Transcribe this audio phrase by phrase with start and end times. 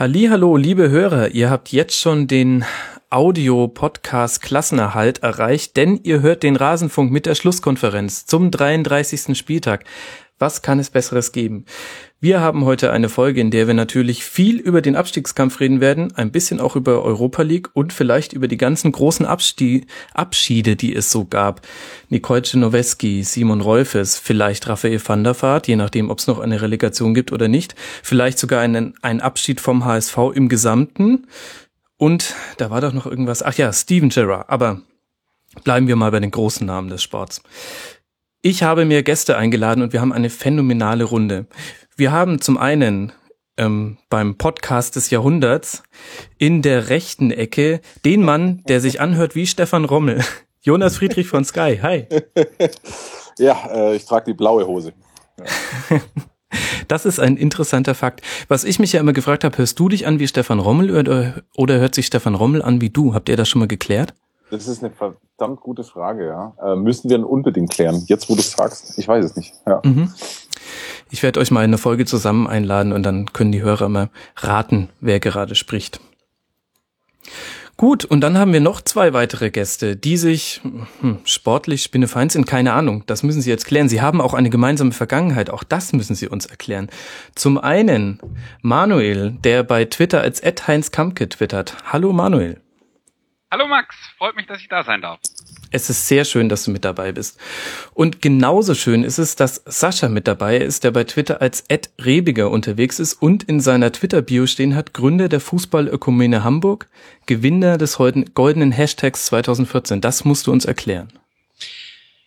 [0.00, 2.64] Hallo, liebe Hörer, ihr habt jetzt schon den
[3.10, 9.36] Audio-Podcast Klassenerhalt erreicht, denn ihr hört den Rasenfunk mit der Schlusskonferenz zum 33.
[9.36, 9.82] Spieltag.
[10.38, 11.64] Was kann es Besseres geben?
[12.20, 16.14] Wir haben heute eine Folge, in der wir natürlich viel über den Abstiegskampf reden werden,
[16.16, 20.94] ein bisschen auch über Europa League und vielleicht über die ganzen großen Abstie Abschiede, die
[20.94, 21.62] es so gab.
[22.08, 26.62] Nicole Czernoweski, Simon Rolfes, vielleicht Raphael van der Vaart, je nachdem, ob es noch eine
[26.62, 27.74] Relegation gibt oder nicht.
[28.02, 31.26] Vielleicht sogar einen, einen Abschied vom HSV im Gesamten.
[31.96, 33.42] Und da war doch noch irgendwas.
[33.42, 34.48] Ach ja, Steven Gerrard.
[34.48, 34.82] Aber
[35.64, 37.42] bleiben wir mal bei den großen Namen des Sports.
[38.48, 41.44] Ich habe mir Gäste eingeladen und wir haben eine phänomenale Runde.
[41.96, 43.12] Wir haben zum einen
[43.58, 45.82] ähm, beim Podcast des Jahrhunderts
[46.38, 50.24] in der rechten Ecke den Mann, der sich anhört wie Stefan Rommel.
[50.62, 51.78] Jonas Friedrich von Sky.
[51.82, 52.06] Hi.
[53.38, 54.94] ja, äh, ich trage die blaue Hose.
[55.36, 56.00] Ja.
[56.88, 58.22] Das ist ein interessanter Fakt.
[58.48, 61.42] Was ich mich ja immer gefragt habe, hörst du dich an wie Stefan Rommel oder,
[61.54, 63.12] oder hört sich Stefan Rommel an wie du?
[63.12, 64.14] Habt ihr das schon mal geklärt?
[64.50, 66.54] Das ist eine verdammt gute Frage, ja.
[66.62, 68.04] Äh, müssen wir unbedingt klären.
[68.06, 69.54] Jetzt, wo du es sagst, ich weiß es nicht.
[69.66, 69.80] Ja.
[69.84, 70.12] Mhm.
[71.10, 74.10] Ich werde euch mal in eine Folge zusammen einladen und dann können die Hörer mal
[74.36, 76.00] raten, wer gerade spricht.
[77.76, 80.60] Gut, und dann haben wir noch zwei weitere Gäste, die sich
[81.00, 83.88] hm, sportlich spinnefeind sind, keine Ahnung, das müssen Sie jetzt klären.
[83.88, 86.88] Sie haben auch eine gemeinsame Vergangenheit, auch das müssen Sie uns erklären.
[87.36, 88.18] Zum einen
[88.62, 91.76] Manuel, der bei Twitter als Heinz Kampke twittert.
[91.84, 92.60] Hallo Manuel.
[93.50, 95.20] Hallo Max, freut mich, dass ich da sein darf.
[95.70, 97.38] Es ist sehr schön, dass du mit dabei bist.
[97.94, 101.88] Und genauso schön ist es, dass Sascha mit dabei ist, der bei Twitter als Ed
[101.98, 106.88] Rebiger unterwegs ist und in seiner Twitter-Bio stehen hat, Gründer der Fußballökumene Hamburg,
[107.24, 110.02] Gewinner des goldenen Hashtags 2014.
[110.02, 111.10] Das musst du uns erklären.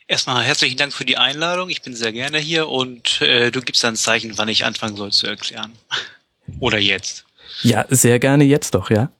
[0.08, 1.69] Erstmal herzlichen Dank für die Einladung.
[1.69, 4.95] Ich bin sehr gerne hier und äh, du gibst dann ein Zeichen, wann ich anfangen
[4.95, 5.73] soll zu erklären.
[6.59, 7.25] Oder jetzt.
[7.61, 9.11] Ja, sehr gerne jetzt doch, ja.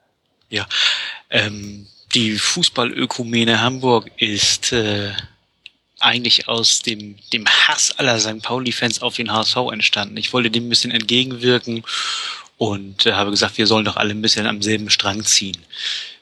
[0.50, 0.68] Ja.
[1.30, 5.12] Ähm, die Fußballökumene Hamburg ist äh,
[6.00, 8.42] eigentlich aus dem, dem Hass aller St.
[8.42, 10.18] Pauli-Fans auf den HSV entstanden.
[10.18, 11.84] Ich wollte dem ein bisschen entgegenwirken
[12.58, 15.58] und äh, habe gesagt, wir sollen doch alle ein bisschen am selben Strang ziehen.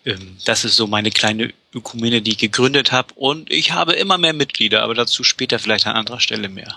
[0.05, 4.17] Ähm, das ist so meine kleine Ökumene, die ich gegründet habe und ich habe immer
[4.17, 6.75] mehr Mitglieder, aber dazu später vielleicht an anderer Stelle mehr.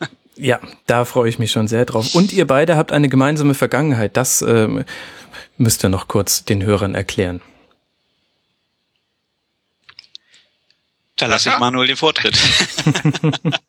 [0.36, 2.14] ja, da freue ich mich schon sehr drauf.
[2.14, 4.16] Und ihr beide habt eine gemeinsame Vergangenheit.
[4.16, 4.84] Das ähm,
[5.56, 7.40] müsst ihr noch kurz den Hörern erklären.
[11.16, 12.36] Da lasse ich Manuel den Vortritt.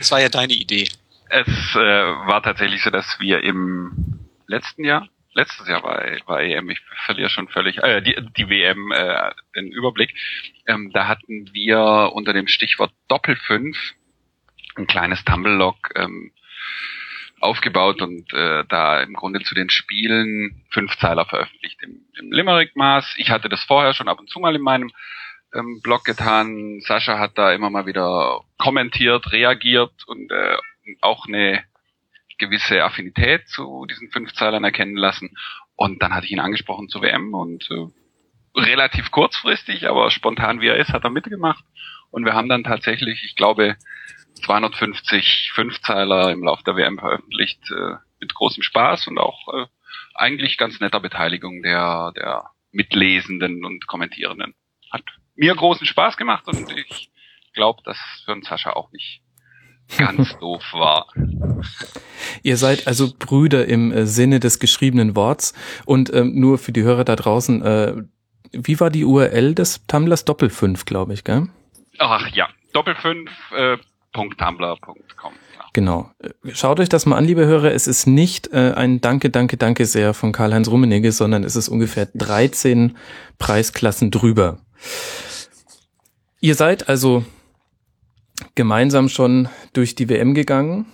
[0.00, 0.88] Es war ja deine Idee.
[1.28, 6.70] Es äh, war tatsächlich so, dass wir im letzten Jahr, letztes Jahr war, war EM,
[6.70, 10.12] ich verliere schon völlig, äh, die, die WM, äh, den Überblick,
[10.66, 13.76] ähm, da hatten wir unter dem Stichwort Doppelfünf
[14.76, 16.32] ein kleines Tumblelog ähm,
[17.38, 23.14] aufgebaut und äh, da im Grunde zu den Spielen fünf Zeiler veröffentlicht im, im Limerick-Maß.
[23.16, 24.90] Ich hatte das vorher schon ab und zu mal in meinem
[25.54, 26.80] ähm, Blog getan.
[26.80, 30.56] Sascha hat da immer mal wieder kommentiert, reagiert und äh,
[31.00, 31.64] auch eine
[32.38, 35.36] gewisse Affinität zu diesen fünf Zeilern erkennen lassen.
[35.76, 37.86] Und dann hatte ich ihn angesprochen zur WM und äh,
[38.58, 41.64] relativ kurzfristig, aber spontan wie er ist, hat er mitgemacht.
[42.10, 43.76] Und wir haben dann tatsächlich, ich glaube,
[44.42, 49.66] 250 Fünfzeiler im Lauf der WM veröffentlicht, äh, mit großem Spaß und auch äh,
[50.14, 54.54] eigentlich ganz netter Beteiligung der, der Mitlesenden und Kommentierenden.
[54.90, 55.04] Hat
[55.40, 57.10] mir großen Spaß gemacht und ich
[57.54, 59.22] glaube, dass für einen Sascha auch nicht
[59.96, 61.06] ganz doof war.
[62.42, 65.54] Ihr seid also Brüder im äh, Sinne des geschriebenen Worts
[65.86, 67.94] und ähm, nur für die Hörer da draußen, äh,
[68.52, 70.24] wie war die URL des Tumblers?
[70.24, 71.48] Doppelfünf, glaube ich, gell?
[71.98, 73.78] Ach ja, Doppelfünf äh,
[74.12, 74.96] .tumblr.com.
[75.54, 75.64] Ja.
[75.72, 76.10] Genau.
[76.52, 77.72] Schaut euch das mal an, liebe Hörer.
[77.72, 81.68] Es ist nicht äh, ein Danke, Danke, Danke sehr von Karl-Heinz Rummenigge, sondern es ist
[81.68, 82.96] ungefähr 13
[83.38, 84.58] Preisklassen drüber.
[86.40, 87.24] Ihr seid also
[88.54, 90.86] gemeinsam schon durch die WM gegangen.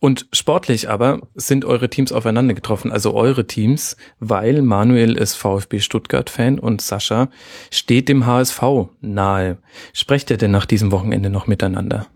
[0.00, 5.78] Und sportlich aber sind eure Teams aufeinander getroffen, also eure Teams, weil Manuel ist VfB
[5.78, 7.30] Stuttgart-Fan und Sascha
[7.70, 8.60] steht dem HSV
[9.00, 9.58] nahe.
[9.92, 12.08] Sprecht ihr denn nach diesem Wochenende noch miteinander?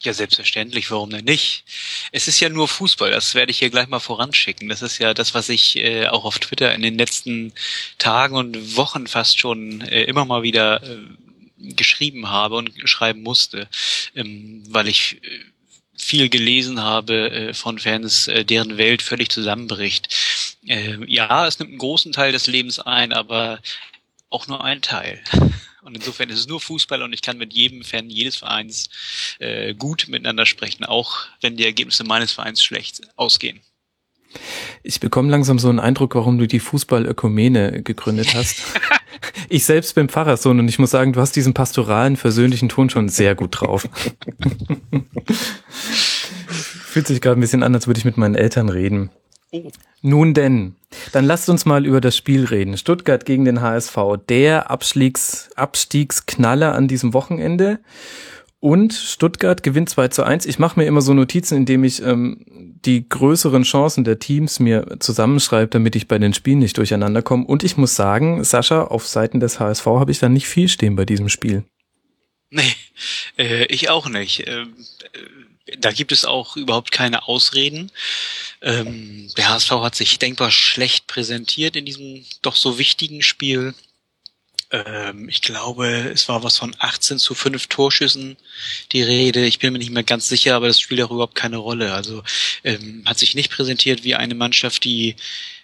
[0.00, 1.64] Ja, selbstverständlich, warum denn nicht?
[2.12, 4.68] Es ist ja nur Fußball, das werde ich hier gleich mal voranschicken.
[4.68, 7.52] Das ist ja das, was ich äh, auch auf Twitter in den letzten
[7.98, 10.98] Tagen und Wochen fast schon äh, immer mal wieder äh,
[11.58, 13.68] geschrieben habe und schreiben musste,
[14.14, 15.40] ähm, weil ich äh,
[15.96, 20.14] viel gelesen habe äh, von Fans, äh, deren Welt völlig zusammenbricht.
[20.66, 23.60] Äh, ja, es nimmt einen großen Teil des Lebens ein, aber
[24.30, 25.22] auch nur ein Teil.
[25.82, 28.90] Und insofern ist es nur Fußball und ich kann mit jedem Fan jedes Vereins
[29.38, 33.60] äh, gut miteinander sprechen, auch wenn die Ergebnisse meines Vereins schlecht ausgehen.
[34.82, 38.62] Ich bekomme langsam so einen Eindruck, warum du die Fußball-Ökumene gegründet hast.
[39.48, 43.08] ich selbst bin Pfarrerssohn und ich muss sagen, du hast diesen pastoralen, versöhnlichen Ton schon
[43.08, 43.88] sehr gut drauf.
[46.48, 49.10] Fühlt sich gerade ein bisschen an, als würde ich mit meinen Eltern reden.
[50.02, 50.76] Nun denn,
[51.12, 52.76] dann lasst uns mal über das Spiel reden.
[52.76, 53.96] Stuttgart gegen den HSV,
[54.28, 57.78] der Abstiegs, Abstiegsknaller an diesem Wochenende.
[58.66, 60.44] Und Stuttgart gewinnt 2 zu 1.
[60.44, 62.44] Ich mache mir immer so Notizen, indem ich ähm,
[62.84, 67.46] die größeren Chancen der Teams mir zusammenschreibe, damit ich bei den Spielen nicht durcheinander komme.
[67.46, 70.96] Und ich muss sagen, Sascha, auf Seiten des HSV habe ich da nicht viel stehen
[70.96, 71.62] bei diesem Spiel.
[72.50, 72.74] Nee,
[73.38, 74.48] äh, ich auch nicht.
[74.48, 74.74] Ähm,
[75.66, 77.92] äh, da gibt es auch überhaupt keine Ausreden.
[78.62, 83.74] Ähm, der HSV hat sich denkbar schlecht präsentiert in diesem doch so wichtigen Spiel.
[84.70, 88.36] Ähm, ich glaube, es war was von 18 zu 5 Torschüssen
[88.92, 89.44] die Rede.
[89.46, 91.92] Ich bin mir nicht mehr ganz sicher, aber das spielt auch überhaupt keine Rolle.
[91.92, 92.22] Also
[92.64, 95.16] ähm, hat sich nicht präsentiert wie eine Mannschaft, die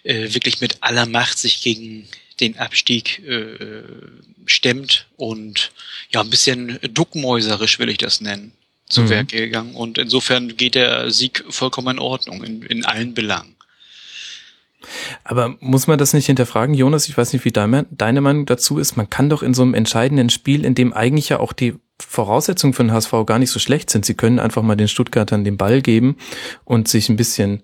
[0.03, 2.07] äh, wirklich mit aller Macht sich gegen
[2.39, 3.83] den Abstieg äh,
[4.45, 5.71] stemmt und
[6.11, 8.51] ja ein bisschen duckmäuserisch will ich das nennen
[8.89, 9.09] zu mhm.
[9.09, 13.52] Werk gegangen und insofern geht der Sieg vollkommen in Ordnung in, in allen Belangen.
[15.23, 17.07] Aber muss man das nicht hinterfragen, Jonas?
[17.07, 18.97] Ich weiß nicht, wie deine, deine Meinung dazu ist.
[18.97, 22.73] Man kann doch in so einem entscheidenden Spiel, in dem eigentlich ja auch die Voraussetzungen
[22.73, 24.05] für den HSV gar nicht so schlecht sind.
[24.05, 26.17] Sie können einfach mal den Stuttgartern den Ball geben
[26.65, 27.61] und sich ein bisschen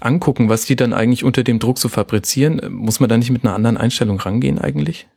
[0.00, 2.60] angucken, was die dann eigentlich unter dem Druck so fabrizieren.
[2.72, 5.08] Muss man da nicht mit einer anderen Einstellung rangehen eigentlich?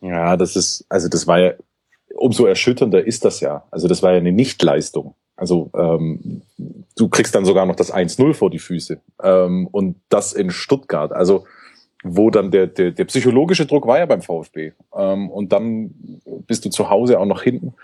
[0.00, 1.52] Ja, das ist, also das war ja,
[2.14, 3.64] umso erschütternder ist das ja.
[3.70, 5.14] Also das war ja eine Nichtleistung.
[5.36, 6.42] Also ähm,
[6.96, 9.00] du kriegst dann sogar noch das 1-0 vor die Füße.
[9.22, 11.12] Ähm, und das in Stuttgart.
[11.12, 11.44] Also
[12.04, 14.72] wo dann der, der, der psychologische Druck war ja beim VfB.
[14.94, 15.94] Ähm, und dann
[16.46, 17.74] bist du zu Hause auch noch hinten.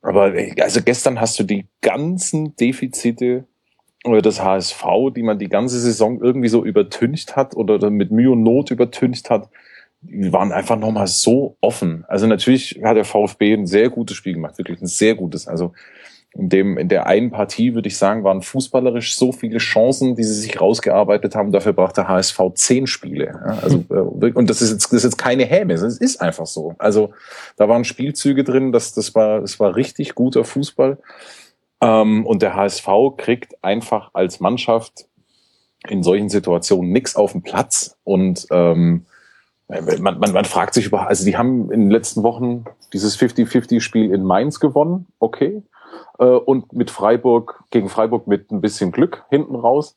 [0.00, 3.44] Aber also gestern hast du die ganzen Defizite
[4.04, 4.84] oder das HSV,
[5.14, 9.28] die man die ganze Saison irgendwie so übertüncht hat oder mit Mühe und Not übertüncht
[9.28, 9.48] hat,
[10.02, 12.04] die waren einfach nochmal so offen.
[12.06, 15.48] Also natürlich hat der VfB ein sehr gutes Spiel gemacht, wirklich ein sehr gutes.
[15.48, 15.72] Also
[16.38, 20.22] in dem, in der einen Partie, würde ich sagen, waren fußballerisch so viele Chancen, die
[20.22, 21.50] sie sich rausgearbeitet haben.
[21.50, 23.26] Dafür braucht der HSV zehn Spiele.
[23.26, 25.74] Ja, also, äh, und das ist jetzt, das ist jetzt keine Häme.
[25.74, 26.76] Es ist einfach so.
[26.78, 27.10] Also,
[27.56, 30.98] da waren Spielzüge drin, das, das war, das war richtig guter Fußball.
[31.80, 32.86] Ähm, und der HSV
[33.16, 35.06] kriegt einfach als Mannschaft
[35.88, 39.06] in solchen Situationen nichts auf den Platz und, ähm,
[39.68, 42.64] man, man, man fragt sich über, also die haben in den letzten Wochen
[42.94, 45.62] dieses 50-50-Spiel in Mainz gewonnen, okay
[46.18, 49.96] äh, und mit Freiburg, gegen Freiburg mit ein bisschen Glück hinten raus.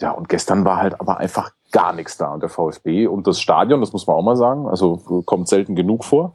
[0.00, 3.40] Ja, und gestern war halt aber einfach gar nichts da und der VfB und das
[3.40, 6.34] Stadion, das muss man auch mal sagen, also kommt selten genug vor.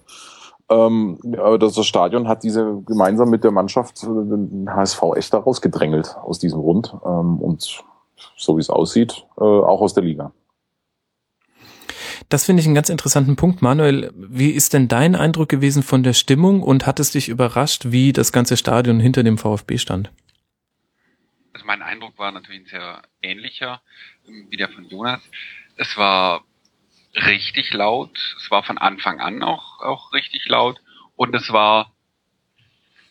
[0.70, 1.18] Ähm,
[1.60, 6.60] das, Stadion hat diese gemeinsam mit der Mannschaft den HSV echt da rausgedrängelt aus diesem
[6.60, 7.84] Rund ähm, und
[8.38, 10.32] so wie es aussieht, äh, auch aus der Liga.
[12.30, 13.62] Das finde ich einen ganz interessanten Punkt.
[13.62, 17.86] Manuel, wie ist denn dein Eindruck gewesen von der Stimmung und hat es dich überrascht,
[17.86, 20.12] wie das ganze Stadion hinter dem VfB stand?
[21.54, 23.82] Also mein Eindruck war natürlich ein sehr ähnlicher
[24.28, 25.22] ähm, wie der von Jonas.
[25.78, 26.44] Es war
[27.16, 28.18] richtig laut.
[28.38, 30.80] Es war von Anfang an auch, auch richtig laut.
[31.16, 31.94] Und es war,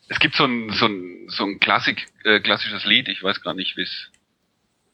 [0.08, 3.54] es gibt so ein, so ein, so ein Klassik, äh, klassisches Lied, ich weiß gar
[3.54, 4.11] nicht, wie es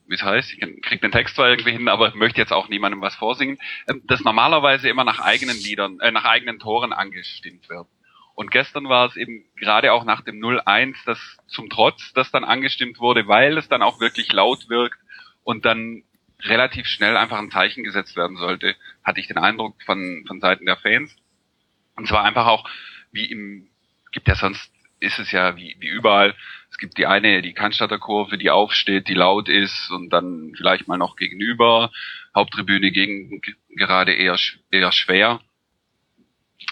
[0.08, 3.00] wie es heißt, ich krieg den Text zwar irgendwie hin, aber möchte jetzt auch niemandem
[3.00, 7.86] was vorsingen, ähm, das normalerweise immer nach eigenen Liedern, äh, nach eigenen Toren angestimmt wird.
[8.34, 12.44] Und gestern war es eben gerade auch nach dem 0-1, das zum Trotz, das dann
[12.44, 14.98] angestimmt wurde, weil es dann auch wirklich laut wirkt
[15.42, 16.04] und dann
[16.42, 20.66] relativ schnell einfach ein Zeichen gesetzt werden sollte, hatte ich den Eindruck von, von Seiten
[20.66, 21.14] der Fans.
[21.96, 22.68] Und zwar einfach auch,
[23.10, 23.68] wie im,
[24.12, 26.34] gibt ja sonst, ist es ja wie, wie überall,
[26.78, 30.86] es gibt die eine, die Cannstatter Kurve, die aufsteht, die laut ist und dann vielleicht
[30.86, 31.90] mal noch gegenüber.
[32.36, 33.40] Haupttribüne gegen
[33.74, 34.36] gerade eher,
[34.70, 35.40] eher schwer,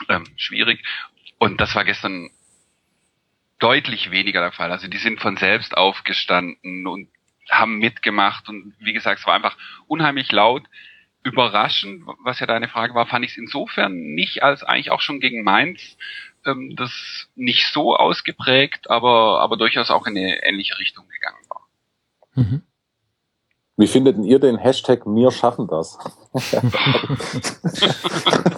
[0.09, 0.85] ähm, schwierig.
[1.41, 2.31] Und das war gestern
[3.59, 4.71] deutlich weniger der Fall.
[4.71, 7.09] Also die sind von selbst aufgestanden und
[7.51, 9.59] haben mitgemacht und wie gesagt, es war einfach
[9.89, 10.63] unheimlich laut.
[11.25, 15.19] Überraschend, was ja deine Frage war, fand ich es insofern nicht, als eigentlich auch schon
[15.19, 15.99] gegen Mainz
[16.47, 21.67] ähm, das nicht so ausgeprägt, aber, aber durchaus auch in eine ähnliche Richtung gegangen war.
[22.35, 22.63] Mhm.
[23.79, 25.99] Wie findet ihr den Hashtag Wir schaffen das?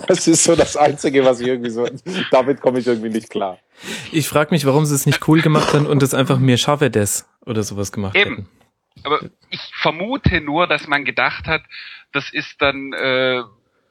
[0.06, 1.88] das ist so das Einzige, was ich irgendwie so,
[2.30, 3.58] damit komme ich irgendwie nicht klar.
[4.12, 6.88] Ich frage mich, warum sie es nicht cool gemacht haben und es einfach Mir schaffe
[6.88, 8.30] das oder sowas gemacht Eben.
[8.30, 8.48] hätten.
[9.04, 11.62] Aber ich vermute nur, dass man gedacht hat,
[12.12, 13.42] das ist dann äh,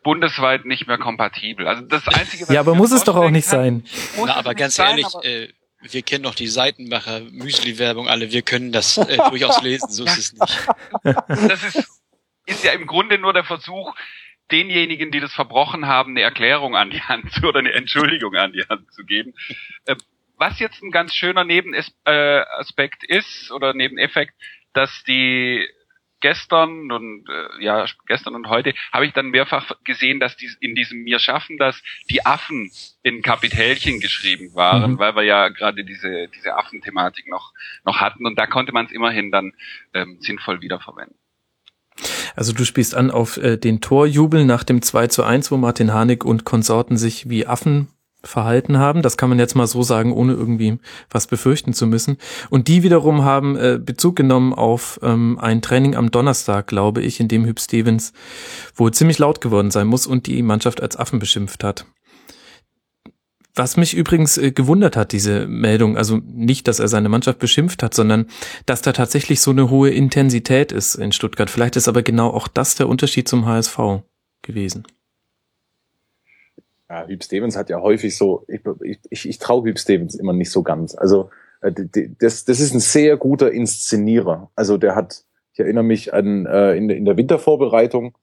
[0.07, 1.67] bundesweit nicht mehr kompatibel.
[1.67, 4.25] Also das Einzige, was Ja, aber muss es doch auch nicht kann, sein.
[4.25, 5.49] Na, aber ganz sein, ehrlich, aber äh,
[5.81, 10.17] wir kennen doch die Seitenmacher, Müsli-Werbung alle, wir können das äh, durchaus lesen, so ist
[10.17, 10.67] es nicht.
[11.27, 11.89] Das ist,
[12.45, 13.93] ist ja im Grunde nur der Versuch,
[14.49, 18.53] denjenigen, die das verbrochen haben, eine Erklärung an die Hand zu oder eine Entschuldigung an
[18.53, 19.33] die Hand zu geben.
[19.87, 19.97] Äh,
[20.37, 24.35] was jetzt ein ganz schöner Nebenaspekt ist oder Nebeneffekt,
[24.71, 25.67] dass die
[26.19, 30.75] gestern und äh, ja gestern und heute habe ich dann mehrfach gesehen, dass die in
[30.75, 32.71] diesem mir schaffen, dass die Affen
[33.03, 34.99] in Kapitälchen geschrieben waren, mhm.
[34.99, 37.53] weil wir ja gerade diese diese Affenthematik noch
[37.85, 39.53] noch hatten und da konnte man es immerhin dann
[39.93, 41.17] ähm, sinnvoll wiederverwenden.
[42.35, 45.91] Also du spielst an auf äh, den Torjubel nach dem 2 zu 1, wo Martin
[45.91, 47.87] Harnik und Konsorten sich wie Affen
[48.23, 49.01] verhalten haben.
[49.01, 52.17] Das kann man jetzt mal so sagen, ohne irgendwie was befürchten zu müssen.
[52.49, 57.19] Und die wiederum haben äh, Bezug genommen auf ähm, ein Training am Donnerstag, glaube ich,
[57.19, 58.13] in dem Hüb Stevens
[58.75, 61.85] wohl ziemlich laut geworden sein muss und die Mannschaft als Affen beschimpft hat.
[63.55, 67.81] Was mich übrigens äh, gewundert hat, diese Meldung, also nicht, dass er seine Mannschaft beschimpft
[67.81, 68.27] hat, sondern
[68.65, 71.49] dass da tatsächlich so eine hohe Intensität ist in Stuttgart.
[71.49, 73.77] Vielleicht ist aber genau auch das der Unterschied zum HSV
[74.43, 74.85] gewesen.
[76.89, 78.61] Ja, Hüb Stevens hat ja häufig so, ich,
[79.09, 80.95] ich, ich traue Hüb Stevens immer nicht so ganz.
[80.95, 81.29] Also
[81.61, 81.71] äh,
[82.19, 84.49] das, das ist ein sehr guter Inszenierer.
[84.55, 88.15] Also der hat, ich erinnere mich an äh, in, in der Wintervorbereitung,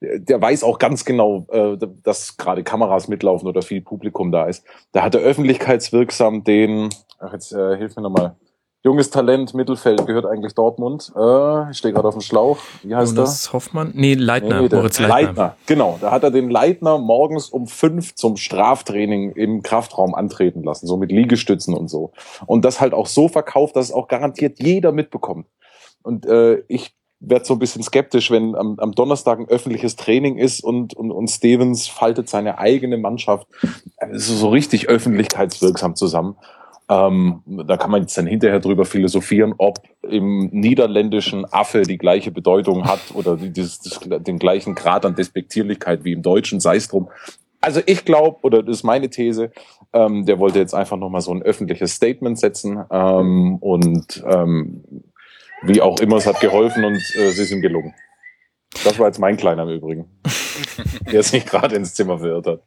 [0.00, 4.64] der weiß auch ganz genau, äh, dass gerade Kameras mitlaufen oder viel Publikum da ist.
[4.92, 8.36] Da hat er öffentlichkeitswirksam den, ach jetzt äh, hilf mir nochmal,
[8.82, 11.12] junges Talent, Mittelfeld, gehört eigentlich Dortmund.
[11.16, 12.58] Äh, ich stehe gerade auf dem Schlauch.
[12.82, 13.52] Wie heißt Jonas der?
[13.52, 13.92] Hoffmann?
[13.94, 15.26] Nee, Leitner, nee, Moritz Leitner.
[15.26, 15.56] Leitner.
[15.66, 20.86] Genau, da hat er den Leitner morgens um fünf zum Straftraining im Kraftraum antreten lassen,
[20.86, 22.12] so mit Liegestützen und so.
[22.46, 25.46] Und das halt auch so verkauft, dass es auch garantiert jeder mitbekommt.
[26.02, 30.36] Und äh, ich werde so ein bisschen skeptisch, wenn am, am Donnerstag ein öffentliches Training
[30.36, 33.48] ist und, und, und Stevens faltet seine eigene Mannschaft
[33.96, 36.36] also so richtig öffentlichkeitswirksam zusammen.
[36.88, 42.30] Ähm, da kann man jetzt dann hinterher drüber philosophieren, ob im niederländischen Affe die gleiche
[42.30, 46.88] Bedeutung hat oder dieses, das, den gleichen Grad an Despektierlichkeit wie im deutschen, sei es
[46.88, 47.08] drum.
[47.60, 49.50] Also ich glaube, oder das ist meine These,
[49.92, 54.84] ähm, der wollte jetzt einfach nochmal so ein öffentliches Statement setzen ähm, und ähm,
[55.62, 57.94] wie auch immer, es hat geholfen und äh, sie sind gelungen.
[58.84, 60.20] Das war jetzt mein Kleiner im Übrigen,
[61.12, 62.62] der sich gerade ins Zimmer verirrt hat.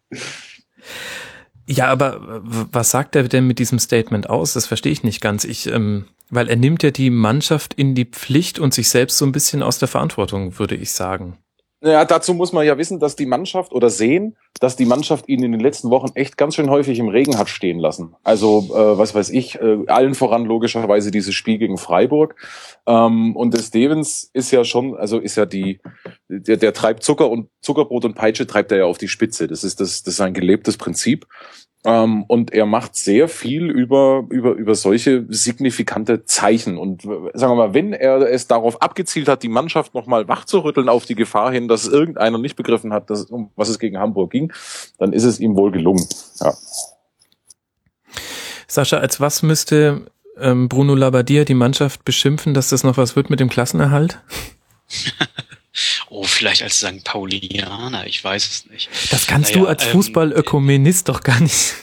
[1.72, 4.54] Ja, aber was sagt er denn mit diesem Statement aus?
[4.54, 5.44] Das verstehe ich nicht ganz.
[5.44, 9.26] Ich, ähm, weil er nimmt ja die Mannschaft in die Pflicht und sich selbst so
[9.26, 11.38] ein bisschen aus der Verantwortung, würde ich sagen.
[11.82, 15.44] Ja, dazu muss man ja wissen, dass die Mannschaft oder sehen, dass die Mannschaft ihn
[15.44, 18.16] in den letzten Wochen echt ganz schön häufig im Regen hat stehen lassen.
[18.22, 22.36] Also, äh, was weiß ich, äh, allen voran logischerweise dieses Spiel gegen Freiburg.
[22.86, 25.80] Ähm, und der Stevens ist ja schon, also ist ja die,
[26.28, 29.48] der, der treibt Zucker und Zuckerbrot und Peitsche treibt er ja auf die Spitze.
[29.48, 31.28] Das ist das, das ist ein gelebtes Prinzip.
[31.86, 36.78] Ähm, und er macht sehr viel über, über, über solche signifikante Zeichen.
[36.78, 41.06] Und sagen wir mal, wenn er es darauf abgezielt hat, die Mannschaft nochmal wachzurütteln auf
[41.06, 44.52] die Gefahr hin, dass irgendeiner nicht begriffen hat, dass, um was es gegen Hamburg ging,
[44.98, 46.06] dann ist es ihm wohl gelungen.
[46.42, 46.54] Ja.
[48.68, 50.06] Sascha, als was müsste
[50.38, 54.20] ähm, Bruno Labbadia die Mannschaft beschimpfen, dass das noch was wird mit dem Klassenerhalt?
[56.10, 57.04] Oh, vielleicht als St.
[57.04, 58.90] Paulianer, ich weiß es nicht.
[59.12, 61.76] Das kannst naja, du als ähm, Fußballökonomist doch gar nicht.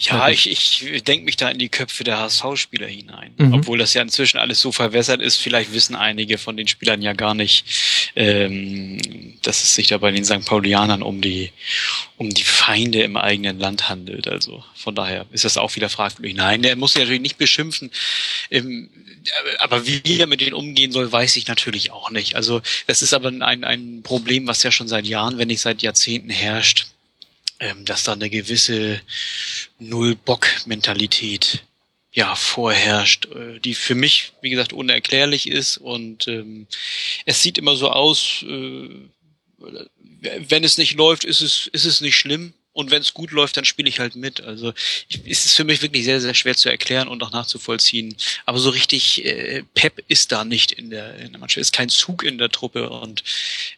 [0.00, 3.34] Ja, ich, ich denke mich da in die Köpfe der HSV-Spieler hinein.
[3.36, 3.54] Mhm.
[3.54, 7.14] Obwohl das ja inzwischen alles so verwässert ist, vielleicht wissen einige von den Spielern ja
[7.14, 7.64] gar nicht,
[8.14, 8.98] ähm,
[9.42, 10.44] dass es sich da bei den St.
[10.44, 11.50] Paulianern um die,
[12.16, 14.28] um die Feinde im eigenen Land handelt.
[14.28, 16.36] Also von daher ist das auch wieder fragwürdig.
[16.36, 17.90] Nein, der muss ja natürlich nicht beschimpfen.
[18.52, 18.90] Ähm,
[19.58, 22.36] aber wie er mit denen umgehen soll, weiß ich natürlich auch nicht.
[22.36, 25.82] Also das ist aber ein, ein Problem, was ja schon seit Jahren, wenn nicht seit
[25.82, 26.86] Jahrzehnten herrscht
[27.60, 29.00] ähm, dass da eine gewisse
[29.78, 31.64] Null-Bock-Mentalität
[32.12, 36.66] ja vorherrscht, äh, die für mich, wie gesagt, unerklärlich ist und ähm,
[37.26, 38.88] es sieht immer so aus, äh,
[40.20, 42.54] wenn es nicht läuft, ist es, ist es nicht schlimm.
[42.78, 44.40] Und wenn es gut läuft, dann spiele ich halt mit.
[44.40, 44.72] Also
[45.08, 48.14] ich, es ist für mich wirklich sehr, sehr schwer zu erklären und auch nachzuvollziehen.
[48.46, 51.60] Aber so richtig äh, Pep ist da nicht in der, in der Mannschaft.
[51.60, 52.88] Ist kein Zug in der Truppe.
[52.88, 53.24] Und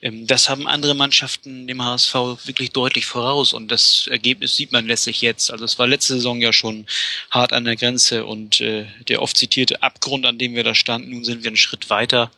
[0.02, 2.14] ähm, das haben andere Mannschaften dem HSV
[2.45, 3.54] wirklich deutlich voraus.
[3.54, 5.50] Und das Ergebnis sieht man letztlich jetzt.
[5.50, 6.85] Also es war letzte Saison ja schon
[7.30, 11.12] hart an der Grenze und äh, der oft zitierte Abgrund, an dem wir da standen.
[11.12, 12.30] Nun sind wir einen Schritt weiter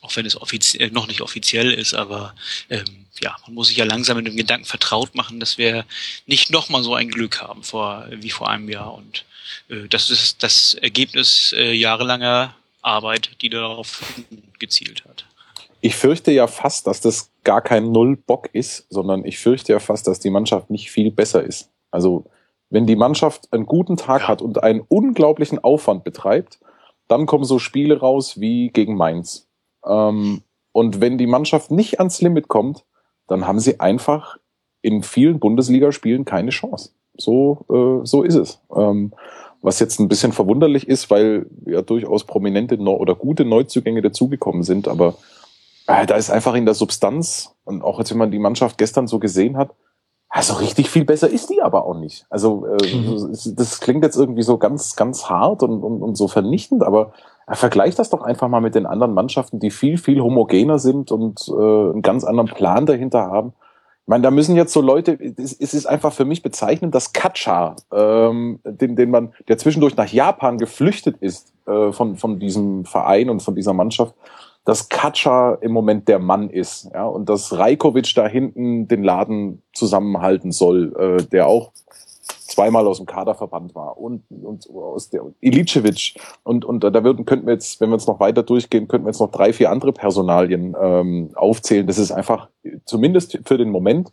[0.00, 2.34] auch wenn es offiziell noch nicht offiziell ist, aber
[2.70, 5.84] ähm, ja, man muss sich ja langsam mit dem Gedanken vertraut machen, dass wir
[6.26, 8.94] nicht nochmal so ein Glück haben vor wie vor einem Jahr.
[8.94, 9.24] Und
[9.68, 14.02] äh, das ist das Ergebnis äh, jahrelanger Arbeit, die darauf
[14.58, 15.26] gezielt hat.
[15.80, 20.06] Ich fürchte ja fast, dass das gar kein Null-Bock ist, sondern ich fürchte ja fast,
[20.06, 21.68] dass die Mannschaft nicht viel besser ist.
[21.90, 22.24] Also
[22.70, 24.28] wenn die Mannschaft einen guten Tag ja.
[24.28, 26.58] hat und einen unglaublichen Aufwand betreibt,
[27.06, 29.46] dann kommen so Spiele raus wie gegen Mainz.
[29.86, 30.42] Ähm,
[30.72, 32.84] Und wenn die Mannschaft nicht ans Limit kommt,
[33.26, 34.38] dann haben sie einfach
[34.82, 36.90] in vielen Bundesligaspielen keine Chance.
[37.16, 38.60] So, äh, so ist es.
[38.74, 39.12] Ähm,
[39.62, 44.62] was jetzt ein bisschen verwunderlich ist, weil ja durchaus prominente Neu oder gute Neuzugänge dazugekommen
[44.62, 45.14] sind, aber
[45.86, 49.06] äh, da ist einfach in der Substanz und auch jetzt, wenn man die Mannschaft gestern
[49.06, 49.70] so gesehen hat,
[50.28, 52.26] also richtig viel besser ist die aber auch nicht.
[52.28, 53.32] Also äh, mhm.
[53.56, 57.12] das klingt jetzt irgendwie so ganz, ganz hart und, und, und so vernichtend, aber
[57.48, 61.46] vergleicht das doch einfach mal mit den anderen Mannschaften, die viel, viel homogener sind und
[61.48, 63.52] äh, einen ganz anderen Plan dahinter haben.
[64.04, 67.14] Ich meine, da müssen jetzt so Leute, es, es ist einfach für mich bezeichnend, dass
[67.14, 72.84] Katscha, ähm, den, den man, der zwischendurch nach Japan geflüchtet ist äh, von, von diesem
[72.84, 74.14] Verein und von dieser Mannschaft,
[74.64, 79.62] dass Katscha im Moment der Mann ist, ja, und dass Rajkovic da hinten den Laden
[79.72, 81.72] zusammenhalten soll, äh, der auch
[82.54, 83.34] zweimal aus dem Kader
[83.74, 87.96] war und, und aus der Ilicevic und und da würden könnten wir jetzt, wenn wir
[87.96, 91.86] jetzt noch weiter durchgehen, könnten wir jetzt noch drei vier andere Personalien ähm, aufzählen.
[91.86, 92.48] Das ist einfach
[92.84, 94.12] zumindest für den Moment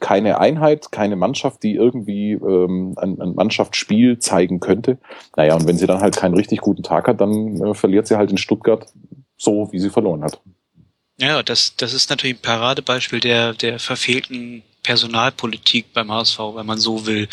[0.00, 4.98] keine Einheit, keine Mannschaft, die irgendwie ähm, ein, ein Mannschaftsspiel zeigen könnte.
[5.36, 8.16] Naja, und wenn sie dann halt keinen richtig guten Tag hat, dann äh, verliert sie
[8.16, 8.86] halt in Stuttgart
[9.36, 10.40] so, wie sie verloren hat.
[11.18, 16.78] Ja, das, das ist natürlich ein Paradebeispiel der, der verfehlten Personalpolitik beim HSV, wenn man
[16.78, 17.28] so will.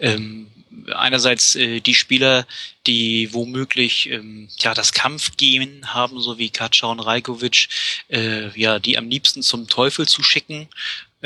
[0.00, 0.48] Ähm,
[0.94, 2.46] einerseits äh, die Spieler,
[2.86, 7.68] die womöglich ähm, ja das Kampfgehen haben, so wie Katscha und Rajkovic,
[8.08, 10.68] äh, ja, die am liebsten zum Teufel zu schicken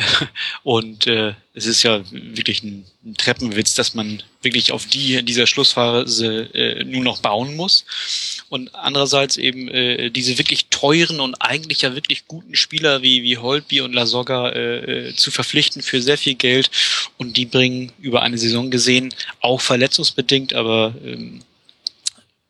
[0.63, 5.27] Und äh, es ist ja wirklich ein, ein, Treppenwitz, dass man wirklich auf die in
[5.27, 7.85] dieser Schlussphase äh, nur noch bauen muss.
[8.49, 13.39] Und andererseits eben äh, diese wirklich teuren und eigentlich ja wirklich guten Spieler wie, wie
[13.39, 16.71] Holtby und Lasogga äh, äh, zu verpflichten für sehr viel Geld.
[17.19, 21.43] Und die bringen über eine Saison gesehen, auch verletzungsbedingt, aber ähm,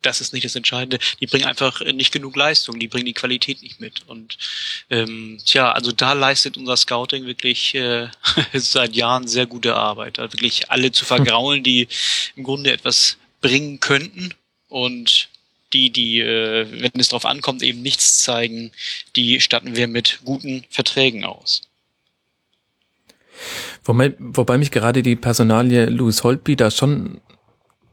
[0.03, 0.99] das ist nicht das Entscheidende.
[1.21, 4.03] Die bringen einfach nicht genug Leistung, die bringen die Qualität nicht mit.
[4.07, 4.39] Und
[4.89, 8.09] ähm, tja, also da leistet unser Scouting wirklich äh,
[8.55, 10.19] seit Jahren sehr gute Arbeit.
[10.19, 11.89] Also wirklich alle zu vergraulen, die
[12.37, 14.35] im Grunde etwas bringen könnten
[14.69, 15.29] und
[15.73, 18.73] die, die, äh, wenn es darauf ankommt, eben nichts zeigen,
[19.17, 21.63] die statten wir mit guten Verträgen aus.
[23.85, 27.21] Wobei, wobei mich gerade die Personalie Louis Holtby da schon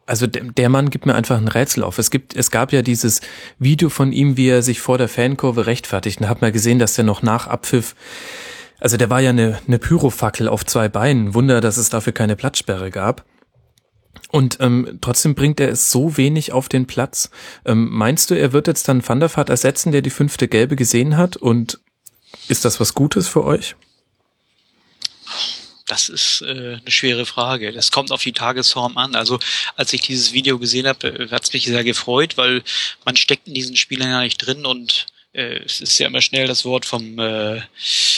[0.08, 2.00] also der Mann gibt mir einfach ein Rätsel auf.
[2.00, 3.22] Es gibt, es gab ja dieses
[3.60, 6.22] Video von ihm, wie er sich vor der Fankurve rechtfertigt.
[6.22, 7.94] Und hat mal gesehen, dass der noch nach Abpfiff,
[8.80, 11.34] also der war ja eine, eine Pyrofackel auf zwei Beinen.
[11.34, 13.26] Wunder, dass es dafür keine Platzsperre gab.
[14.32, 17.30] Und ähm, trotzdem bringt er es so wenig auf den Platz.
[17.66, 20.78] Ähm, meinst du, er wird jetzt dann Van der Vaart ersetzen, der die fünfte Gelbe
[20.78, 21.36] gesehen hat?
[21.36, 21.80] Und
[22.48, 23.76] ist das was Gutes für euch?
[25.88, 27.72] Das ist äh, eine schwere Frage.
[27.72, 29.16] Das kommt auf die Tagesform an.
[29.16, 29.40] Also
[29.76, 32.62] als ich dieses Video gesehen habe, äh, hat es mich sehr gefreut, weil
[33.06, 36.46] man steckt in diesen Spielern ja nicht drin und äh, es ist ja immer schnell
[36.46, 37.58] das Wort vom äh,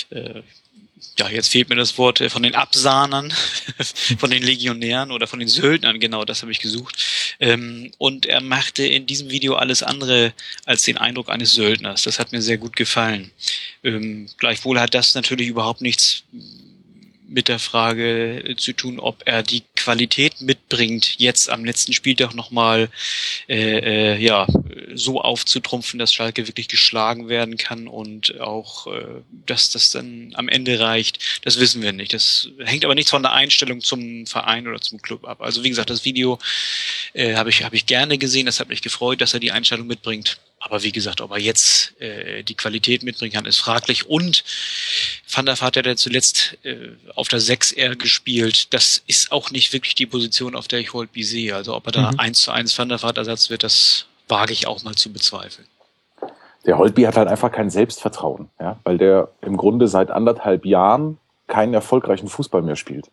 [0.10, 0.41] äh,
[1.19, 3.32] ja, jetzt fehlt mir das Wort äh, von den Absahnern,
[4.17, 6.97] von den Legionären oder von den Söldnern, genau, das habe ich gesucht.
[7.39, 10.34] Ähm, und er machte in diesem Video alles andere
[10.65, 12.03] als den Eindruck eines Söldners.
[12.03, 13.32] Das hat mir sehr gut gefallen.
[13.84, 16.23] Ähm, gleichwohl hat das natürlich überhaupt nichts
[17.29, 22.89] mit der Frage zu tun, ob er die Qualität mitbringt, jetzt am letzten Spieltag nochmal
[23.47, 24.47] äh, äh, ja,
[24.93, 29.05] so aufzutrumpfen, dass Schalke wirklich geschlagen werden kann und auch, äh,
[29.45, 31.19] dass das dann am Ende reicht.
[31.43, 32.13] Das wissen wir nicht.
[32.13, 35.41] Das hängt aber nichts von der Einstellung zum Verein oder zum Club ab.
[35.41, 36.39] Also wie gesagt, das Video
[37.13, 38.47] äh, habe ich, hab ich gerne gesehen.
[38.47, 40.37] Das hat mich gefreut, dass er die Einstellung mitbringt.
[40.69, 44.08] Aber wie gesagt, ob er jetzt äh, die Qualität mitbringen kann, ist fraglich.
[44.08, 44.43] Und
[45.27, 48.73] Van der Vaart hat ja zuletzt äh, auf der 6 r gespielt.
[48.73, 51.55] Das ist auch nicht wirklich die Position, auf der ich Holtby sehe.
[51.55, 52.19] Also ob er da mhm.
[52.19, 55.67] eins zu eins Van der Vaart Ersatz wird, das wage ich auch mal zu bezweifeln.
[56.65, 61.17] Der Holtby hat halt einfach kein Selbstvertrauen, ja, weil der im Grunde seit anderthalb Jahren
[61.47, 63.10] keinen erfolgreichen Fußball mehr spielt.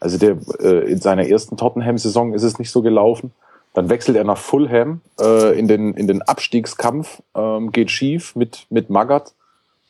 [0.00, 3.32] Also der äh, in seiner ersten Tottenham-Saison ist es nicht so gelaufen.
[3.76, 8.66] Dann wechselt er nach Fulham äh, in, den, in den Abstiegskampf, ähm, geht schief mit,
[8.70, 9.34] mit Magath.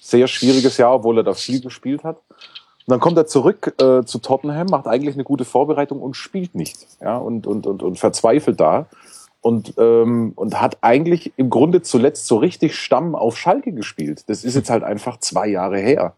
[0.00, 2.16] Sehr schwieriges Jahr, obwohl er da viel gespielt hat.
[2.16, 6.56] Und dann kommt er zurück äh, zu Tottenham, macht eigentlich eine gute Vorbereitung und spielt
[6.56, 6.84] nicht.
[7.00, 8.86] Ja, und, und, und, und verzweifelt da.
[9.40, 14.24] Und, ähm, und hat eigentlich im Grunde zuletzt so richtig Stamm auf Schalke gespielt.
[14.26, 16.14] Das ist jetzt halt einfach zwei Jahre her.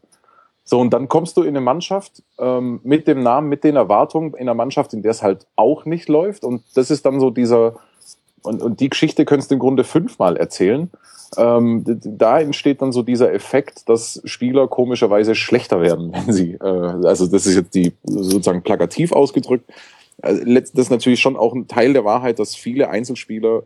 [0.70, 4.34] So, und dann kommst du in eine Mannschaft ähm, mit dem Namen, mit den Erwartungen,
[4.34, 6.44] in einer Mannschaft, in der es halt auch nicht läuft.
[6.44, 7.76] Und das ist dann so dieser,
[8.42, 10.90] und, und die Geschichte könntest du im Grunde fünfmal erzählen.
[11.38, 16.62] Ähm, da entsteht dann so dieser Effekt, dass Spieler komischerweise schlechter werden, wenn sie, äh,
[16.62, 19.70] also das ist jetzt die sozusagen plakativ ausgedrückt.
[20.20, 23.62] Äh, das ist natürlich schon auch ein Teil der Wahrheit, dass viele Einzelspieler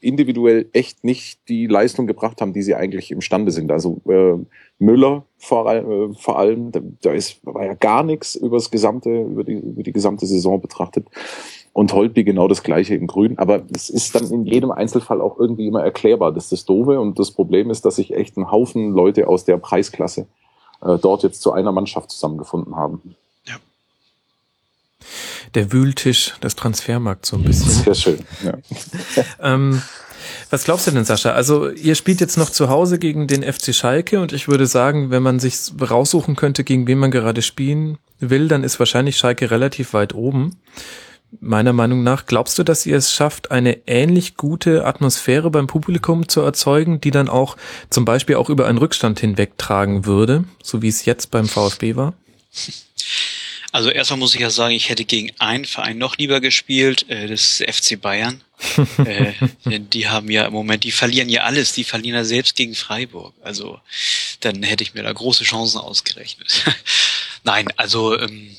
[0.00, 3.70] individuell echt nicht die Leistung gebracht haben, die sie eigentlich imstande sind.
[3.70, 4.38] Also äh,
[4.78, 9.10] Müller vor, äh, vor allem, da, da ist, war ja gar nichts über das gesamte,
[9.10, 11.06] über die, über die gesamte Saison betrachtet.
[11.72, 13.38] Und Holtby genau das gleiche im Grün.
[13.38, 16.32] Aber es ist dann in jedem Einzelfall auch irgendwie immer erklärbar.
[16.32, 16.98] Das ist das Doofe.
[16.98, 20.26] Und das Problem ist, dass sich echt ein Haufen Leute aus der Preisklasse
[20.82, 23.14] äh, dort jetzt zu einer Mannschaft zusammengefunden haben.
[25.54, 27.70] Der Wühltisch des Transfermarkts so ein bisschen.
[27.70, 28.18] Sehr schön.
[28.44, 28.54] Ja.
[29.40, 29.82] ähm,
[30.50, 31.32] was glaubst du denn, Sascha?
[31.32, 35.10] Also ihr spielt jetzt noch zu Hause gegen den FC Schalke und ich würde sagen,
[35.10, 39.50] wenn man sich raussuchen könnte, gegen wen man gerade spielen will, dann ist wahrscheinlich Schalke
[39.50, 40.56] relativ weit oben
[41.38, 42.26] meiner Meinung nach.
[42.26, 47.10] Glaubst du, dass ihr es schafft, eine ähnlich gute Atmosphäre beim Publikum zu erzeugen, die
[47.10, 47.56] dann auch
[47.88, 52.14] zum Beispiel auch über einen Rückstand hinwegtragen würde, so wie es jetzt beim VfB war?
[53.72, 57.28] Also erstmal muss ich ja sagen, ich hätte gegen einen Verein noch lieber gespielt, äh,
[57.28, 58.42] das ist FC Bayern.
[59.04, 59.32] äh,
[59.64, 63.34] die haben ja im Moment, die verlieren ja alles, die verlieren ja selbst gegen Freiburg.
[63.42, 63.80] Also
[64.40, 66.64] dann hätte ich mir da große Chancen ausgerechnet.
[67.44, 68.56] Nein, also ähm,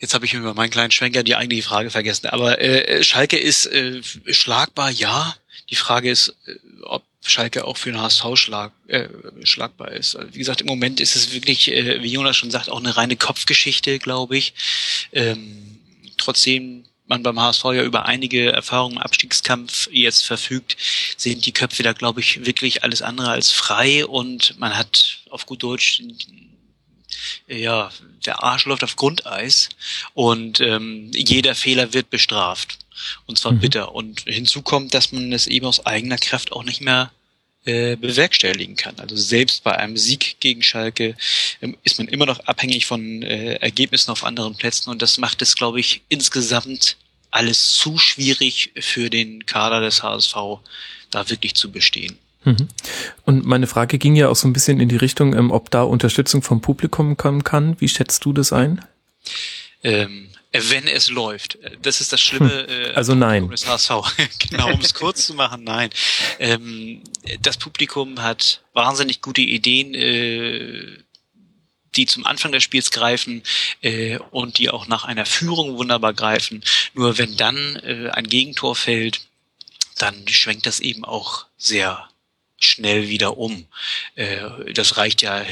[0.00, 2.28] Jetzt habe ich über meinen kleinen Schwenker die eigentliche Frage vergessen.
[2.28, 5.34] Aber äh, Schalke ist äh, schlagbar, ja.
[5.70, 9.08] Die Frage ist, äh, ob Schalke auch für den HSV schlag, äh,
[9.44, 10.16] schlagbar ist.
[10.16, 12.96] Also, wie gesagt, im Moment ist es wirklich, äh, wie Jonas schon sagt, auch eine
[12.96, 14.54] reine Kopfgeschichte, glaube ich.
[15.12, 15.78] Ähm,
[16.16, 20.76] trotzdem man beim HSV ja über einige Erfahrungen im Abstiegskampf jetzt verfügt,
[21.16, 25.46] sind die Köpfe da, glaube ich, wirklich alles andere als frei und man hat auf
[25.46, 26.02] gut Deutsch
[27.46, 27.90] ja,
[28.26, 29.70] der Arsch läuft auf Grundeis
[30.14, 32.78] und ähm, jeder Fehler wird bestraft.
[33.26, 33.60] Und zwar mhm.
[33.60, 33.94] bitter.
[33.94, 37.10] Und hinzu kommt, dass man es eben aus eigener Kraft auch nicht mehr
[37.64, 38.94] äh, bewerkstelligen kann.
[38.98, 41.16] Also selbst bei einem Sieg gegen Schalke
[41.60, 45.42] ähm, ist man immer noch abhängig von äh, Ergebnissen auf anderen Plätzen und das macht
[45.42, 46.96] es, glaube ich, insgesamt
[47.30, 50.34] alles zu schwierig für den Kader des HSV,
[51.10, 52.16] da wirklich zu bestehen.
[52.44, 52.68] Mhm.
[53.24, 55.82] Und meine Frage ging ja auch so ein bisschen in die Richtung, ähm, ob da
[55.82, 57.78] Unterstützung vom Publikum kommen kann.
[57.80, 58.84] Wie schätzt du das ein?
[59.82, 61.58] Ähm, wenn es läuft.
[61.82, 62.66] Das ist das Schlimme.
[62.68, 62.68] Hm.
[62.68, 63.48] Äh, also nein.
[63.48, 63.90] Des HSV.
[64.50, 65.90] genau, um es kurz zu machen, nein.
[66.38, 67.02] Ähm,
[67.40, 71.02] das Publikum hat wahnsinnig gute Ideen, äh,
[71.96, 73.42] die zum Anfang des Spiels greifen
[73.82, 76.62] äh, und die auch nach einer Führung wunderbar greifen.
[76.94, 79.20] Nur wenn dann äh, ein Gegentor fällt,
[79.98, 82.08] dann schwenkt das eben auch sehr
[82.58, 83.66] schnell wieder um.
[84.14, 85.44] Äh, das reicht ja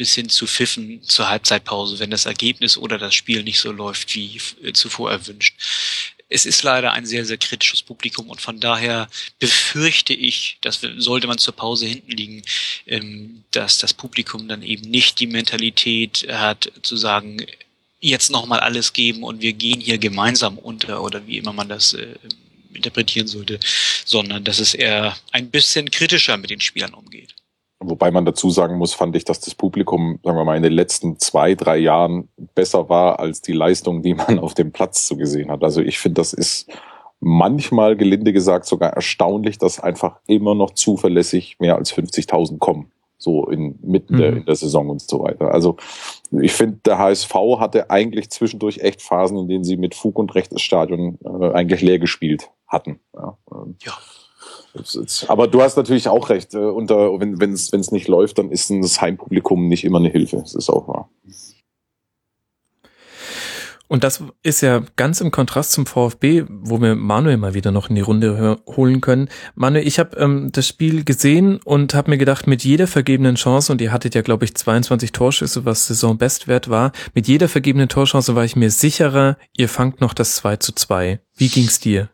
[0.00, 4.14] bis hin zu Pfiffen zur Halbzeitpause, wenn das Ergebnis oder das Spiel nicht so läuft
[4.14, 4.40] wie
[4.72, 5.54] zuvor erwünscht.
[6.30, 9.10] Es ist leider ein sehr, sehr kritisches Publikum und von daher
[9.40, 12.42] befürchte ich, dass sollte man zur Pause hinten liegen,
[12.86, 17.44] ähm, dass das Publikum dann eben nicht die Mentalität hat zu sagen,
[18.00, 21.92] jetzt nochmal alles geben und wir gehen hier gemeinsam unter oder wie immer man das
[21.92, 22.14] äh,
[22.72, 23.60] interpretieren sollte,
[24.06, 27.34] sondern dass es eher ein bisschen kritischer mit den Spielern umgeht.
[27.82, 30.74] Wobei man dazu sagen muss, fand ich, dass das Publikum, sagen wir mal, in den
[30.74, 35.16] letzten zwei, drei Jahren besser war als die Leistung, die man auf dem Platz zu
[35.16, 35.64] gesehen hat.
[35.64, 36.70] Also ich finde, das ist
[37.20, 42.92] manchmal, gelinde gesagt, sogar erstaunlich, dass einfach immer noch zuverlässig mehr als 50.000 kommen.
[43.16, 44.18] So in mitten mhm.
[44.18, 45.52] der, in der Saison und so weiter.
[45.52, 45.76] Also
[46.32, 50.34] ich finde, der HSV hatte eigentlich zwischendurch echt Phasen, in denen sie mit Fug und
[50.34, 53.00] Recht das Stadion äh, eigentlich leer gespielt hatten.
[53.14, 53.36] Ja.
[53.84, 53.92] Ja.
[55.28, 56.54] Aber du hast natürlich auch recht.
[56.54, 60.36] Äh, unter, wenn es wenn's nicht läuft, dann ist das Heimpublikum nicht immer eine Hilfe.
[60.36, 61.10] Das ist auch wahr.
[63.90, 67.88] Und das ist ja ganz im Kontrast zum VfB, wo wir Manuel mal wieder noch
[67.88, 69.28] in die Runde holen können.
[69.56, 73.72] Manuel, ich habe ähm, das Spiel gesehen und habe mir gedacht, mit jeder vergebenen Chance,
[73.72, 78.36] und ihr hattet ja, glaube ich, 22 Torschüsse, was Saisonbestwert war, mit jeder vergebenen Torchance
[78.36, 81.18] war ich mir sicherer, ihr fangt noch das 2 zu 2.
[81.34, 82.10] Wie ging's dir?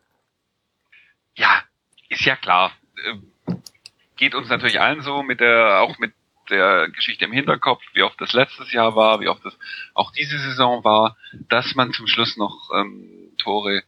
[1.34, 1.60] Ja,
[2.16, 2.72] ist ja klar.
[3.04, 3.32] Ähm,
[4.16, 6.14] geht uns natürlich allen so mit der, auch mit
[6.48, 9.58] der Geschichte im Hinterkopf, wie oft das letztes Jahr war, wie oft das
[9.94, 11.16] auch diese Saison war,
[11.48, 13.82] dass man zum Schluss noch ähm, Tore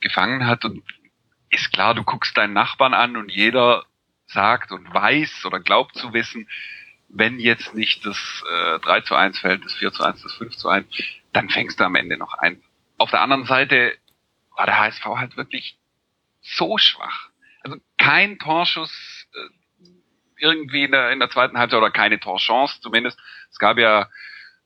[0.00, 0.64] gefangen hat.
[0.64, 0.84] Und
[1.50, 3.84] ist klar, du guckst deinen Nachbarn an und jeder
[4.26, 6.48] sagt und weiß oder glaubt zu wissen,
[7.08, 10.56] wenn jetzt nicht das äh, 3 zu 1 fällt, das 4 zu 1, das 5
[10.56, 10.86] zu 1,
[11.32, 12.62] dann fängst du am Ende noch ein.
[12.96, 13.96] Auf der anderen Seite
[14.56, 15.76] war der HSV halt wirklich
[16.40, 17.31] so schwach.
[17.64, 19.88] Also kein Torschuss äh,
[20.40, 23.18] irgendwie in der, in der zweiten Halbzeit oder keine Torchance zumindest.
[23.50, 24.08] Es gab ja,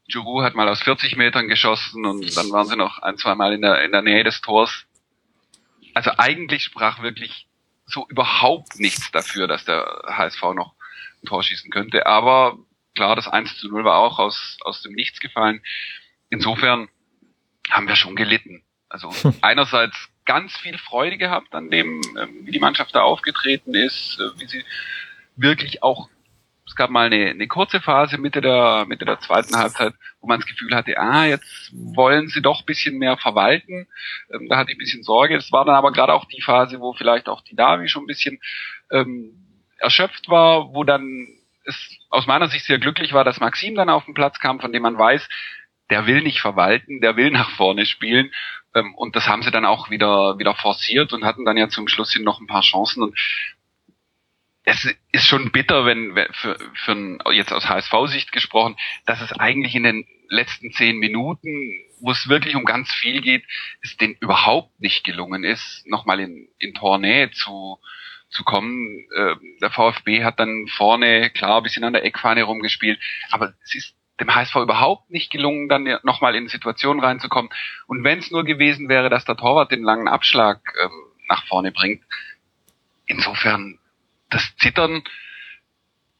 [0.06, 3.52] Juru hat mal aus 40 Metern geschossen und dann waren sie noch ein, zwei Mal
[3.52, 4.86] in der, in der Nähe des Tors.
[5.94, 7.46] Also eigentlich sprach wirklich
[7.86, 10.74] so überhaupt nichts dafür, dass der HSV noch
[11.22, 12.06] ein Tor schießen könnte.
[12.06, 12.58] Aber
[12.94, 15.62] klar, das 1 zu 0 war auch aus, aus dem Nichts gefallen.
[16.30, 16.88] Insofern
[17.70, 18.64] haben wir schon gelitten.
[18.88, 24.18] Also einerseits ganz viel Freude gehabt an dem, ähm, wie die Mannschaft da aufgetreten ist,
[24.20, 24.64] äh, wie sie
[25.36, 26.08] wirklich auch
[26.66, 30.40] es gab mal eine, eine kurze Phase Mitte der Mitte der zweiten Halbzeit, wo man
[30.40, 33.86] das Gefühl hatte, ah, jetzt wollen sie doch bisschen mehr verwalten.
[34.32, 35.36] Ähm, da hatte ich ein bisschen Sorge.
[35.36, 38.08] Es war dann aber gerade auch die Phase, wo vielleicht auch die Davi schon ein
[38.08, 38.40] bisschen
[38.90, 39.32] ähm,
[39.78, 41.28] erschöpft war, wo dann
[41.64, 44.72] es aus meiner Sicht sehr glücklich war, dass Maxim dann auf den Platz kam, von
[44.72, 45.28] dem man weiß,
[45.90, 48.32] der will nicht verwalten, der will nach vorne spielen.
[48.74, 51.88] Ähm, und das haben sie dann auch wieder, wieder forciert und hatten dann ja zum
[51.88, 53.02] Schluss hin noch ein paar Chancen.
[53.02, 53.18] Und
[54.64, 59.76] es ist schon bitter, wenn für, für ein, jetzt aus HSV-Sicht gesprochen, dass es eigentlich
[59.76, 61.48] in den letzten zehn Minuten,
[62.00, 63.44] wo es wirklich um ganz viel geht,
[63.80, 67.78] es denen überhaupt nicht gelungen ist, nochmal in, in Tornähe zu,
[68.28, 69.06] zu kommen.
[69.14, 73.74] Äh, der VfB hat dann vorne, klar, ein bisschen an der Eckfahne rumgespielt, aber es
[73.74, 77.50] ist dem HSV überhaupt nicht gelungen, dann nochmal in Situationen reinzukommen.
[77.86, 80.90] Und wenn es nur gewesen wäre, dass der Torwart den langen Abschlag ähm,
[81.28, 82.02] nach vorne bringt,
[83.06, 83.78] insofern
[84.30, 85.02] das Zittern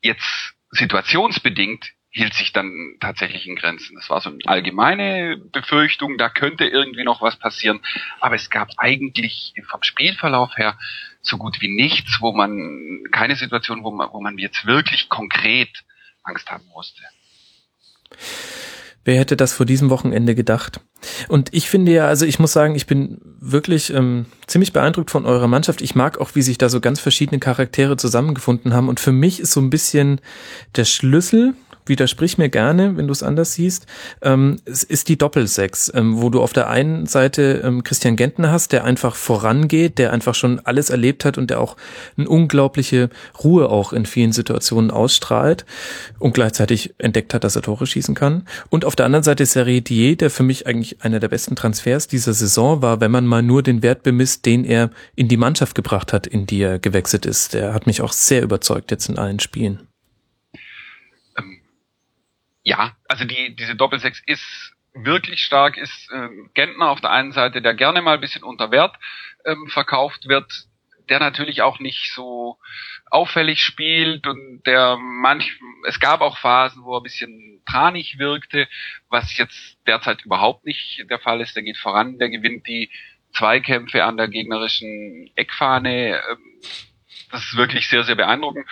[0.03, 3.95] jetzt situationsbedingt hielt sich dann tatsächlich in Grenzen.
[3.95, 7.81] Das war so eine allgemeine Befürchtung, da könnte irgendwie noch was passieren.
[8.21, 10.79] Aber es gab eigentlich vom Spielverlauf her
[11.21, 15.85] so gut wie nichts, wo man, keine Situation, wo man, wo man jetzt wirklich konkret
[16.23, 17.03] Angst haben musste.
[19.05, 20.81] Wer hätte das vor diesem Wochenende gedacht?
[21.29, 25.27] Und ich finde ja, also ich muss sagen, ich bin wirklich ähm, ziemlich beeindruckt von
[25.27, 25.81] eurer Mannschaft.
[25.81, 28.89] Ich mag auch, wie sich da so ganz verschiedene Charaktere zusammengefunden haben.
[28.89, 30.21] Und für mich ist so ein bisschen
[30.75, 31.55] der Schlüssel
[31.89, 33.87] widersprich mir gerne, wenn du es anders siehst,
[34.23, 38.51] ähm, es ist die Doppelsechs, ähm, wo du auf der einen Seite ähm, Christian Gentner
[38.51, 41.77] hast, der einfach vorangeht, der einfach schon alles erlebt hat und der auch
[42.17, 43.11] eine unglaubliche
[43.43, 45.65] Ruhe auch in vielen Situationen ausstrahlt
[46.19, 48.47] und gleichzeitig entdeckt hat, dass er Tore schießen kann.
[48.71, 52.09] Und auf der anderen Seite ist Seredier, der für mich eigentlich einer der besten Transfers
[52.09, 55.75] dieser Saison war, wenn man mal nur den Wert bemisst, den er in die Mannschaft
[55.75, 57.55] gebracht hat, in die er gewechselt ist.
[57.55, 59.86] Der hat mich auch sehr überzeugt jetzt in allen Spielen
[62.67, 67.63] ja, also die, diese Doppelsechs ist wirklich stark, ist äh, Gentner auf der einen Seite,
[67.63, 68.97] der gerne mal ein bisschen unter Wert
[69.45, 70.53] ähm, verkauft wird,
[71.09, 72.59] der natürlich auch nicht so
[73.09, 78.67] auffällig spielt und der manch, es gab auch Phasen, wo er ein bisschen tranig wirkte,
[79.11, 81.55] was jetzt derzeit überhaupt nicht der Fall ist.
[81.55, 82.91] Der geht voran, der gewinnt die
[83.33, 86.17] Zweikämpfe an der gegnerischen Eckfahne.
[86.17, 86.61] Ähm,
[87.31, 88.67] das ist wirklich sehr, sehr beeindruckend.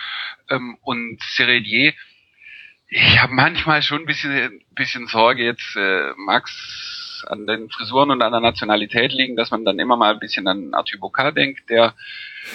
[0.49, 1.93] Ähm, und Seredier,
[2.87, 8.21] ich habe manchmal schon ein bisschen, bisschen Sorge jetzt, äh, Max an den Frisuren und
[8.21, 11.69] an der Nationalität liegen, dass man dann immer mal ein bisschen an Arthur Bocard denkt,
[11.69, 11.95] der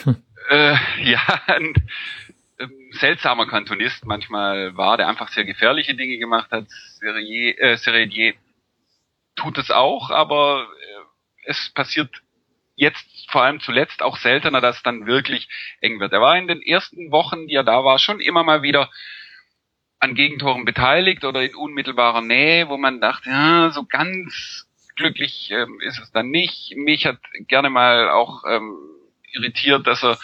[0.05, 0.17] hm.
[0.49, 1.75] äh, ja ein
[2.59, 6.69] ähm, seltsamer Kantonist manchmal war, der einfach sehr gefährliche Dinge gemacht hat.
[6.69, 8.35] Serrier, äh, Serredier
[9.35, 12.23] tut es auch, aber äh, es passiert
[12.77, 15.49] jetzt vor allem zuletzt auch seltener, dass es dann wirklich
[15.81, 16.13] eng wird.
[16.13, 18.91] Er war in den ersten Wochen, die er da war, schon immer mal wieder
[20.01, 25.79] an Gegentoren beteiligt oder in unmittelbarer Nähe, wo man dachte, ja, so ganz glücklich ähm,
[25.81, 26.75] ist es dann nicht.
[26.77, 28.77] Mich hat gerne mal auch ähm,
[29.33, 30.19] irritiert, dass er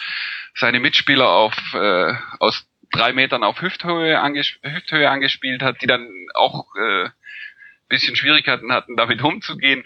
[0.55, 6.07] seine Mitspieler auf äh, aus drei Metern auf Hüfthöhe, anges Hüfthöhe angespielt hat, die dann
[6.33, 7.09] auch äh,
[7.87, 9.85] bisschen Schwierigkeiten hatten, damit umzugehen.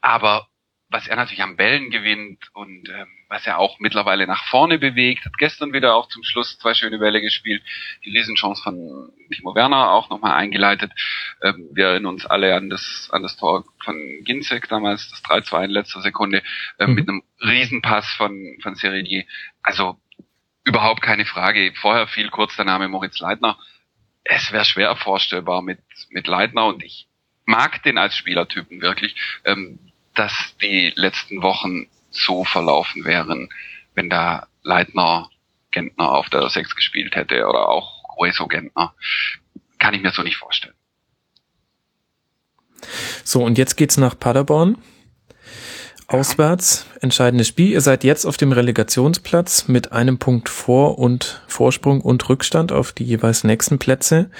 [0.00, 0.48] Aber
[0.88, 5.24] was er natürlich am Bällen gewinnt und ähm, was er auch mittlerweile nach vorne bewegt,
[5.24, 7.62] hat gestern wieder auch zum Schluss zwei schöne Bälle gespielt,
[8.04, 10.92] die Riesenchance von Timo Werner auch nochmal eingeleitet.
[11.42, 15.64] Ähm, wir erinnern uns alle an das, an das Tor von Ginzek damals, das 3-2
[15.64, 16.42] in letzter Sekunde,
[16.78, 16.94] äh, mhm.
[16.94, 19.24] mit einem Riesenpass von, von Seredier.
[19.62, 19.98] Also
[20.64, 21.72] überhaupt keine Frage.
[21.74, 23.58] Vorher fiel kurz der Name Moritz Leitner.
[24.22, 27.06] Es wäre schwer vorstellbar mit, mit Leitner und ich
[27.44, 29.14] mag den als Spielertypen wirklich.
[29.44, 29.78] Ähm,
[30.16, 33.48] dass die letzten Wochen so verlaufen wären,
[33.94, 35.30] wenn da Leitner
[35.70, 38.94] Gentner auf der 6 gespielt hätte oder auch Rueso Gentner.
[39.78, 40.74] Kann ich mir so nicht vorstellen.
[43.24, 44.78] So, und jetzt geht's nach Paderborn.
[46.08, 47.72] Auswärts, entscheidendes Spiel.
[47.72, 52.92] Ihr seid jetzt auf dem Relegationsplatz mit einem Punkt Vor- und Vorsprung und Rückstand auf
[52.92, 54.30] die jeweils nächsten Plätze.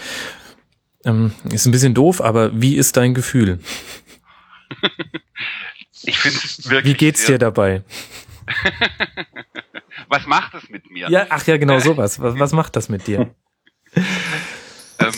[1.05, 3.59] Ähm, ist ein bisschen doof, aber wie ist dein Gefühl?
[6.03, 6.95] Ich finde es wirklich.
[6.95, 7.83] Wie geht's dir dabei?
[10.09, 11.09] was macht es mit mir?
[11.11, 12.21] Ja, ach ja, genau sowas.
[12.21, 13.35] Was, was macht das mit dir?
[13.95, 15.15] ähm,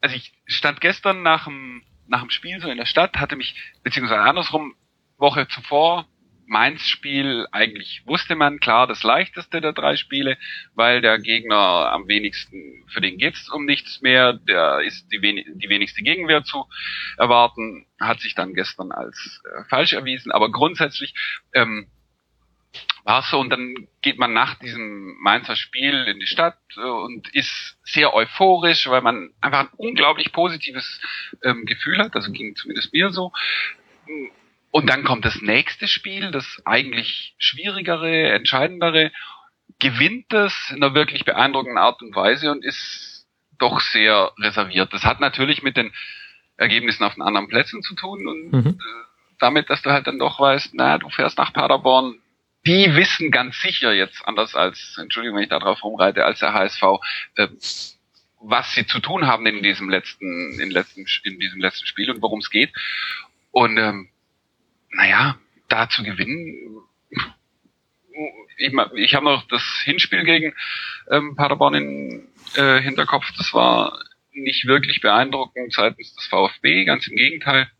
[0.00, 3.54] also ich stand gestern nach dem, nach dem Spiel so in der Stadt, hatte mich,
[3.82, 4.74] beziehungsweise andersrum,
[5.18, 6.06] Woche zuvor,
[6.46, 10.36] Mainz-Spiel eigentlich wusste man klar das leichteste der drei Spiele,
[10.74, 11.56] weil der Gegner
[11.92, 16.44] am wenigsten, für den geht's um nichts mehr, der ist die, wenig, die wenigste Gegenwehr
[16.44, 16.66] zu
[17.16, 21.14] erwarten, hat sich dann gestern als äh, falsch erwiesen, aber grundsätzlich
[21.54, 21.88] ähm,
[23.04, 27.28] war so und dann geht man nach diesem Mainzer Spiel in die Stadt äh, und
[27.34, 31.00] ist sehr euphorisch, weil man einfach ein unglaublich positives
[31.42, 33.32] ähm, Gefühl hat, also ging zumindest mir so
[34.74, 39.12] und dann kommt das nächste Spiel, das eigentlich schwierigere, entscheidendere,
[39.78, 43.24] gewinnt es in einer wirklich beeindruckenden Art und Weise und ist
[43.56, 44.92] doch sehr reserviert.
[44.92, 45.92] Das hat natürlich mit den
[46.56, 48.70] Ergebnissen auf den anderen Plätzen zu tun und mhm.
[48.70, 49.04] Äh,
[49.38, 52.18] damit, dass du halt dann doch weißt, na, du fährst nach Paderborn,
[52.66, 56.52] die wissen ganz sicher jetzt, anders als, Entschuldigung, wenn ich da drauf rumreite, als der
[56.52, 56.82] HSV,
[57.36, 57.46] äh,
[58.40, 62.20] was sie zu tun haben in diesem letzten, in, letzten, in diesem letzten Spiel und
[62.20, 62.72] worum es geht.
[63.52, 64.08] Und ähm,
[64.94, 66.80] naja, da zu gewinnen.
[68.56, 70.54] Ich, ich habe noch das Hinspiel gegen
[71.10, 73.26] ähm, Paderborn in äh, Hinterkopf.
[73.36, 73.98] Das war
[74.32, 77.70] nicht wirklich beeindruckend seitens des VfB, ganz im Gegenteil.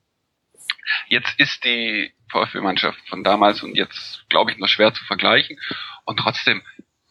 [1.09, 5.59] Jetzt ist die VfB-Mannschaft von damals und jetzt, glaube ich, noch schwer zu vergleichen.
[6.05, 6.63] Und trotzdem,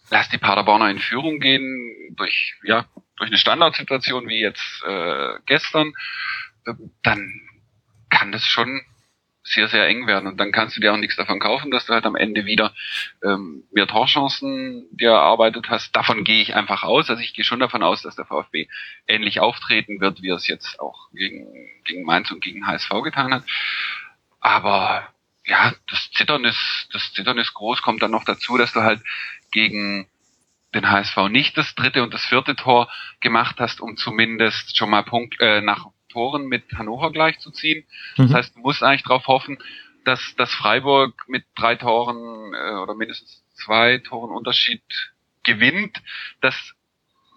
[0.09, 2.85] lass die Paderborner in Führung gehen durch, ja,
[3.17, 5.93] durch eine Standardsituation wie jetzt äh, gestern,
[7.03, 7.41] dann
[8.09, 8.81] kann das schon
[9.43, 10.27] sehr, sehr eng werden.
[10.27, 12.73] Und dann kannst du dir auch nichts davon kaufen, dass du halt am Ende wieder
[13.23, 15.95] ähm, mehr Torchancen dir erarbeitet hast.
[15.95, 17.09] Davon gehe ich einfach aus.
[17.09, 18.67] Also ich gehe schon davon aus, dass der VfB
[19.07, 21.45] ähnlich auftreten wird, wie er es jetzt auch gegen,
[21.83, 23.43] gegen Mainz und gegen HSV getan hat.
[24.39, 25.09] Aber
[25.45, 29.01] ja, das Zittern ist, das Zittern ist groß, kommt dann noch dazu, dass du halt
[29.51, 30.07] gegen
[30.73, 35.03] den HSV nicht das dritte und das vierte Tor gemacht hast, um zumindest schon mal
[35.03, 37.85] Punkt, äh, nach Toren mit Hannover gleichzuziehen.
[38.17, 38.23] Mhm.
[38.23, 39.57] Das heißt, du musst eigentlich darauf hoffen,
[40.05, 44.83] dass, dass Freiburg mit drei Toren äh, oder mindestens zwei Toren Unterschied
[45.43, 46.01] gewinnt,
[46.41, 46.55] dass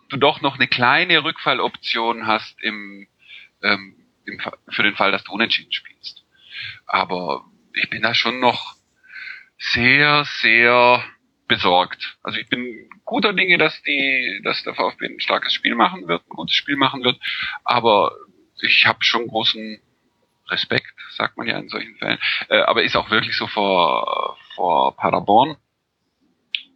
[0.08, 3.08] du doch noch eine kleine Rückfalloption hast im,
[3.62, 6.24] ähm, im, für den Fall, dass du unentschieden spielst.
[6.86, 8.76] Aber ich bin da schon noch
[9.58, 11.04] sehr, sehr
[11.48, 12.18] besorgt.
[12.22, 16.26] Also ich bin guter Dinge, dass die, dass der VfB ein starkes Spiel machen wird,
[16.26, 17.20] ein gutes Spiel machen wird,
[17.64, 18.12] aber
[18.60, 19.80] ich habe schon großen
[20.48, 24.96] Respekt, sagt man ja in solchen Fällen, äh, aber ist auch wirklich so vor, vor
[24.96, 25.56] Paderborn.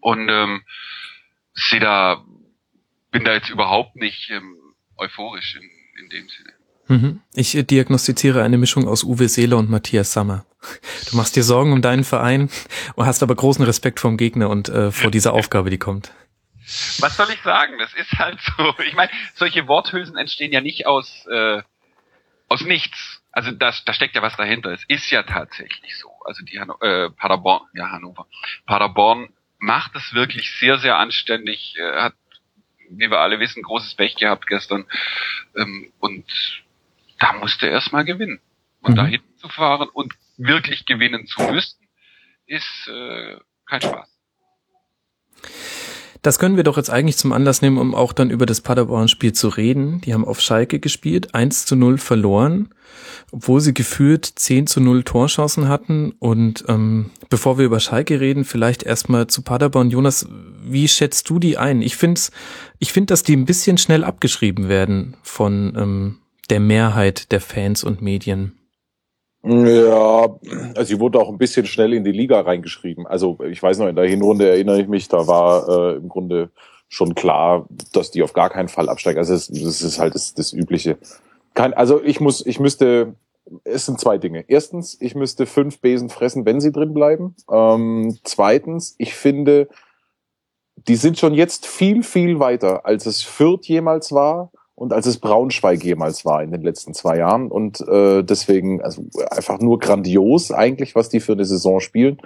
[0.01, 0.63] Und ähm,
[1.55, 2.25] sehe da,
[3.11, 4.57] bin da jetzt überhaupt nicht ähm,
[4.97, 5.71] euphorisch in,
[6.03, 6.53] in dem Sinne.
[6.89, 7.21] Mhm.
[7.35, 10.45] Ich äh, diagnostiziere eine Mischung aus Uwe Seeler und Matthias Sammer.
[11.11, 12.51] Du machst dir Sorgen um deinen Verein
[12.97, 16.13] und hast aber großen Respekt vom Gegner und äh, vor dieser Aufgabe, die kommt.
[17.01, 17.79] Was soll ich sagen?
[17.79, 18.75] Das ist halt so.
[18.85, 21.63] Ich meine, solche Worthülsen entstehen ja nicht aus äh,
[22.51, 23.23] aus nichts.
[23.33, 24.73] Also das, da steckt ja was dahinter.
[24.73, 26.11] Es ist ja tatsächlich so.
[26.25, 28.27] Also die Hanno äh, Paderborn, ja Hannover,
[28.67, 31.77] Paderborn macht es wirklich sehr, sehr anständig.
[31.79, 32.15] Äh, hat,
[32.91, 34.85] wie wir alle wissen, großes Pech gehabt gestern.
[35.57, 36.27] Ähm, und
[37.21, 38.41] da musste er erstmal gewinnen.
[38.81, 38.97] Und mhm.
[38.97, 41.79] da hinzufahren und wirklich gewinnen zu müssen,
[42.47, 44.09] ist äh, kein Spaß.
[46.23, 49.33] Das können wir doch jetzt eigentlich zum Anlass nehmen, um auch dann über das Paderborn-Spiel
[49.33, 50.03] zu reden.
[50.03, 52.69] Die haben auf Schalke gespielt, 1 zu 0 verloren,
[53.33, 56.13] obwohl sie gefühlt 10 zu 0 Torchancen hatten.
[56.19, 59.91] Und ähm, bevor wir über Schalke reden, vielleicht erstmal zu Paderborn.
[59.91, 60.29] Jonas,
[60.63, 61.81] wie schätzt du die ein?
[61.81, 62.21] Ich finde,
[62.79, 66.19] ich find, dass die ein bisschen schnell abgeschrieben werden von ähm,
[66.51, 68.60] der Mehrheit der Fans und Medien.
[69.43, 70.39] Ja,
[70.75, 73.07] also sie wurde auch ein bisschen schnell in die Liga reingeschrieben.
[73.07, 76.51] Also ich weiß noch, in der Hinrunde erinnere ich mich, da war äh, im Grunde
[76.89, 79.19] schon klar, dass die auf gar keinen Fall absteigen.
[79.19, 80.99] Also das, das ist halt das, das Übliche.
[81.55, 83.15] Kein, also ich muss, ich müsste,
[83.65, 84.45] es sind zwei Dinge.
[84.47, 87.35] Erstens, ich müsste fünf Besen fressen, wenn sie drin bleiben.
[87.51, 89.69] Ähm, zweitens, ich finde,
[90.77, 95.19] die sind schon jetzt viel, viel weiter, als es Fürth jemals war und als es
[95.19, 97.51] Braunschweig jemals war in den letzten zwei Jahren.
[97.51, 102.17] Und äh, deswegen, also einfach nur grandios eigentlich, was die für eine Saison spielen.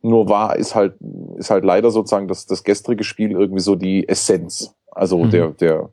[0.00, 0.94] Nur war, ist halt,
[1.36, 5.30] ist halt leider sozusagen das, das gestrige Spiel irgendwie so die Essenz, also mhm.
[5.30, 5.90] der, der,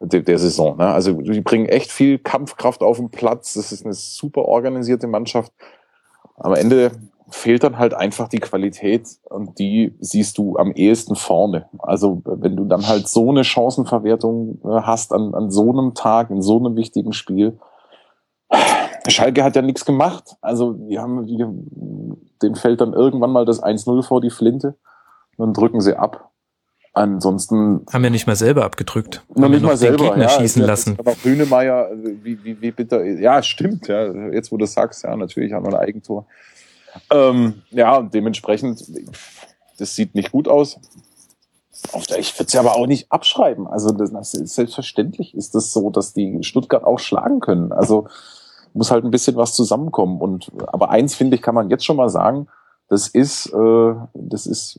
[0.00, 0.78] der, der Saison.
[0.78, 0.86] Ne?
[0.86, 3.52] Also die bringen echt viel Kampfkraft auf den Platz.
[3.52, 5.52] Das ist eine super organisierte Mannschaft.
[6.36, 6.92] Am Ende
[7.34, 11.68] fehlt dann halt einfach die Qualität und die siehst du am ehesten vorne.
[11.78, 16.30] Also wenn du dann halt so eine Chancenverwertung äh, hast an, an so einem Tag,
[16.30, 17.58] in so einem wichtigen Spiel.
[19.08, 20.36] Schalke hat ja nichts gemacht.
[20.40, 21.44] Also die haben, die,
[22.42, 24.76] denen fällt dann irgendwann mal das 1-0 vor die Flinte
[25.36, 26.28] und dann drücken sie ab.
[26.94, 29.24] Ansonsten haben wir nicht mal selber abgedrückt.
[29.34, 30.04] Noch nicht mal selber.
[30.04, 30.96] Gegner ja, schießen ja, lassen.
[30.98, 33.02] Aber Grünemeier, wie, wie, wie bitte?
[33.02, 33.88] Ja, stimmt.
[33.88, 36.26] Ja, jetzt wo du sagst, ja, natürlich haben wir ein Eigentor.
[37.10, 38.84] Ähm, ja, und dementsprechend,
[39.78, 40.78] das sieht nicht gut aus.
[42.16, 43.66] Ich würde es ja aber auch nicht abschreiben.
[43.66, 47.72] Also das ist selbstverständlich ist das so, dass die Stuttgart auch schlagen können.
[47.72, 48.06] Also
[48.72, 50.20] muss halt ein bisschen was zusammenkommen.
[50.20, 52.46] Und aber eins finde ich, kann man jetzt schon mal sagen,
[52.88, 54.78] das ist, äh, das ist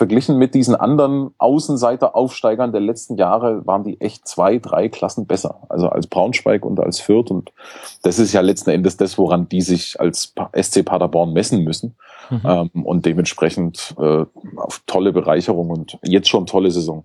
[0.00, 5.60] verglichen mit diesen anderen Außenseiter-Aufsteigern der letzten Jahre waren die echt zwei, drei Klassen besser.
[5.68, 7.30] Also als Braunschweig und als Fürth.
[7.30, 7.52] Und
[8.00, 11.96] das ist ja letzten Endes das, woran die sich als SC Paderborn messen müssen.
[12.30, 12.40] Mhm.
[12.46, 14.24] Ähm, und dementsprechend äh,
[14.56, 17.04] auf tolle Bereicherung und jetzt schon tolle Saison.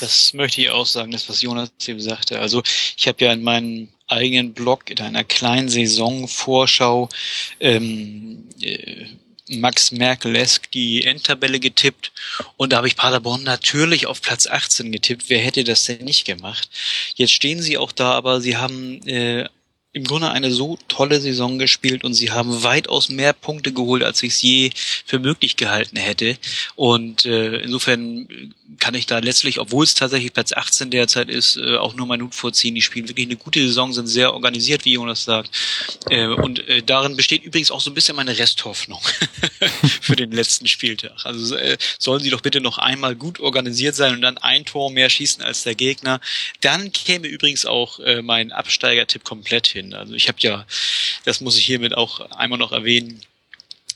[0.00, 2.40] Das möchte ich auch sagen, das was Jonas eben sagte.
[2.40, 2.62] Also
[2.96, 7.10] ich habe ja in meinem eigenen Blog in einer kleinen Saisonvorschau
[7.60, 9.04] ähm, äh,
[9.58, 12.12] Max Merkel-esk die Endtabelle getippt
[12.56, 15.24] und da habe ich Paderborn natürlich auf Platz 18 getippt.
[15.28, 16.68] Wer hätte das denn nicht gemacht?
[17.14, 19.48] Jetzt stehen sie auch da, aber sie haben äh,
[19.92, 24.22] im Grunde eine so tolle Saison gespielt und sie haben weitaus mehr Punkte geholt, als
[24.22, 24.70] ich es je
[25.04, 26.38] für möglich gehalten hätte.
[26.76, 31.76] Und äh, insofern kann ich da letztlich, obwohl es tatsächlich Platz 18 derzeit ist, äh,
[31.76, 32.74] auch nur meinen Hut vorziehen.
[32.74, 35.50] Die spielen wirklich eine gute Saison, sind sehr organisiert, wie Jonas sagt.
[36.08, 39.00] Äh, und äh, darin besteht übrigens auch so ein bisschen meine Resthoffnung
[40.00, 41.24] für den letzten Spieltag.
[41.24, 44.90] Also äh, sollen sie doch bitte noch einmal gut organisiert sein und dann ein Tor
[44.90, 46.20] mehr schießen als der Gegner.
[46.60, 49.94] Dann käme übrigens auch äh, mein Absteigertipp komplett hin.
[49.94, 50.66] Also ich habe ja,
[51.24, 53.20] das muss ich hiermit auch einmal noch erwähnen,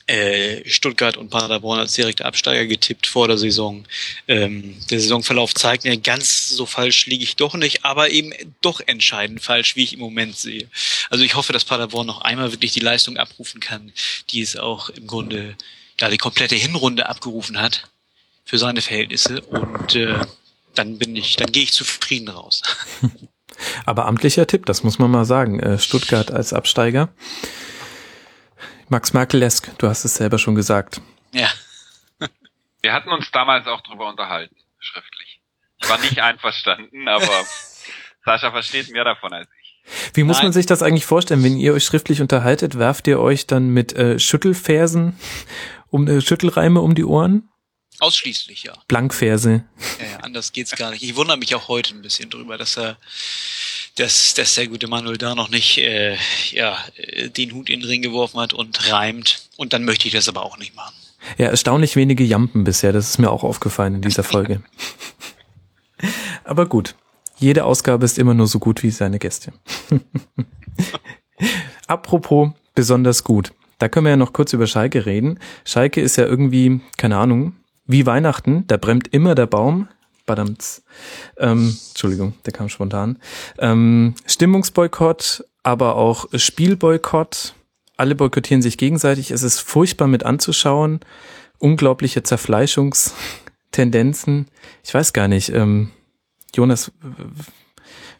[0.07, 3.85] äh, Stuttgart und Paderborn als direkte Absteiger getippt vor der Saison.
[4.27, 8.31] Ähm, der Saisonverlauf zeigt mir, ganz so falsch liege ich doch nicht, aber eben
[8.61, 10.69] doch entscheidend falsch, wie ich im Moment sehe.
[11.09, 13.91] Also ich hoffe, dass Paderborn noch einmal wirklich die Leistung abrufen kann,
[14.29, 15.55] die es auch im Grunde
[15.97, 17.89] da die komplette Hinrunde abgerufen hat
[18.43, 20.19] für seine Verhältnisse und äh,
[20.75, 22.61] dann bin ich, dann gehe ich zufrieden raus.
[23.85, 25.59] Aber amtlicher Tipp, das muss man mal sagen.
[25.59, 27.09] Äh, Stuttgart als Absteiger.
[28.89, 31.01] Max Merkelesk, du hast es selber schon gesagt.
[31.33, 31.49] Ja.
[32.81, 35.41] Wir hatten uns damals auch drüber unterhalten, schriftlich.
[35.77, 37.45] Ich war nicht einverstanden, aber
[38.23, 40.11] Sascha versteht mehr davon als ich.
[40.13, 40.47] Wie muss Nein.
[40.47, 42.77] man sich das eigentlich vorstellen, wenn ihr euch schriftlich unterhaltet?
[42.77, 45.17] Werft ihr euch dann mit äh, Schüttelfersen
[45.89, 47.49] um äh, Schüttelreime um die Ohren?
[47.99, 48.73] Ausschließlich, ja.
[48.87, 49.63] Blankverse.
[49.99, 51.03] Ja, ja, anders geht's gar nicht.
[51.03, 52.97] Ich wundere mich auch heute ein bisschen drüber, dass er
[53.95, 56.17] dass, dass der gute Manuel da noch nicht äh,
[56.51, 56.77] ja,
[57.37, 59.47] den Hut in den Ring geworfen hat und reimt.
[59.57, 60.93] Und dann möchte ich das aber auch nicht machen.
[61.37, 64.61] Ja, erstaunlich wenige Jampen bisher, das ist mir auch aufgefallen in dieser Folge.
[66.43, 66.95] aber gut,
[67.37, 69.53] jede Ausgabe ist immer nur so gut wie seine Gäste.
[71.87, 73.53] Apropos besonders gut.
[73.79, 75.39] Da können wir ja noch kurz über Schalke reden.
[75.65, 79.87] Schalke ist ja irgendwie, keine Ahnung, wie Weihnachten, da brennt immer der Baum,
[80.25, 80.83] Badamts.
[81.37, 83.19] Ähm, Entschuldigung, der kam spontan.
[83.59, 87.55] Ähm, Stimmungsboykott, aber auch Spielboykott.
[87.97, 89.31] Alle boykottieren sich gegenseitig.
[89.31, 91.01] Es ist furchtbar mit anzuschauen.
[91.59, 94.47] Unglaubliche Zerfleischungstendenzen.
[94.83, 95.49] Ich weiß gar nicht.
[95.49, 95.91] Ähm,
[96.53, 96.91] Jonas,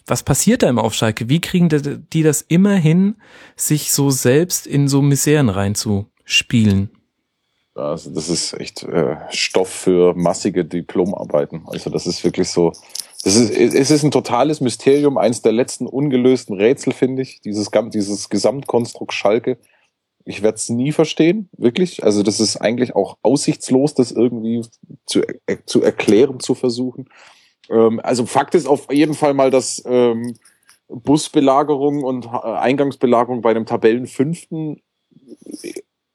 [0.08, 1.30] was passiert da im Aufschalke?
[1.30, 1.70] Wie kriegen
[2.14, 3.16] die das immer hin,
[3.56, 6.92] sich so selbst in so Miseren reinzuspielen?
[7.76, 11.64] Also das ist echt äh, Stoff für massige Diplomarbeiten.
[11.68, 12.72] Also das ist wirklich so.
[13.24, 17.42] Das ist, es ist ein totales Mysterium, eins der letzten ungelösten Rätsel, finde ich.
[17.42, 19.58] Dieses, dieses Gesamtkonstrukt Schalke.
[20.24, 22.04] Ich werde es nie verstehen, wirklich.
[22.04, 24.66] Also das ist eigentlich auch aussichtslos, das irgendwie
[25.06, 25.22] zu,
[25.66, 27.10] zu erklären, zu versuchen.
[27.70, 30.36] Ähm, also Fakt ist auf jeden Fall mal, dass ähm,
[30.88, 34.82] Busbelagerung und äh, Eingangsbelagerung bei einem Tabellenfünften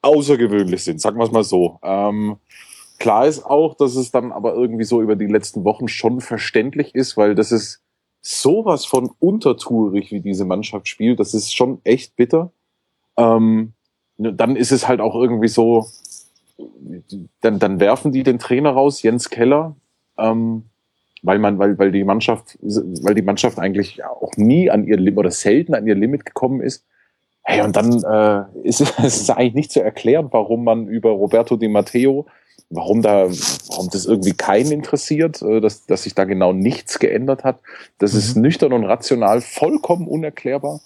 [0.03, 1.79] außergewöhnlich sind, sagen wir es mal so.
[1.83, 2.37] Ähm,
[2.99, 6.95] klar ist auch, dass es dann aber irgendwie so über die letzten Wochen schon verständlich
[6.95, 7.83] ist, weil das ist
[8.23, 11.21] sowas von untertourig, wie diese Mannschaft spielt.
[11.21, 12.53] Das ist schon echt bitter.
[13.17, 13.73] Ähm,
[14.19, 15.87] dann ist es halt auch irgendwie so,
[17.41, 19.77] dann, dann werfen die den Trainer raus, Jens Keller,
[20.19, 20.65] ähm,
[21.23, 25.19] weil man, weil, weil die Mannschaft, weil die Mannschaft eigentlich auch nie an ihr Limit
[25.19, 26.85] oder selten an ihr Limit gekommen ist.
[27.51, 31.67] Hey, und dann äh, ist es eigentlich nicht zu erklären, warum man über Roberto Di
[31.67, 32.27] Matteo,
[32.69, 33.29] warum da,
[33.71, 37.59] warum das irgendwie keinen interessiert, äh, dass, dass sich da genau nichts geändert hat.
[37.99, 38.19] Das mhm.
[38.21, 40.81] ist nüchtern und rational vollkommen unerklärbar.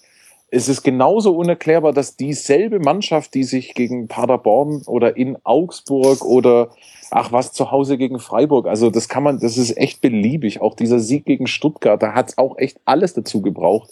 [0.50, 6.70] Es ist genauso unerklärbar, dass dieselbe Mannschaft, die sich gegen Paderborn oder in Augsburg oder
[7.10, 10.62] ach was zu Hause gegen Freiburg, also das kann man, das ist echt beliebig.
[10.62, 13.90] Auch dieser Sieg gegen Stuttgart, da hat's auch echt alles dazu gebraucht,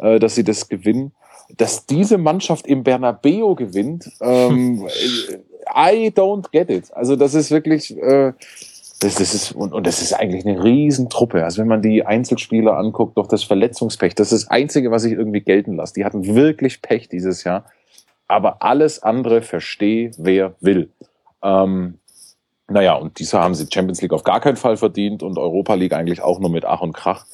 [0.00, 1.12] äh, dass sie das gewinnen
[1.56, 4.86] dass diese Mannschaft im Bernabeo gewinnt, ähm,
[5.74, 6.92] I don't get it.
[6.94, 8.32] Also das ist wirklich, äh,
[9.00, 11.44] das, das ist und, und das ist eigentlich eine Riesentruppe.
[11.44, 15.12] Also wenn man die Einzelspieler anguckt, doch das Verletzungspech, das ist das Einzige, was ich
[15.12, 15.94] irgendwie gelten lasse.
[15.94, 17.64] Die hatten wirklich Pech dieses Jahr.
[18.28, 20.90] aber alles andere verstehe, wer will.
[21.42, 21.98] Ähm,
[22.68, 25.92] naja, und dieser haben sie Champions League auf gar keinen Fall verdient und Europa League
[25.92, 27.26] eigentlich auch nur mit Ach und Krach.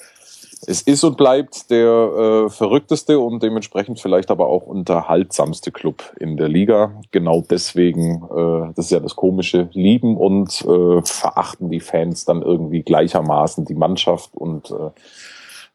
[0.66, 6.36] Es ist und bleibt der äh, verrückteste und dementsprechend vielleicht aber auch unterhaltsamste Club in
[6.36, 6.98] der Liga.
[7.10, 12.42] Genau deswegen, äh, das ist ja das Komische, lieben und äh, verachten die Fans dann
[12.42, 14.90] irgendwie gleichermaßen die Mannschaft und äh,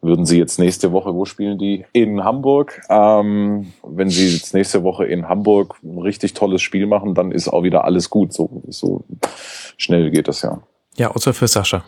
[0.01, 1.85] würden sie jetzt nächste Woche, wo spielen die?
[1.93, 2.81] In Hamburg.
[2.89, 7.47] Ähm, wenn sie jetzt nächste Woche in Hamburg ein richtig tolles Spiel machen, dann ist
[7.47, 8.33] auch wieder alles gut.
[8.33, 9.03] So, so
[9.77, 10.59] schnell geht das ja.
[10.97, 11.83] Ja, außer für Sascha.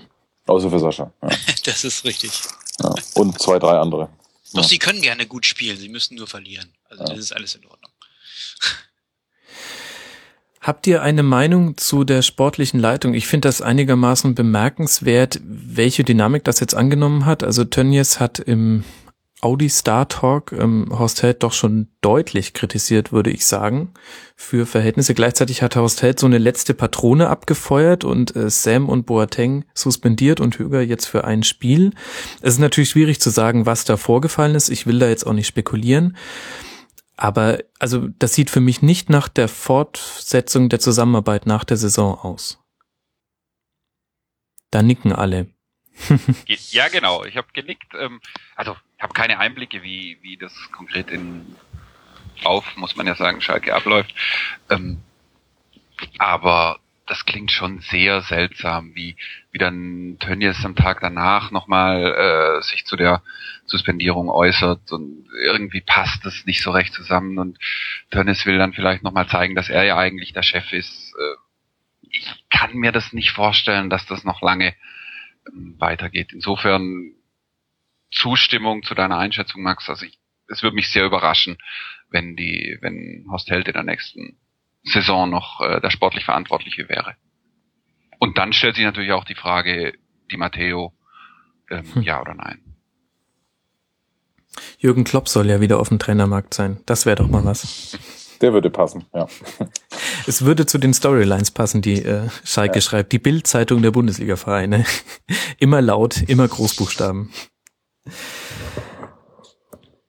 [0.45, 1.11] Außer für Sascha.
[1.21, 1.29] Ja.
[1.65, 2.41] Das ist richtig.
[2.81, 2.93] Ja.
[3.15, 4.09] Und zwei, drei andere.
[4.53, 4.67] Doch, ja.
[4.67, 6.73] sie können gerne gut spielen, sie müssen nur verlieren.
[6.89, 7.91] Also das ist alles in Ordnung.
[10.61, 13.13] Habt ihr eine Meinung zu der sportlichen Leitung?
[13.15, 17.43] Ich finde das einigermaßen bemerkenswert, welche Dynamik das jetzt angenommen hat.
[17.43, 18.85] Also Tönnies hat im
[19.43, 23.93] Audi Star Talk ähm, Horst Held doch schon deutlich kritisiert, würde ich sagen,
[24.37, 25.13] für Verhältnisse.
[25.13, 30.39] Gleichzeitig hat Horst Held so eine letzte Patrone abgefeuert und äh, Sam und Boateng suspendiert
[30.39, 31.91] und Höger jetzt für ein Spiel.
[32.41, 34.69] Es ist natürlich schwierig zu sagen, was da vorgefallen ist.
[34.69, 36.15] Ich will da jetzt auch nicht spekulieren.
[37.17, 42.17] Aber also das sieht für mich nicht nach der Fortsetzung der Zusammenarbeit nach der Saison
[42.17, 42.63] aus.
[44.71, 45.47] Da nicken alle.
[46.47, 47.23] ja, genau.
[47.25, 47.93] Ich habe genickt.
[47.99, 48.21] Ähm,
[48.55, 51.55] also habe keine Einblicke, wie, wie das konkret in
[52.43, 54.13] auf, muss man ja sagen, Schalke abläuft.
[54.69, 55.01] Ähm,
[56.17, 59.17] aber das klingt schon sehr seltsam, wie,
[59.51, 63.21] wie dann Tönnies am Tag danach nochmal äh, sich zu der
[63.65, 67.59] Suspendierung äußert und irgendwie passt es nicht so recht zusammen und
[68.09, 71.13] Tönnies will dann vielleicht nochmal zeigen, dass er ja eigentlich der Chef ist.
[71.13, 74.73] Äh, ich kann mir das nicht vorstellen, dass das noch lange
[75.47, 76.31] ähm, weitergeht.
[76.31, 77.13] Insofern
[78.13, 79.89] Zustimmung zu deiner Einschätzung, Max.
[79.89, 81.57] Also ich, es würde mich sehr überraschen,
[82.09, 84.37] wenn die, wenn Horst Held in der nächsten
[84.83, 87.15] Saison noch äh, der sportlich Verantwortliche wäre.
[88.19, 89.93] Und dann stellt sich natürlich auch die Frage,
[90.31, 90.93] die Matteo,
[91.69, 92.01] ähm, hm.
[92.03, 92.59] ja oder nein.
[94.77, 96.79] Jürgen Klopp soll ja wieder auf dem Trainermarkt sein.
[96.85, 97.97] Das wäre doch mal was.
[98.41, 99.27] Der würde passen, ja.
[100.25, 102.81] Es würde zu den Storylines passen, die äh, Schalke ja.
[102.81, 103.11] schreibt.
[103.11, 104.85] Die Bild-Zeitung der Bundesliga-Vereine.
[105.59, 107.29] immer laut, immer Großbuchstaben.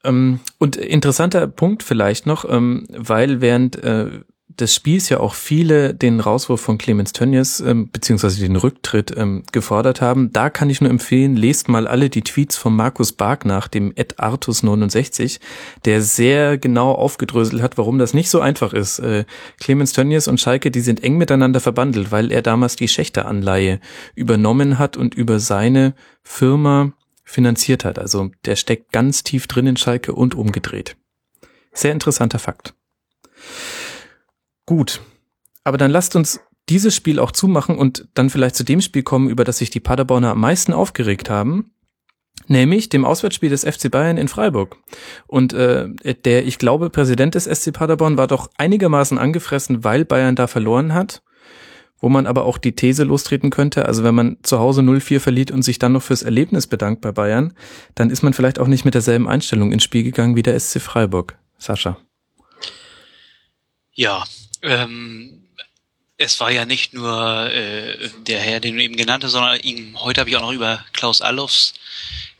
[0.04, 4.20] Ähm, und interessanter Punkt vielleicht noch, ähm, weil während äh,
[4.60, 9.42] des Spiels ja auch viele den Rauswurf von Clemens Tönnies ähm, beziehungsweise den Rücktritt ähm,
[9.52, 10.32] gefordert haben.
[10.32, 13.92] Da kann ich nur empfehlen, lest mal alle die Tweets von Markus Bark nach, dem
[13.96, 15.40] Ed Artus69,
[15.84, 19.00] der sehr genau aufgedröselt hat, warum das nicht so einfach ist.
[19.00, 19.24] Äh,
[19.58, 23.80] Clemens Tönnies und Schalke, die sind eng miteinander verbandelt, weil er damals die Schächteranleihe
[24.14, 26.92] übernommen hat und über seine Firma
[27.34, 27.98] finanziert hat.
[27.98, 30.96] Also der steckt ganz tief drin in Schalke und umgedreht.
[31.72, 32.74] Sehr interessanter Fakt.
[34.64, 35.00] Gut.
[35.64, 39.28] Aber dann lasst uns dieses Spiel auch zumachen und dann vielleicht zu dem Spiel kommen,
[39.28, 41.72] über das sich die Paderborner am meisten aufgeregt haben.
[42.46, 44.76] Nämlich dem Auswärtsspiel des FC Bayern in Freiburg.
[45.26, 45.88] Und äh,
[46.24, 50.94] der, ich glaube, Präsident des SC Paderborn war doch einigermaßen angefressen, weil Bayern da verloren
[50.94, 51.22] hat.
[52.04, 55.50] Wo man aber auch die These lostreten könnte, also wenn man zu Hause 0-4 verliert
[55.50, 57.54] und sich dann noch fürs Erlebnis bedankt bei Bayern,
[57.94, 60.82] dann ist man vielleicht auch nicht mit derselben Einstellung ins Spiel gegangen wie der SC
[60.82, 61.38] Freiburg.
[61.56, 61.96] Sascha.
[63.94, 64.22] Ja,
[64.60, 65.44] ähm,
[66.18, 67.96] es war ja nicht nur äh,
[68.26, 70.84] der Herr, den du eben genannt hast, sondern ihm, heute habe ich auch noch über
[70.92, 71.72] Klaus Allofs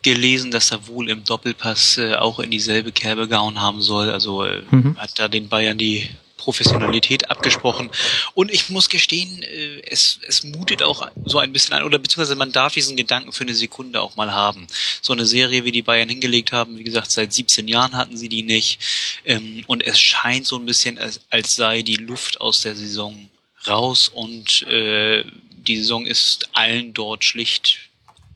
[0.03, 4.11] gelesen, dass er wohl im Doppelpass äh, auch in dieselbe Kerbe gehauen haben soll.
[4.11, 4.99] Also äh, mhm.
[4.99, 6.11] hat da den Bayern die
[6.45, 7.91] Professionalität abgesprochen.
[8.35, 12.37] Und ich muss gestehen, äh, es, es mutet auch so ein bisschen an, oder beziehungsweise
[12.37, 14.67] man darf diesen Gedanken für eine Sekunde auch mal haben.
[15.01, 18.29] So eine Serie, wie die Bayern hingelegt haben, wie gesagt, seit 17 Jahren hatten sie
[18.29, 18.79] die nicht.
[19.25, 23.31] Ähm, und es scheint so ein bisschen, als, als sei die Luft aus der Saison
[23.67, 25.25] raus und äh,
[25.57, 27.79] die Saison ist allen dort schlicht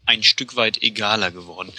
[0.07, 1.71] ein Stück weit egaler geworden.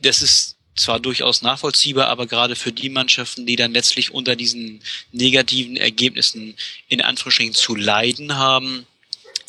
[0.00, 4.80] Das ist zwar durchaus nachvollziehbar, aber gerade für die Mannschaften, die dann letztlich unter diesen
[5.12, 6.56] negativen Ergebnissen
[6.88, 8.86] in Anführungsstrichen zu leiden haben,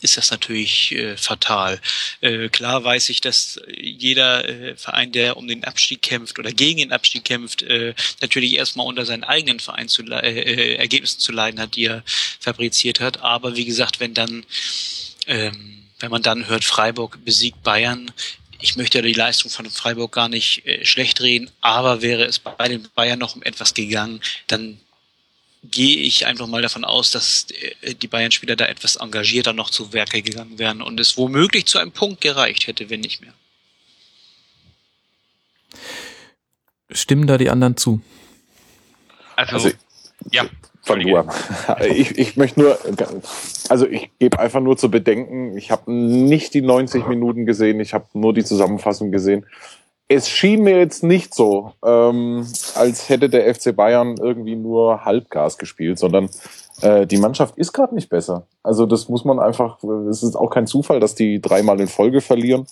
[0.01, 1.79] ist das natürlich äh, fatal.
[2.21, 6.79] Äh, klar weiß ich, dass jeder äh, Verein, der um den Abstieg kämpft oder gegen
[6.79, 11.31] den Abstieg kämpft, äh, natürlich erstmal unter seinen eigenen Verein zu äh, äh, Ergebnissen zu
[11.31, 12.03] leiden hat, die er
[12.39, 13.21] fabriziert hat.
[13.21, 14.43] Aber wie gesagt, wenn dann
[15.27, 18.11] ähm, wenn man dann hört, Freiburg besiegt Bayern,
[18.61, 22.67] ich möchte die Leistung von Freiburg gar nicht äh, schlecht reden, aber wäre es bei
[22.67, 24.79] den Bayern noch um etwas gegangen, dann
[25.63, 27.47] gehe ich einfach mal davon aus, dass
[27.81, 31.77] äh, die Bayern-Spieler da etwas engagierter noch zu Werke gegangen wären und es womöglich zu
[31.77, 33.33] einem Punkt gereicht hätte, wenn nicht mehr.
[36.89, 38.01] Stimmen da die anderen zu?
[39.35, 39.71] Also, also
[40.31, 40.49] Ja.
[40.89, 41.29] An.
[41.87, 42.77] Ich, ich möchte nur,
[43.69, 47.93] also ich gebe einfach nur zu bedenken, ich habe nicht die 90 Minuten gesehen, ich
[47.93, 49.45] habe nur die Zusammenfassung gesehen.
[50.07, 55.57] Es schien mir jetzt nicht so, ähm, als hätte der FC Bayern irgendwie nur Halbgas
[55.57, 56.29] gespielt, sondern
[56.81, 58.45] äh, die Mannschaft ist gerade nicht besser.
[58.61, 59.77] Also das muss man einfach,
[60.09, 62.67] es ist auch kein Zufall, dass die dreimal in Folge verlieren.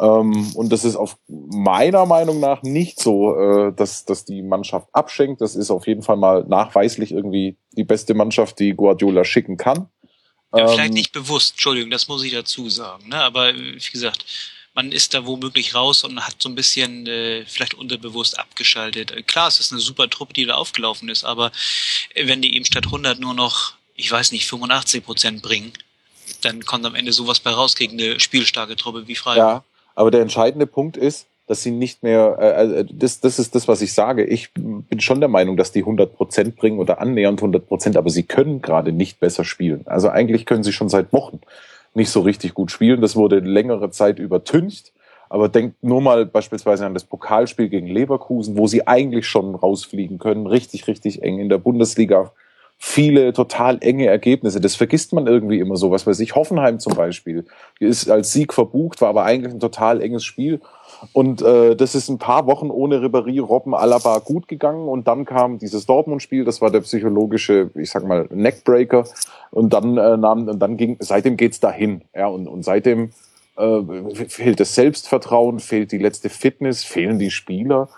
[0.00, 4.88] Ähm, und das ist auf meiner Meinung nach nicht so, äh, dass, dass die Mannschaft
[4.92, 5.40] abschenkt.
[5.40, 9.88] Das ist auf jeden Fall mal nachweislich irgendwie die beste Mannschaft, die Guardiola schicken kann.
[10.54, 13.08] Ja, vielleicht ähm, nicht bewusst, Entschuldigung, das muss ich dazu sagen.
[13.08, 13.16] Ne?
[13.16, 14.24] Aber wie gesagt,
[14.74, 19.26] man ist da womöglich raus und hat so ein bisschen äh, vielleicht unterbewusst abgeschaltet.
[19.26, 21.50] Klar, es ist eine super Truppe, die da aufgelaufen ist, aber
[22.14, 25.72] wenn die eben statt 100 nur noch, ich weiß nicht, 85 Prozent bringen,
[26.42, 29.64] dann kommt am Ende sowas bei raus gegen eine spielstarke Truppe wie Freiburg.
[29.64, 29.64] Ja,
[29.96, 33.66] aber der entscheidende Punkt ist, dass sie nicht mehr, äh, äh das, das ist das,
[33.66, 34.24] was ich sage.
[34.24, 38.10] Ich bin schon der Meinung, dass die 100 Prozent bringen oder annähernd 100 Prozent, aber
[38.10, 39.82] sie können gerade nicht besser spielen.
[39.86, 41.40] Also eigentlich können sie schon seit Wochen
[41.94, 43.00] nicht so richtig gut spielen.
[43.00, 44.92] Das wurde längere Zeit übertüncht.
[45.28, 50.18] Aber denkt nur mal beispielsweise an das Pokalspiel gegen Leverkusen, wo sie eigentlich schon rausfliegen
[50.18, 50.46] können.
[50.46, 52.32] Richtig, richtig eng in der Bundesliga.
[52.78, 54.60] Viele total enge Ergebnisse.
[54.60, 55.90] Das vergisst man irgendwie immer so.
[55.90, 57.46] Was weiß ich, Hoffenheim zum Beispiel
[57.80, 60.60] ist als Sieg verbucht, war aber eigentlich ein total enges Spiel.
[61.12, 64.88] Und äh, das ist ein paar Wochen ohne Ribéry, Robben, Alaba gut gegangen.
[64.88, 69.04] Und dann kam dieses Dortmund-Spiel, das war der psychologische, ich sag mal, Neckbreaker.
[69.50, 72.02] Und dann äh, nahm, und dann ging, seitdem geht's dahin.
[72.14, 73.10] Ja, und, und seitdem
[73.56, 77.88] äh, fehlt das Selbstvertrauen, fehlt die letzte Fitness, fehlen die Spieler.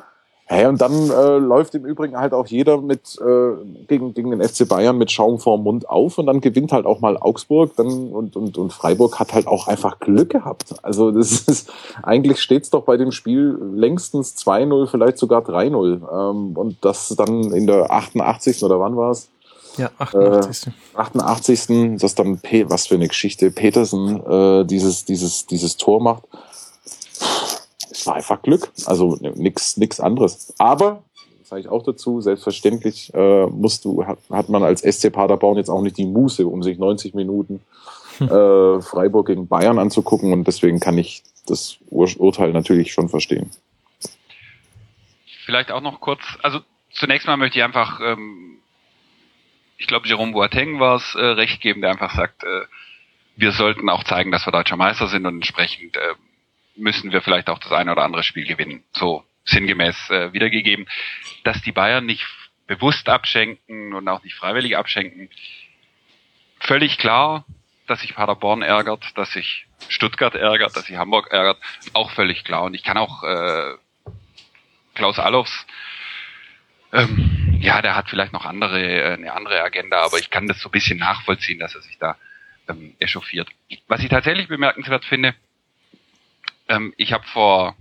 [0.51, 3.53] Hey, und dann äh, läuft im Übrigen halt auch jeder mit äh,
[3.86, 7.01] gegen, gegen den FC Bayern mit Schaum vorm Mund auf und dann gewinnt halt auch
[7.01, 10.74] mal Augsburg dann und, und, und Freiburg hat halt auch einfach Glück gehabt.
[10.82, 11.70] Also das ist
[12.03, 16.30] eigentlich steht's doch bei dem Spiel längstens 2-0, vielleicht sogar 3-0.
[16.30, 18.62] Ähm, und das dann in der 88.
[18.64, 19.28] oder wann war es?
[19.76, 20.66] Ja, 88.
[20.66, 21.99] Äh, 88.
[22.01, 26.22] Das dann P was für eine Geschichte Petersen äh, dieses dieses dieses Tor macht
[27.91, 28.70] es war einfach Glück.
[28.86, 30.55] Also nichts nix anderes.
[30.59, 31.03] Aber,
[31.43, 35.70] sage ich auch dazu, selbstverständlich äh, musst du, hat, hat man als SC Paderborn jetzt
[35.70, 37.61] auch nicht die Muße, um sich 90 Minuten
[38.18, 38.28] hm.
[38.28, 40.32] äh, Freiburg gegen Bayern anzugucken.
[40.32, 43.51] Und deswegen kann ich das Ur Urteil natürlich schon verstehen.
[45.47, 46.61] Vielleicht auch noch kurz, also
[46.91, 48.59] zunächst mal möchte ich einfach, ähm,
[49.78, 52.66] ich glaube, Jerome Boateng war es, äh, recht geben, der einfach sagt, äh,
[53.36, 56.14] wir sollten auch zeigen, dass wir deutscher Meister sind und entsprechend äh,
[56.78, 58.84] müssen wir vielleicht auch das eine oder andere Spiel gewinnen.
[58.92, 60.86] So sinngemäß äh, wiedergegeben.
[61.44, 62.26] Dass die Bayern nicht
[62.66, 65.30] bewusst abschenken und auch nicht freiwillig abschenken,
[66.60, 67.44] völlig klar,
[67.86, 71.58] dass sich Paderborn ärgert, dass sich Stuttgart ärgert, dass sich Hamburg ärgert,
[71.94, 72.64] auch völlig klar.
[72.64, 73.74] Und ich kann auch äh,
[74.94, 75.66] Klaus Allofs,
[76.92, 80.60] ähm, ja, der hat vielleicht noch andere, äh, eine andere Agenda, aber ich kann das
[80.60, 82.16] so ein bisschen nachvollziehen, dass er sich da
[82.68, 83.48] ähm, echauffiert.
[83.88, 85.34] Was ich tatsächlich bemerkenswert finde,
[86.68, 87.76] ähm, ich habe vor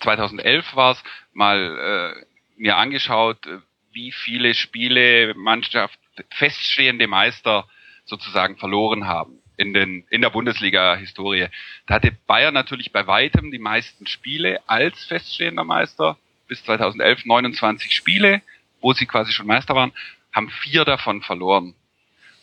[0.00, 2.26] 2011 war es mal äh,
[2.56, 3.58] mir angeschaut, äh,
[3.92, 5.98] wie viele Spiele Mannschaft
[6.30, 7.66] feststehende Meister
[8.04, 11.48] sozusagen verloren haben in den in der Bundesliga-Historie.
[11.86, 17.94] Da hatte Bayern natürlich bei weitem die meisten Spiele als feststehender Meister bis 2011 29
[17.94, 18.42] Spiele,
[18.80, 19.92] wo sie quasi schon Meister waren,
[20.32, 21.74] haben vier davon verloren.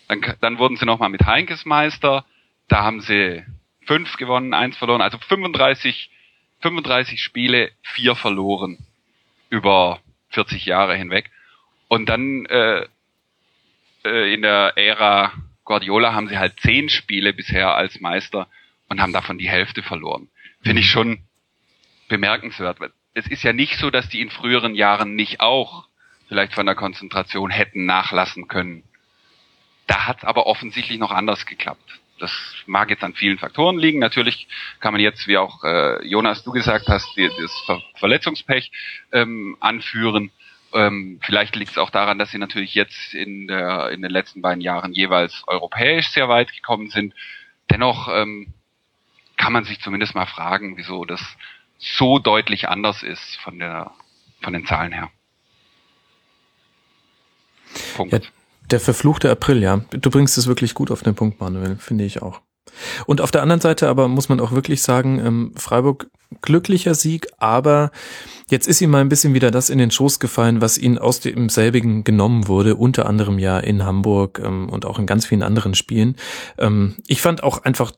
[0.08, 2.26] Dann, dann wurden sie nochmal mit Heinkes Meister,
[2.68, 3.45] da haben sie
[3.86, 6.10] fünf gewonnen, eins verloren, also 35,
[6.62, 8.78] 35 Spiele, vier verloren
[9.50, 11.30] über 40 Jahre hinweg.
[11.88, 12.88] Und dann äh,
[14.04, 15.34] äh, in der Ära
[15.66, 18.48] Guardiola haben sie halt zehn Spiele bisher als Meister
[18.90, 20.30] und haben davon die Hälfte verloren.
[20.62, 21.20] Finde ich schon
[22.08, 22.78] bemerkenswert.
[23.14, 25.88] Es ist ja nicht so, dass die in früheren Jahren nicht auch
[26.28, 28.84] vielleicht von der Konzentration hätten nachlassen können.
[29.88, 32.00] Da hat es aber offensichtlich noch anders geklappt.
[32.24, 32.32] Das
[32.66, 34.00] mag jetzt an vielen Faktoren liegen.
[34.00, 34.48] Natürlich
[34.80, 38.72] kann man jetzt, wie auch äh, Jonas du gesagt hast, die, das Ver Verletzungspech
[39.12, 40.32] ähm, anführen.
[40.74, 44.42] Ähm, vielleicht liegt es auch daran, dass sie natürlich jetzt in, der, in den letzten
[44.42, 47.14] beiden Jahren jeweils europäisch sehr weit gekommen sind.
[47.70, 48.54] Dennoch ähm,
[49.36, 51.22] kann man sich zumindest mal fragen, wieso das
[51.78, 53.92] so deutlich anders ist von der
[54.42, 55.12] von den Zahlen her.
[57.96, 58.14] Punkt.
[58.14, 58.20] Ja,
[58.72, 59.82] der verfluchte April, ja.
[59.91, 62.41] Du bringst es wirklich gut auf den Punkt, Manuel, finde ich auch.
[63.05, 66.09] Und auf der anderen Seite aber muss man auch wirklich sagen, ähm, Freiburg
[66.41, 67.91] glücklicher Sieg, aber
[68.49, 71.20] jetzt ist ihm mal ein bisschen wieder das in den Schoß gefallen, was ihn aus
[71.20, 75.43] dem selbigen genommen wurde, unter anderem ja in Hamburg ähm, und auch in ganz vielen
[75.43, 76.16] anderen Spielen.
[76.57, 77.91] Ähm, ich fand auch einfach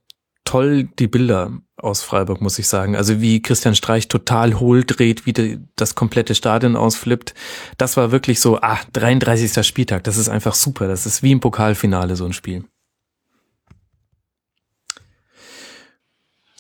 [0.46, 2.96] toll die Bilder aus Freiburg, muss ich sagen.
[2.96, 7.34] Also wie Christian Streich total hohl dreht, wie die, das komplette Stadion ausflippt.
[7.78, 9.66] Das war wirklich so, ah, 33.
[9.66, 10.88] Spieltag, das ist einfach super.
[10.88, 12.64] Das ist wie im Pokalfinale so ein Spiel.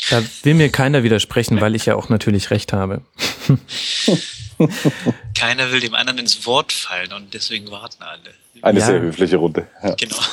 [0.09, 3.01] Da will mir keiner widersprechen, weil ich ja auch natürlich recht habe.
[5.37, 8.33] keiner will dem anderen ins Wort fallen und deswegen warten alle.
[8.61, 8.85] Eine ja.
[8.85, 9.67] sehr höfliche Runde.
[9.83, 9.95] Ja.
[9.95, 10.17] Genau.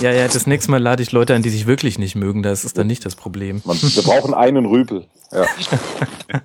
[0.00, 2.44] Ja, ja, das nächste Mal lade ich Leute an, die sich wirklich nicht mögen.
[2.44, 3.62] Das ist dann nicht das Problem.
[3.64, 5.08] Man, wir brauchen einen Rüpel.
[5.32, 5.44] Ja.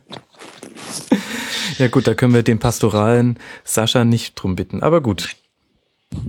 [1.77, 4.81] ja gut, da können wir den pastoralen Sascha nicht drum bitten.
[4.81, 5.35] Aber gut.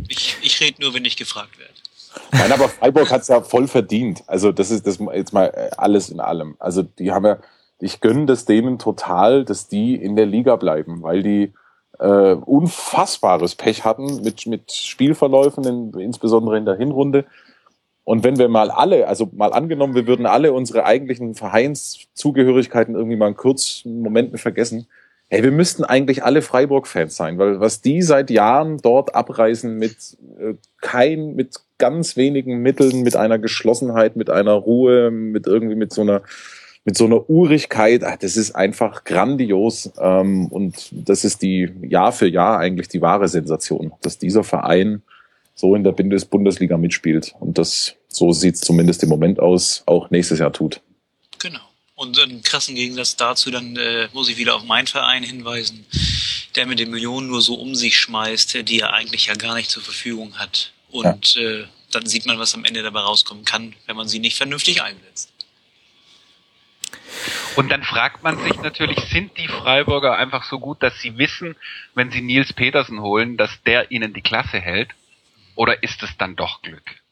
[0.08, 1.72] Ich, ich rede nur, wenn ich gefragt werde.
[2.32, 4.24] Nein, aber Freiburg hat's ja voll verdient.
[4.26, 6.56] Also das ist das jetzt mal alles in allem.
[6.58, 7.38] Also die haben ja,
[7.80, 11.52] ich gönne das denen total, dass die in der Liga bleiben, weil die
[11.98, 17.24] äh, unfassbares Pech hatten mit, mit Spielverläufen, in, insbesondere in der Hinrunde.
[18.04, 23.16] Und wenn wir mal alle, also mal angenommen, wir würden alle unsere eigentlichen Vereinszugehörigkeiten irgendwie
[23.16, 24.86] mal einen kurzen Momenten vergessen,
[25.34, 29.96] hey, wir müssten eigentlich alle Freiburg-Fans sein, weil was die seit Jahren dort abreißen mit
[30.38, 35.92] äh, kein, mit ganz wenigen Mitteln, mit einer Geschlossenheit, mit einer Ruhe, mit irgendwie mit
[35.92, 36.22] so einer
[36.86, 39.90] mit so einer Urigkeit, ach, das ist einfach grandios.
[39.98, 45.02] Ähm, und das ist die Jahr für Jahr eigentlich die wahre Sensation, dass dieser Verein
[45.54, 47.34] so in der Bundesliga mitspielt.
[47.40, 50.82] Und das, so sieht es zumindest im Moment aus, auch nächstes Jahr tut.
[51.96, 55.86] Und einen krassen Gegensatz dazu, dann äh, muss ich wieder auf meinen Verein hinweisen,
[56.56, 59.70] der mit den Millionen nur so um sich schmeißt, die er eigentlich ja gar nicht
[59.70, 60.72] zur Verfügung hat.
[60.90, 61.42] Und ja.
[61.42, 64.82] äh, dann sieht man, was am Ende dabei rauskommen kann, wenn man sie nicht vernünftig
[64.82, 65.30] einsetzt.
[67.56, 71.54] Und dann fragt man sich natürlich, sind die Freiburger einfach so gut, dass sie wissen,
[71.94, 74.90] wenn sie Nils Petersen holen, dass der ihnen die Klasse hält?
[75.54, 77.03] Oder ist es dann doch Glück?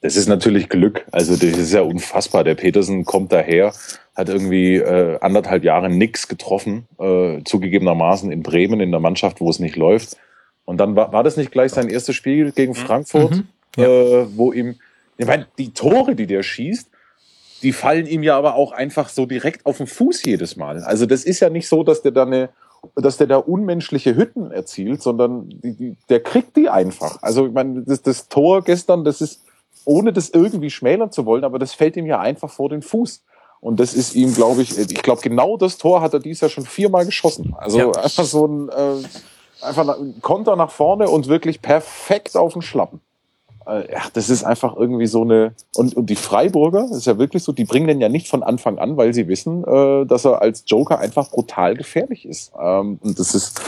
[0.00, 1.04] Das ist natürlich Glück.
[1.10, 2.44] Also das ist ja unfassbar.
[2.44, 3.72] Der Petersen kommt daher,
[4.14, 9.50] hat irgendwie äh, anderthalb Jahre nix getroffen, äh, zugegebenermaßen in Bremen in der Mannschaft, wo
[9.50, 10.16] es nicht läuft.
[10.64, 12.76] Und dann war, war das nicht gleich sein erstes Spiel gegen mhm.
[12.76, 13.48] Frankfurt, mhm.
[13.76, 13.86] ja.
[13.86, 14.76] äh, wo ihm,
[15.16, 16.90] ich meine, die Tore, die der schießt,
[17.62, 20.82] die fallen ihm ja aber auch einfach so direkt auf den Fuß jedes Mal.
[20.84, 22.50] Also das ist ja nicht so, dass der da eine,
[22.94, 27.20] dass der da unmenschliche Hütten erzielt, sondern die, die, der kriegt die einfach.
[27.20, 29.42] Also ich meine, das, das Tor gestern, das ist,
[29.88, 33.24] ohne das irgendwie schmälern zu wollen, aber das fällt ihm ja einfach vor den Fuß.
[33.60, 36.50] Und das ist ihm, glaube ich, ich glaube, genau das Tor hat er dies Jahr
[36.50, 37.54] schon viermal geschossen.
[37.58, 37.90] Also ja.
[37.90, 43.00] einfach so ein, äh, einfach ein Konter nach vorne und wirklich perfekt auf den Schlappen
[43.66, 47.18] äh, ja, das ist einfach irgendwie so eine und, und die Freiburger, das ist ja
[47.18, 50.24] wirklich so, die bringen den ja nicht von Anfang an, weil sie wissen, äh, dass
[50.24, 52.52] er als Joker einfach brutal gefährlich ist.
[52.58, 53.60] Ähm, und das ist,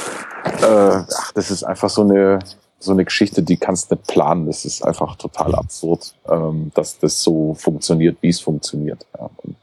[0.63, 2.39] äh, ach, das ist einfach so eine
[2.81, 4.47] so eine Geschichte, die kannst nicht planen.
[4.47, 9.07] Das ist einfach total absurd, ähm, dass das so funktioniert, wie es funktioniert.
[9.17, 9.31] Ja.
[9.37, 9.57] Und,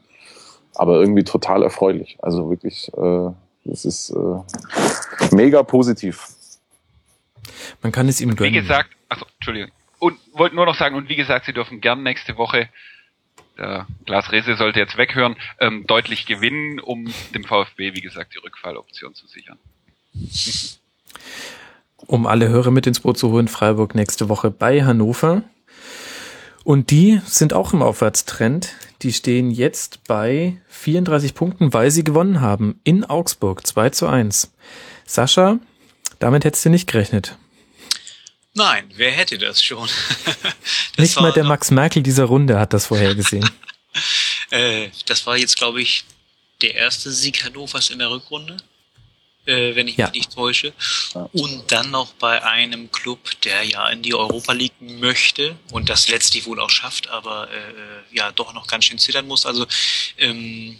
[0.74, 2.16] aber irgendwie total erfreulich.
[2.22, 3.30] Also wirklich, äh,
[3.64, 6.28] das ist äh, mega positiv.
[7.82, 8.54] Man kann es ihm gönnen.
[8.54, 9.72] Wie gesagt, achso, Entschuldigung.
[9.98, 12.68] Und wollte nur noch sagen, und wie gesagt, Sie dürfen gern nächste Woche,
[13.58, 18.38] der Glas Rese sollte jetzt weghören, ähm, deutlich gewinnen, um dem VfB, wie gesagt, die
[18.38, 19.58] Rückfalloption zu sichern.
[22.06, 25.42] Um alle Hörer mit ins Boot zu holen, Freiburg nächste Woche bei Hannover.
[26.64, 28.74] Und die sind auch im Aufwärtstrend.
[29.02, 34.52] Die stehen jetzt bei 34 Punkten, weil sie gewonnen haben in Augsburg 2 zu 1.
[35.06, 35.58] Sascha,
[36.18, 37.36] damit hättest du nicht gerechnet.
[38.54, 39.88] Nein, wer hätte das schon?
[40.96, 43.48] das Nicht mal der Max Merkel dieser Runde hat das vorhergesehen.
[44.50, 46.04] äh, das war jetzt, glaube ich,
[46.60, 48.56] der erste Sieg Hannovers in der Rückrunde,
[49.48, 50.06] äh, wenn ich ja.
[50.06, 50.72] mich nicht täusche.
[51.32, 56.08] Und dann noch bei einem Club, der ja in die Europa League möchte und das
[56.08, 59.46] letztlich wohl auch schafft, aber äh, ja doch noch ganz schön zittern muss.
[59.46, 59.66] Also
[60.18, 60.78] ähm,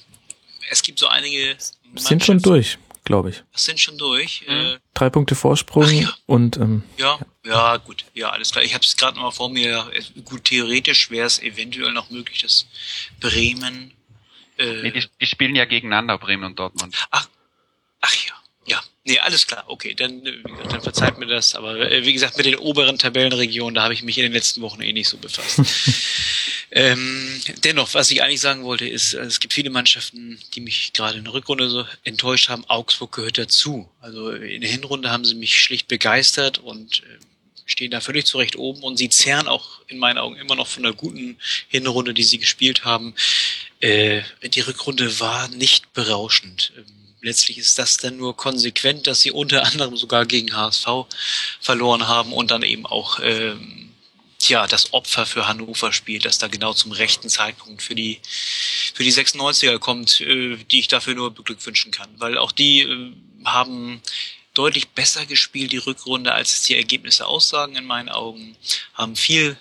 [0.71, 1.57] es gibt so einige.
[1.97, 3.43] Sind schon durch glaube ich.
[3.53, 4.45] Das sind schon durch.
[4.47, 4.55] Mhm.
[4.55, 6.15] Äh, Drei Punkte Vorsprung ja.
[6.27, 8.63] und ähm, ja, ja, gut, ja, alles klar.
[8.63, 9.91] Ich habe es gerade noch mal vor mir.
[10.27, 12.67] Gut, theoretisch wäre es eventuell noch möglich, dass
[13.19, 13.93] Bremen.
[14.59, 16.95] Äh, nee, die, die spielen ja gegeneinander, Bremen und Dortmund.
[17.11, 17.29] Ach,
[18.03, 18.35] ach ja.
[19.09, 21.55] Nee, alles klar, okay, dann, äh, dann verzeiht mir das.
[21.55, 24.61] Aber äh, wie gesagt, mit den oberen Tabellenregionen, da habe ich mich in den letzten
[24.61, 25.63] Wochen eh nicht so befasst.
[26.71, 30.93] ähm, dennoch, was ich eigentlich sagen wollte, ist, äh, es gibt viele Mannschaften, die mich
[30.93, 32.67] gerade in der Rückrunde so enttäuscht haben.
[32.67, 33.89] Augsburg gehört dazu.
[34.03, 37.19] Also in der Hinrunde haben sie mich schlicht begeistert und äh,
[37.65, 40.83] stehen da völlig zurecht oben und sie zehren auch in meinen Augen immer noch von
[40.83, 41.39] der guten
[41.69, 43.15] Hinrunde, die sie gespielt haben.
[43.81, 46.75] Äh, die Rückrunde war nicht berauschend.
[46.77, 50.87] Ähm, letztlich ist das dann nur konsequent, dass sie unter anderem sogar gegen HSV
[51.61, 53.89] verloren haben und dann eben auch ähm,
[54.39, 58.21] tja, das Opfer für Hannover spielt, das da genau zum rechten Zeitpunkt für die,
[58.95, 62.09] für die 96er kommt, äh, die ich dafür nur beglückwünschen kann.
[62.19, 63.13] Weil auch die äh,
[63.45, 64.01] haben
[64.55, 68.57] deutlich besser gespielt, die Rückrunde, als es die Ergebnisse aussagen in meinen Augen,
[68.95, 69.57] haben viel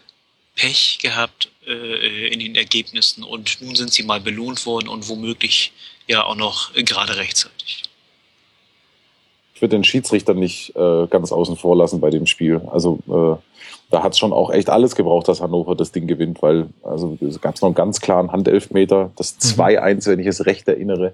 [0.56, 5.72] Pech gehabt äh, in den Ergebnissen und nun sind sie mal belohnt worden und womöglich
[6.08, 7.84] ja auch noch gerade rechtzeitig.
[9.54, 12.62] Ich würde den Schiedsrichter nicht äh, ganz außen vor lassen bei dem Spiel.
[12.72, 13.42] Also äh,
[13.90, 17.18] da hat es schon auch echt alles gebraucht, dass Hannover das Ding gewinnt, weil also
[17.22, 20.12] es gab noch einen ganz klaren Handelfmeter, das 2-1, mhm.
[20.12, 21.14] wenn ich es recht erinnere.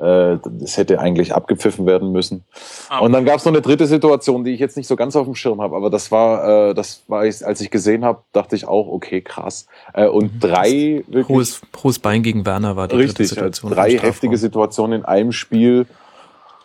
[0.00, 2.42] Äh, das hätte eigentlich abgepfiffen werden müssen.
[2.88, 3.00] Ah.
[3.00, 5.26] Und dann gab es noch eine dritte Situation, die ich jetzt nicht so ganz auf
[5.26, 8.56] dem Schirm habe, aber das war, äh, das war ich, als ich gesehen habe, dachte
[8.56, 9.66] ich auch, okay, krass.
[9.92, 10.40] Äh, und mhm.
[10.40, 13.72] drei wirklich, hohes, hohes Bein gegen Werner war die richtig, dritte Situation.
[13.72, 15.86] Drei heftige Situationen in einem Spiel.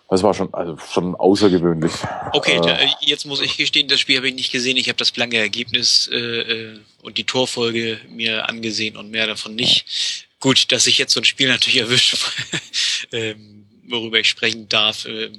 [0.07, 1.91] Das war schon, also schon außergewöhnlich.
[2.31, 4.77] Okay, äh, jetzt muss ich gestehen, das Spiel habe ich nicht gesehen.
[4.77, 9.55] Ich habe das blanke Ergebnis äh, äh, und die Torfolge mir angesehen und mehr davon
[9.55, 10.24] nicht.
[10.46, 12.18] Gut, dass ich jetzt so ein Spiel natürlich erwische,
[13.12, 15.32] ähm, worüber ich sprechen darf, äh,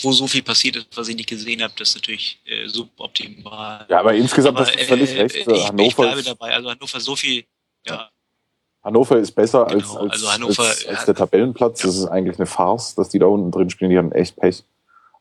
[0.00, 3.84] wo so viel passiert ist, was ich nicht gesehen habe, das ist natürlich äh, suboptimal.
[3.90, 5.36] Ja, aber insgesamt aber, hast du völlig äh, recht.
[5.36, 6.54] Ich, Hannover ich bleibe dabei.
[6.54, 7.44] Also Hannover so viel,
[7.86, 8.08] ja.
[8.82, 11.82] Hannover ist besser genau, als, als, also Hannover, als, als der Tabellenplatz.
[11.82, 11.88] Ja.
[11.88, 13.90] Das ist eigentlich eine Farce, dass die da unten drin spielen.
[13.90, 14.64] Die haben echt Pech.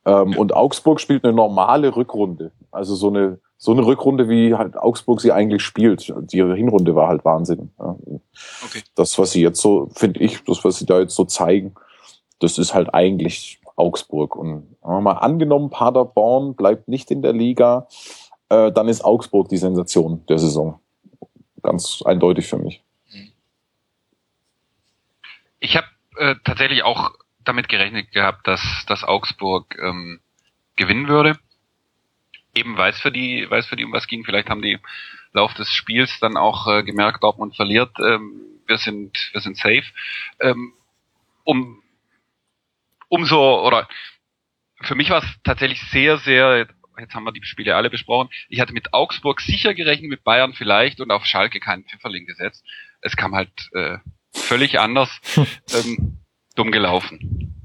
[0.05, 0.38] Ähm, ja.
[0.38, 2.53] Und Augsburg spielt eine normale Rückrunde.
[2.72, 6.12] Also so eine, so eine Rückrunde, wie halt Augsburg sie eigentlich spielt.
[6.18, 7.70] Die Hinrunde war halt Wahnsinn.
[7.78, 7.95] Ja.
[8.66, 8.82] Okay.
[8.95, 11.76] Das, was sie jetzt so, finde ich, das, was sie da jetzt so zeigen,
[12.39, 14.36] das ist halt eigentlich Augsburg.
[14.36, 17.88] Und haben wir mal angenommen, Paderborn bleibt nicht in der Liga,
[18.49, 20.80] äh, dann ist Augsburg die Sensation der Saison.
[21.62, 22.82] Ganz eindeutig für mich.
[25.59, 25.86] Ich habe
[26.18, 27.12] äh, tatsächlich auch
[27.43, 30.20] damit gerechnet gehabt, dass, dass Augsburg ähm,
[30.78, 31.38] gewinnen würde
[32.53, 34.23] eben weiß für die, weiß für die um was ging.
[34.23, 34.79] Vielleicht haben die
[35.33, 37.91] Lauf des Spiels dann auch äh, gemerkt, Dortmund verliert.
[37.99, 39.83] Ähm, wir sind, wir sind safe.
[40.39, 40.73] Ähm,
[41.43, 41.81] um,
[43.07, 43.87] umso, oder
[44.81, 48.29] für mich war es tatsächlich sehr, sehr, jetzt haben wir die Spiele alle besprochen.
[48.49, 52.65] Ich hatte mit Augsburg sicher gerechnet, mit Bayern vielleicht und auf Schalke keinen Pfifferling gesetzt.
[53.01, 53.97] Es kam halt äh,
[54.33, 55.09] völlig anders.
[55.73, 56.19] ähm,
[56.55, 57.61] dumm gelaufen.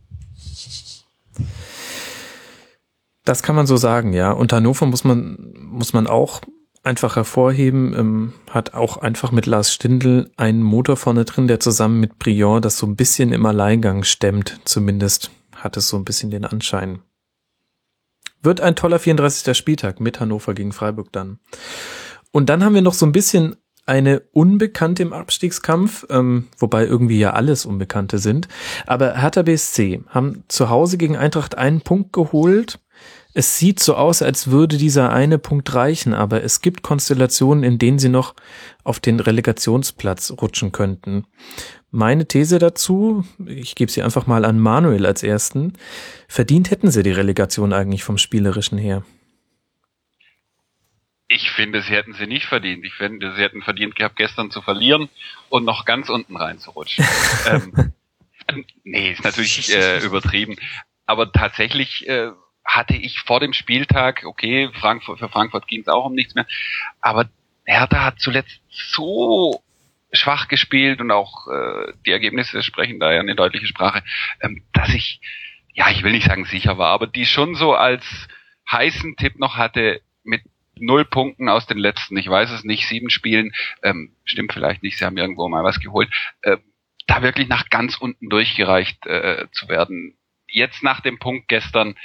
[3.26, 4.30] Das kann man so sagen, ja.
[4.30, 6.40] Und Hannover muss man, muss man auch
[6.84, 11.98] einfach hervorheben, ähm, hat auch einfach mit Lars Stindl einen Motor vorne drin, der zusammen
[11.98, 14.60] mit Briand das so ein bisschen im Alleingang stemmt.
[14.64, 17.00] Zumindest hat es so ein bisschen den Anschein.
[18.42, 19.56] Wird ein toller 34.
[19.56, 21.40] Spieltag mit Hannover gegen Freiburg dann.
[22.30, 23.56] Und dann haben wir noch so ein bisschen
[23.86, 28.46] eine Unbekannte im Abstiegskampf, ähm, wobei irgendwie ja alles Unbekannte sind.
[28.86, 32.78] Aber Hertha BSC haben zu Hause gegen Eintracht einen Punkt geholt
[33.36, 37.78] es sieht so aus, als würde dieser eine Punkt reichen, aber es gibt Konstellationen, in
[37.78, 38.34] denen sie noch
[38.82, 41.26] auf den Relegationsplatz rutschen könnten.
[41.90, 45.74] Meine These dazu, ich gebe sie einfach mal an Manuel als ersten,
[46.28, 49.04] verdient hätten sie die Relegation eigentlich vom Spielerischen her.
[51.28, 52.86] Ich finde, sie hätten sie nicht verdient.
[52.86, 55.10] Ich finde, sie hätten verdient gehabt, gestern zu verlieren
[55.50, 57.04] und noch ganz unten reinzurutschen.
[57.50, 57.92] ähm,
[58.82, 60.56] nee, ist natürlich äh, übertrieben.
[61.04, 62.30] Aber tatsächlich äh,
[62.66, 66.46] hatte ich vor dem Spieltag, okay, Frankfurt, für Frankfurt ging es auch um nichts mehr,
[67.00, 67.28] aber
[67.64, 69.62] Hertha hat zuletzt so
[70.12, 74.02] schwach gespielt und auch äh, die Ergebnisse sprechen da ja eine deutliche Sprache,
[74.40, 75.20] ähm, dass ich,
[75.74, 78.04] ja, ich will nicht sagen sicher war, aber die schon so als
[78.70, 80.42] heißen Tipp noch hatte mit
[80.78, 83.52] null Punkten aus den letzten, ich weiß es nicht, sieben Spielen,
[83.82, 86.10] ähm, stimmt vielleicht nicht, sie haben irgendwo mal was geholt,
[86.42, 86.56] äh,
[87.06, 90.16] da wirklich nach ganz unten durchgereicht äh, zu werden.
[90.48, 91.96] Jetzt nach dem Punkt gestern,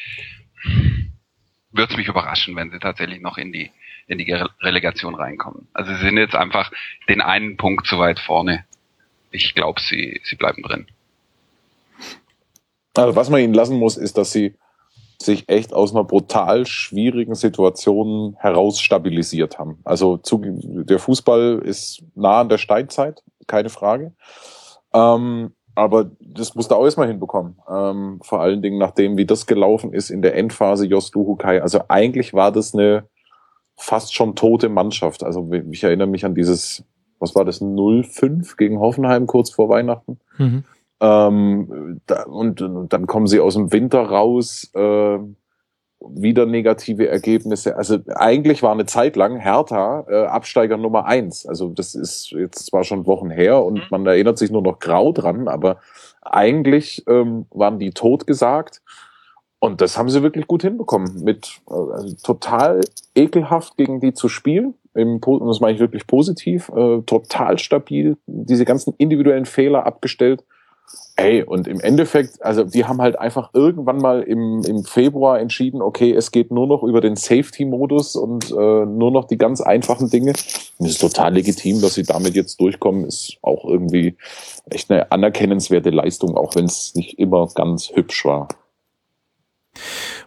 [1.72, 3.72] würde es mich überraschen, wenn sie tatsächlich noch in die
[4.08, 5.68] in die Relegation reinkommen.
[5.74, 6.72] Also sie sind jetzt einfach
[7.08, 8.66] den einen Punkt zu weit vorne.
[9.32, 10.88] Ich glaube, sie sie bleiben drin.
[12.96, 14.56] Also was man ihnen lassen muss, ist, dass sie
[15.22, 19.80] sich echt aus einer brutal schwierigen Situation heraus stabilisiert haben.
[19.84, 24.14] Also zu, der Fußball ist nah an der Steinzeit, keine Frage.
[24.94, 27.58] Ähm, aber das musste auch erstmal hinbekommen.
[27.68, 31.60] Ähm, vor allen Dingen nachdem, wie das gelaufen ist in der Endphase Jos Duhukai.
[31.60, 33.06] Also eigentlich war das eine
[33.76, 35.24] fast schon tote Mannschaft.
[35.24, 36.84] Also ich erinnere mich an dieses,
[37.18, 40.20] was war das, 0-5 gegen Hoffenheim kurz vor Weihnachten.
[40.38, 40.66] Mhm.
[41.00, 44.70] Ähm, da, und, und, dann kommen sie aus dem Winter raus.
[44.76, 45.18] Äh,
[46.10, 47.78] wieder negative Ergebnisse.
[47.78, 51.46] Also eigentlich war eine Zeit lang Hertha äh, Absteiger Nummer eins.
[51.46, 53.84] Also das ist jetzt zwar schon Wochen her und mhm.
[53.92, 55.78] man erinnert sich nur noch grau dran, aber
[56.22, 58.82] eigentlich ähm, waren die tot gesagt.
[59.60, 62.82] Und das haben sie wirklich gut hinbekommen, mit also total
[63.14, 64.74] ekelhaft gegen die zu spielen.
[64.96, 70.44] im, und das meine ich wirklich positiv, äh, total stabil, diese ganzen individuellen Fehler abgestellt.
[71.18, 75.82] Ey, und im Endeffekt, also die haben halt einfach irgendwann mal im, im Februar entschieden,
[75.82, 80.10] okay, es geht nur noch über den Safety-Modus und äh, nur noch die ganz einfachen
[80.10, 80.34] Dinge.
[80.80, 84.16] Und es ist total legitim, dass sie damit jetzt durchkommen, ist auch irgendwie
[84.70, 88.48] echt eine anerkennenswerte Leistung, auch wenn es nicht immer ganz hübsch war.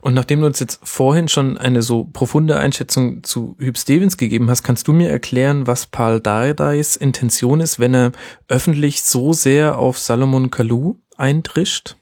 [0.04, 4.50] Und nachdem du uns jetzt vorhin schon eine so profunde Einschätzung zu Hüb Stevens gegeben
[4.50, 8.12] hast, kannst du mir erklären, was Paul Dardais Intention ist, wenn er
[8.46, 11.96] öffentlich so sehr auf Salomon Kalou eindrischt?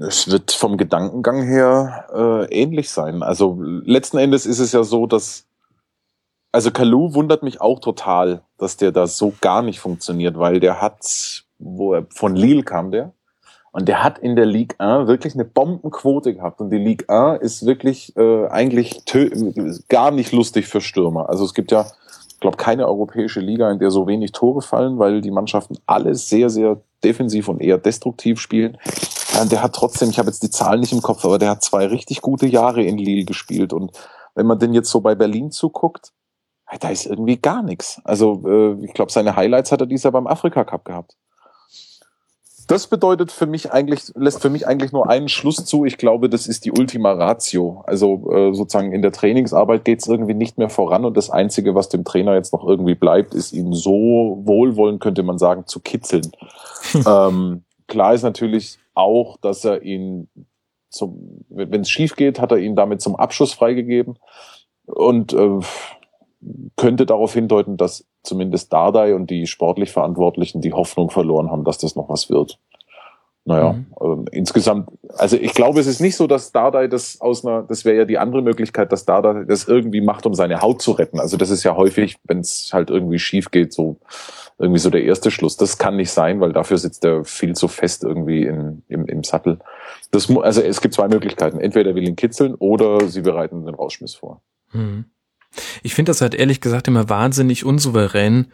[0.00, 3.22] Es wird vom Gedankengang her äh, ähnlich sein.
[3.22, 5.46] Also letzten Endes ist es ja so, dass
[6.50, 10.80] also Kalou wundert mich auch total, dass der da so gar nicht funktioniert, weil der
[10.80, 13.12] hat, wo er von Lille kam, der
[13.74, 16.60] und der hat in der Ligue 1 wirklich eine Bombenquote gehabt.
[16.60, 19.02] Und die Ligue 1 ist wirklich äh, eigentlich
[19.88, 21.28] gar nicht lustig für Stürmer.
[21.28, 21.84] Also es gibt ja,
[22.28, 26.14] ich glaube, keine europäische Liga, in der so wenig Tore fallen, weil die Mannschaften alle
[26.14, 28.78] sehr, sehr defensiv und eher destruktiv spielen.
[29.32, 31.64] Ja, der hat trotzdem, ich habe jetzt die Zahlen nicht im Kopf, aber der hat
[31.64, 33.72] zwei richtig gute Jahre in Lille gespielt.
[33.72, 33.90] Und
[34.36, 36.12] wenn man den jetzt so bei Berlin zuguckt,
[36.78, 38.00] da ist irgendwie gar nichts.
[38.04, 41.16] Also äh, ich glaube, seine Highlights hat er dieses Jahr beim Afrika Cup gehabt
[42.66, 45.84] das bedeutet für mich eigentlich, lässt für mich eigentlich nur einen Schluss zu.
[45.84, 47.82] Ich glaube, das ist die Ultima Ratio.
[47.86, 51.74] Also äh, sozusagen in der Trainingsarbeit geht es irgendwie nicht mehr voran und das Einzige,
[51.74, 55.80] was dem Trainer jetzt noch irgendwie bleibt, ist ihn so wohlwollend, könnte man sagen, zu
[55.80, 56.30] kitzeln.
[57.06, 60.28] ähm, klar ist natürlich auch, dass er ihn
[60.90, 64.18] zum, wenn es schief geht, hat er ihn damit zum Abschluss freigegeben
[64.86, 65.60] und äh,
[66.76, 71.78] könnte darauf hindeuten, dass zumindest Dardai und die sportlich Verantwortlichen die Hoffnung verloren haben, dass
[71.78, 72.58] das noch was wird.
[73.46, 73.86] Naja, mhm.
[74.00, 77.84] ähm, insgesamt, also ich glaube, es ist nicht so, dass Dardai das aus einer, das
[77.84, 81.20] wäre ja die andere Möglichkeit, dass Dardai das irgendwie macht, um seine Haut zu retten.
[81.20, 83.98] Also das ist ja häufig, wenn es halt irgendwie schief geht, so
[84.58, 85.58] irgendwie so der erste Schluss.
[85.58, 89.24] Das kann nicht sein, weil dafür sitzt er viel zu fest irgendwie in, im, im
[89.24, 89.58] Sattel.
[90.10, 91.60] Das, also es gibt zwei Möglichkeiten.
[91.60, 94.40] Entweder er will ihn kitzeln oder sie bereiten den Rausschmiss vor.
[94.72, 95.04] Mhm.
[95.82, 98.46] Ich finde das halt ehrlich gesagt immer wahnsinnig unsouverän,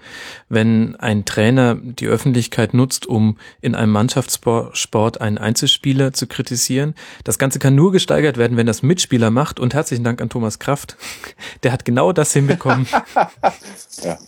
[0.49, 6.95] wenn ein Trainer die Öffentlichkeit nutzt, um in einem Mannschaftssport einen Einzelspieler zu kritisieren.
[7.25, 9.61] Das Ganze kann nur gesteigert werden, wenn das Mitspieler macht.
[9.61, 10.97] Und herzlichen Dank an Thomas Kraft.
[11.63, 12.87] Der hat genau das hinbekommen.
[14.03, 14.19] ja.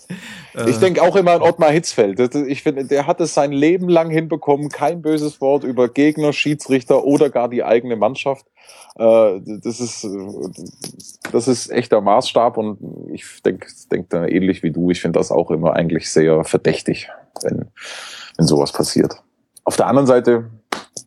[0.66, 2.20] Ich denke auch immer an Ottmar Hitzfeld.
[2.46, 7.04] Ich finde, der hat es sein Leben lang hinbekommen, kein böses Wort über Gegner, Schiedsrichter
[7.04, 8.46] oder gar die eigene Mannschaft.
[8.96, 10.06] Äh, das ist,
[11.32, 12.78] das ist echter Maßstab und
[13.12, 14.90] ich denke denk da ähnlich wie du.
[14.90, 17.08] Ich finde das auch immer eigentlich sehr verdächtig,
[17.42, 17.66] wenn,
[18.36, 19.22] wenn sowas passiert.
[19.64, 20.50] Auf der anderen Seite,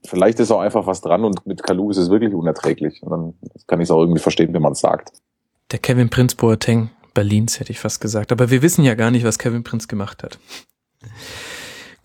[0.06, 3.03] vielleicht ist auch einfach was dran und mit Kalu ist es wirklich unerträglich.
[3.03, 3.34] Und dann
[3.68, 5.12] kann ich es auch irgendwie verstehen, wenn man es sagt.
[5.72, 8.32] Der Kevin Prinz Boateng Berlins, hätte ich fast gesagt.
[8.32, 10.38] Aber wir wissen ja gar nicht, was Kevin Prinz gemacht hat.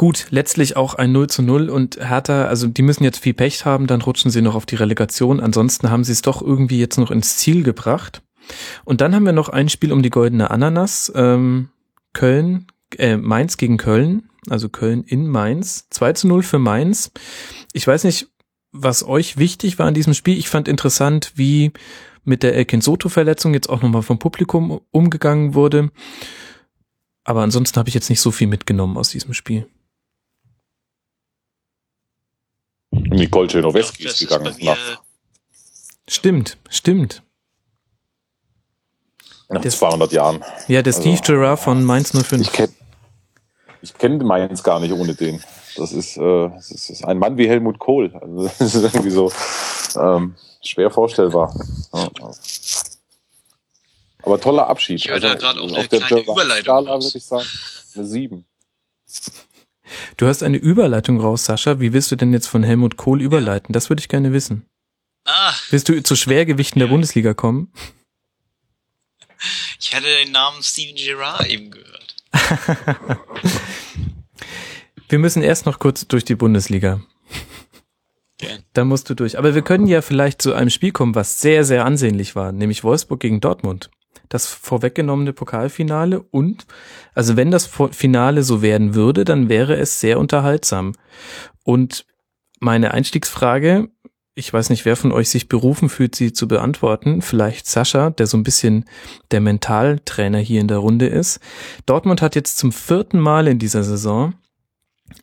[0.00, 3.66] Gut, letztlich auch ein 0 zu 0 und Hertha, also die müssen jetzt viel Pech
[3.66, 5.40] haben, dann rutschen sie noch auf die Relegation.
[5.40, 8.22] Ansonsten haben sie es doch irgendwie jetzt noch ins Ziel gebracht.
[8.86, 11.12] Und dann haben wir noch ein Spiel um die goldene Ananas.
[11.14, 11.68] Ähm,
[12.14, 15.86] Köln, äh, Mainz gegen Köln, also Köln in Mainz.
[15.90, 17.12] 2 zu 0 für Mainz.
[17.74, 18.28] Ich weiß nicht,
[18.72, 20.38] was euch wichtig war an diesem Spiel.
[20.38, 21.72] Ich fand interessant, wie
[22.24, 25.90] mit der Elkin Soto-Verletzung jetzt auch nochmal vom Publikum umgegangen wurde.
[27.22, 29.66] Aber ansonsten habe ich jetzt nicht so viel mitgenommen aus diesem Spiel.
[33.10, 34.54] Nicole Czernoweski ist gegangen.
[34.60, 34.78] Nach
[36.08, 37.22] stimmt, stimmt.
[39.48, 40.44] Nach der, 200 Jahren.
[40.68, 42.42] Ja, der Steve also, Gerard von Mainz 05.
[42.42, 42.72] Ich kenne
[43.82, 45.42] ich kenn Mainz gar nicht ohne den.
[45.76, 48.14] Das ist, äh, das ist ein Mann wie Helmut Kohl.
[48.14, 49.32] Also, das ist irgendwie so
[49.96, 51.54] ähm, schwer vorstellbar.
[51.92, 52.10] Ja.
[54.22, 55.00] Aber toller Abschied.
[55.00, 57.46] Ich höre da also, gerade auch eine kleine Überleitung Skala würde ich sagen,
[57.94, 58.44] eine 7.
[60.16, 61.80] Du hast eine Überleitung raus, Sascha.
[61.80, 63.72] Wie willst du denn jetzt von Helmut Kohl überleiten?
[63.72, 64.66] Das würde ich gerne wissen.
[65.24, 65.52] Ah.
[65.70, 66.86] Willst du zu Schwergewichten ja.
[66.86, 67.72] der Bundesliga kommen?
[69.78, 72.16] Ich hatte den Namen Steven Gerrard eben gehört.
[75.08, 77.00] wir müssen erst noch kurz durch die Bundesliga.
[78.72, 79.38] Da musst du durch.
[79.38, 82.84] Aber wir können ja vielleicht zu einem Spiel kommen, was sehr, sehr ansehnlich war, nämlich
[82.84, 83.90] Wolfsburg gegen Dortmund
[84.30, 86.66] das vorweggenommene Pokalfinale und,
[87.14, 90.94] also wenn das Finale so werden würde, dann wäre es sehr unterhaltsam.
[91.64, 92.06] Und
[92.60, 93.90] meine Einstiegsfrage,
[94.34, 97.20] ich weiß nicht, wer von euch sich berufen fühlt, sie zu beantworten.
[97.20, 98.84] Vielleicht Sascha, der so ein bisschen
[99.32, 101.40] der Mentaltrainer hier in der Runde ist.
[101.84, 104.34] Dortmund hat jetzt zum vierten Mal in dieser Saison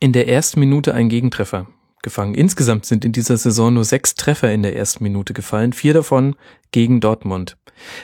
[0.01, 1.67] in der ersten Minute einen Gegentreffer
[2.03, 2.35] gefangen.
[2.35, 6.35] Insgesamt sind in dieser Saison nur sechs Treffer in der ersten Minute gefallen, vier davon
[6.71, 7.57] gegen Dortmund.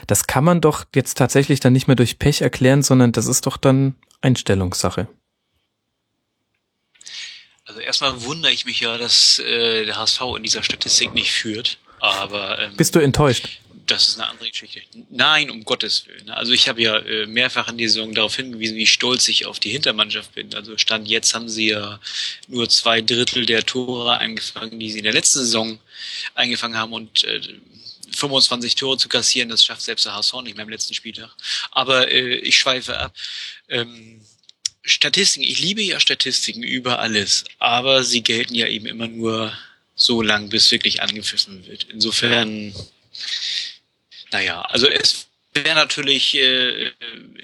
[0.06, 3.46] Das kann man doch jetzt tatsächlich dann nicht mehr durch Pech erklären, sondern das ist
[3.46, 5.08] doch dann Einstellungssache.
[7.66, 11.78] Also erstmal wundere ich mich ja, dass äh, der HSV in dieser Statistik nicht führt.
[11.98, 13.60] Aber ähm, bist du enttäuscht?
[13.86, 14.80] Das ist eine andere Geschichte.
[15.10, 16.30] Nein, um Gottes Willen.
[16.30, 19.60] Also ich habe ja äh, mehrfach in der Saison darauf hingewiesen, wie stolz ich auf
[19.60, 20.54] die Hintermannschaft bin.
[20.54, 22.00] Also Stand jetzt haben sie ja
[22.48, 25.78] nur zwei Drittel der Tore eingefangen, die sie in der letzten Saison
[26.34, 27.40] eingefangen haben und äh,
[28.14, 31.30] 25 Tore zu kassieren, das schafft selbst der HSV nicht mehr im letzten Spieltag.
[31.70, 33.14] Aber äh, ich schweife ab.
[33.68, 34.20] Ähm,
[34.82, 39.56] Statistiken, ich liebe ja Statistiken über alles, aber sie gelten ja eben immer nur
[39.96, 41.84] so lang, bis wirklich angepfiffen wird.
[41.84, 42.74] Insofern,
[44.30, 46.90] naja, also es wäre natürlich äh,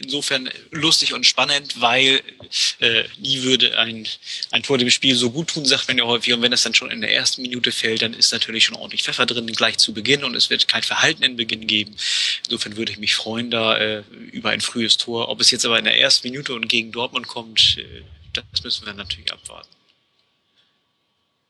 [0.02, 2.20] insofern lustig und spannend, weil
[2.80, 4.06] äh, nie würde ein,
[4.50, 6.34] ein Tor dem Spiel so gut tun, sagt man ja häufig.
[6.34, 9.04] Und wenn es dann schon in der ersten Minute fällt, dann ist natürlich schon ordentlich
[9.04, 11.94] Pfeffer drin, gleich zu Beginn und es wird kein Verhalten in Beginn geben.
[12.44, 14.02] Insofern würde ich mich freuen da äh,
[14.32, 15.28] über ein frühes Tor.
[15.28, 18.02] Ob es jetzt aber in der ersten Minute und gegen Dortmund kommt, äh,
[18.32, 19.68] das müssen wir natürlich abwarten.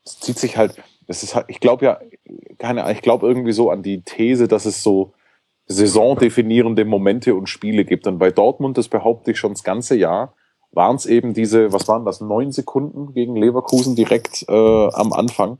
[0.05, 0.75] Es zieht sich halt,
[1.07, 1.99] es ist halt, ich glaube ja,
[2.59, 5.13] keine, ich glaube irgendwie so an die These, dass es so
[5.67, 8.07] saisondefinierende Momente und Spiele gibt.
[8.07, 10.33] Und bei Dortmund, das behaupte ich schon das ganze Jahr,
[10.71, 15.59] waren es eben diese, was waren das, neun Sekunden gegen Leverkusen direkt äh, am Anfang.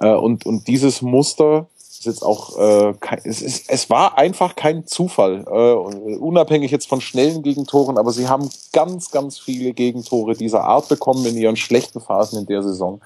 [0.00, 4.56] Äh, und, und dieses Muster ist jetzt auch, äh, kein, es, ist, es war einfach
[4.56, 10.34] kein Zufall, äh, unabhängig jetzt von schnellen Gegentoren, aber sie haben ganz, ganz viele Gegentore
[10.34, 13.00] dieser Art bekommen in ihren schlechten Phasen in der Saison.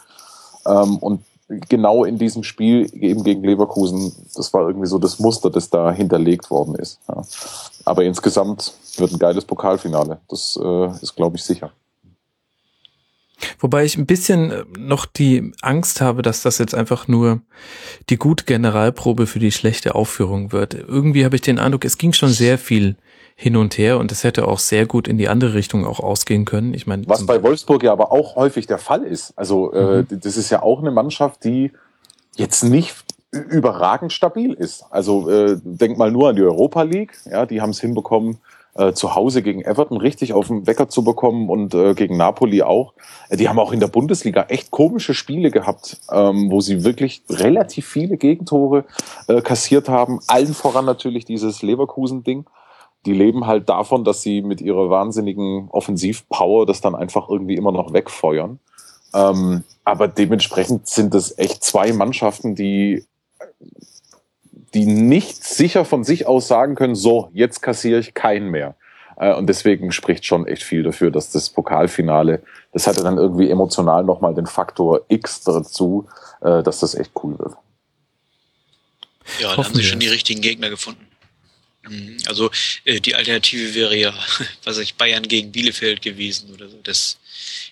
[0.66, 1.22] Ähm, und
[1.68, 5.92] genau in diesem Spiel eben gegen Leverkusen, das war irgendwie so das Muster, das da
[5.92, 7.00] hinterlegt worden ist.
[7.08, 7.22] Ja.
[7.84, 10.20] Aber insgesamt wird ein geiles Pokalfinale.
[10.28, 11.72] Das äh, ist, glaube ich, sicher.
[13.58, 17.40] Wobei ich ein bisschen äh, noch die Angst habe, dass das jetzt einfach nur
[18.08, 20.74] die gute Generalprobe für die schlechte Aufführung wird.
[20.74, 22.96] Irgendwie habe ich den Eindruck, es ging schon sehr viel
[23.42, 26.44] hin und her und es hätte auch sehr gut in die andere Richtung auch ausgehen
[26.44, 26.74] können.
[26.74, 29.36] Ich meine, was bei Wolfsburg ja aber auch häufig der Fall ist.
[29.36, 30.06] Also äh, mhm.
[30.10, 31.72] äh, das ist ja auch eine Mannschaft, die
[32.36, 32.94] jetzt nicht
[33.32, 34.84] überragend stabil ist.
[34.90, 37.18] Also äh, denk mal nur an die Europa League.
[37.24, 38.38] Ja, die haben es hinbekommen,
[38.74, 42.62] äh, zu Hause gegen Everton richtig auf den Wecker zu bekommen und äh, gegen Napoli
[42.62, 42.94] auch.
[43.28, 47.24] Äh, die haben auch in der Bundesliga echt komische Spiele gehabt, ähm, wo sie wirklich
[47.28, 48.84] relativ viele Gegentore
[49.26, 50.20] äh, kassiert haben.
[50.28, 52.44] Allen voran natürlich dieses Leverkusen-Ding
[53.04, 57.72] die leben halt davon, dass sie mit ihrer wahnsinnigen Offensivpower das dann einfach irgendwie immer
[57.72, 58.60] noch wegfeuern.
[59.14, 63.04] Ähm, aber dementsprechend sind es echt zwei Mannschaften, die,
[64.74, 68.76] die nicht sicher von sich aus sagen können, so, jetzt kassiere ich keinen mehr.
[69.16, 72.42] Äh, und deswegen spricht schon echt viel dafür, dass das Pokalfinale,
[72.72, 76.06] das hatte dann irgendwie emotional nochmal den Faktor X dazu,
[76.40, 77.54] äh, dass das echt cool wird.
[79.40, 81.06] Ja, da haben sie schon die richtigen Gegner gefunden.
[81.88, 82.18] Mhm.
[82.26, 82.50] Also
[82.84, 84.14] äh, die Alternative wäre ja,
[84.64, 86.80] was ich Bayern gegen Bielefeld gewesen oder so.
[86.82, 87.18] Das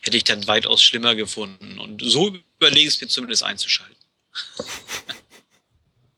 [0.03, 1.79] hätte ich dann weitaus schlimmer gefunden.
[1.79, 3.97] Und so überlege ich es mir zumindest einzuschalten.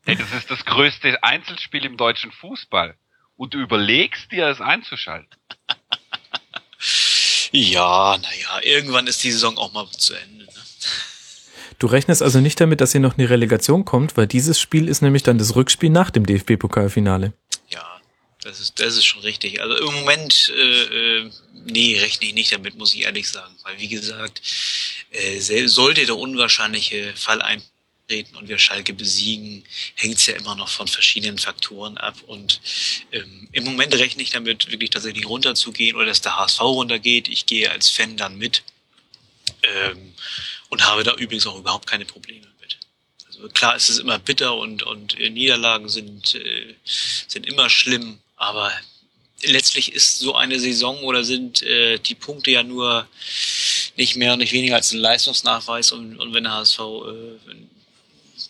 [0.05, 2.97] Hey, das ist das größte Einzelspiel im deutschen Fußball.
[3.37, 5.29] Und du überlegst dir, es einzuschalten.
[7.53, 10.43] ja, naja, irgendwann ist die Saison auch mal zu Ende.
[10.43, 10.51] Ne?
[11.79, 14.89] Du rechnest also nicht damit, dass ihr noch in die Relegation kommt, weil dieses Spiel
[14.89, 17.31] ist nämlich dann das Rückspiel nach dem DFB-Pokalfinale.
[18.43, 19.61] Das ist, das ist schon richtig.
[19.61, 20.83] Also im Moment, äh,
[21.21, 21.31] äh,
[21.65, 23.55] nee, rechne ich nicht damit, muss ich ehrlich sagen.
[23.63, 24.41] Weil wie gesagt,
[25.11, 29.63] äh, sollte der unwahrscheinliche Fall eintreten und wir Schalke besiegen,
[29.95, 32.15] hängt es ja immer noch von verschiedenen Faktoren ab.
[32.27, 32.59] Und
[33.11, 37.29] ähm, im Moment rechne ich damit, wirklich tatsächlich runterzugehen oder dass der HSV runtergeht.
[37.29, 38.63] Ich gehe als Fan dann mit
[39.63, 40.13] ähm,
[40.69, 42.47] und habe da übrigens auch überhaupt keine Probleme.
[43.43, 46.75] Also klar ist es immer bitter und, und äh, Niederlagen sind, äh,
[47.27, 48.71] sind immer schlimm aber
[49.43, 53.07] letztlich ist so eine Saison oder sind äh, die Punkte ja nur
[53.95, 57.55] nicht mehr und nicht weniger als ein Leistungsnachweis und, und wenn der HSV äh,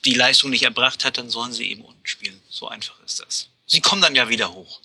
[0.06, 2.40] die Leistung nicht erbracht hat, dann sollen sie eben unten spielen.
[2.50, 3.50] So einfach ist das.
[3.66, 4.82] Sie kommen dann ja wieder hoch.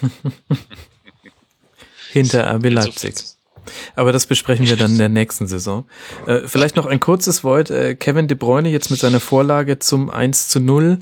[2.12, 3.14] Hinter RB Leipzig.
[3.94, 5.84] Aber das besprechen wir dann in der nächsten Saison.
[6.26, 7.70] Äh, vielleicht noch ein kurzes Wort.
[7.70, 10.98] Äh, Kevin De Bruyne jetzt mit seiner Vorlage zum 1 zu 0.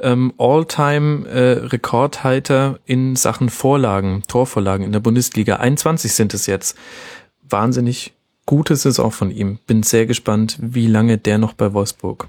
[0.00, 5.56] Ähm, All-time äh, in Sachen Vorlagen, Torvorlagen in der Bundesliga.
[5.56, 6.76] 21 sind es jetzt.
[7.48, 8.12] Wahnsinnig
[8.46, 9.58] gute Saison von ihm.
[9.66, 12.28] Bin sehr gespannt, wie lange der noch bei Wolfsburg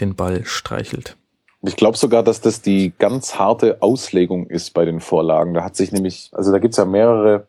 [0.00, 1.16] den Ball streichelt.
[1.62, 5.54] Ich glaube sogar, dass das die ganz harte Auslegung ist bei den Vorlagen.
[5.54, 7.48] Da hat sich nämlich, also da gibt's ja mehrere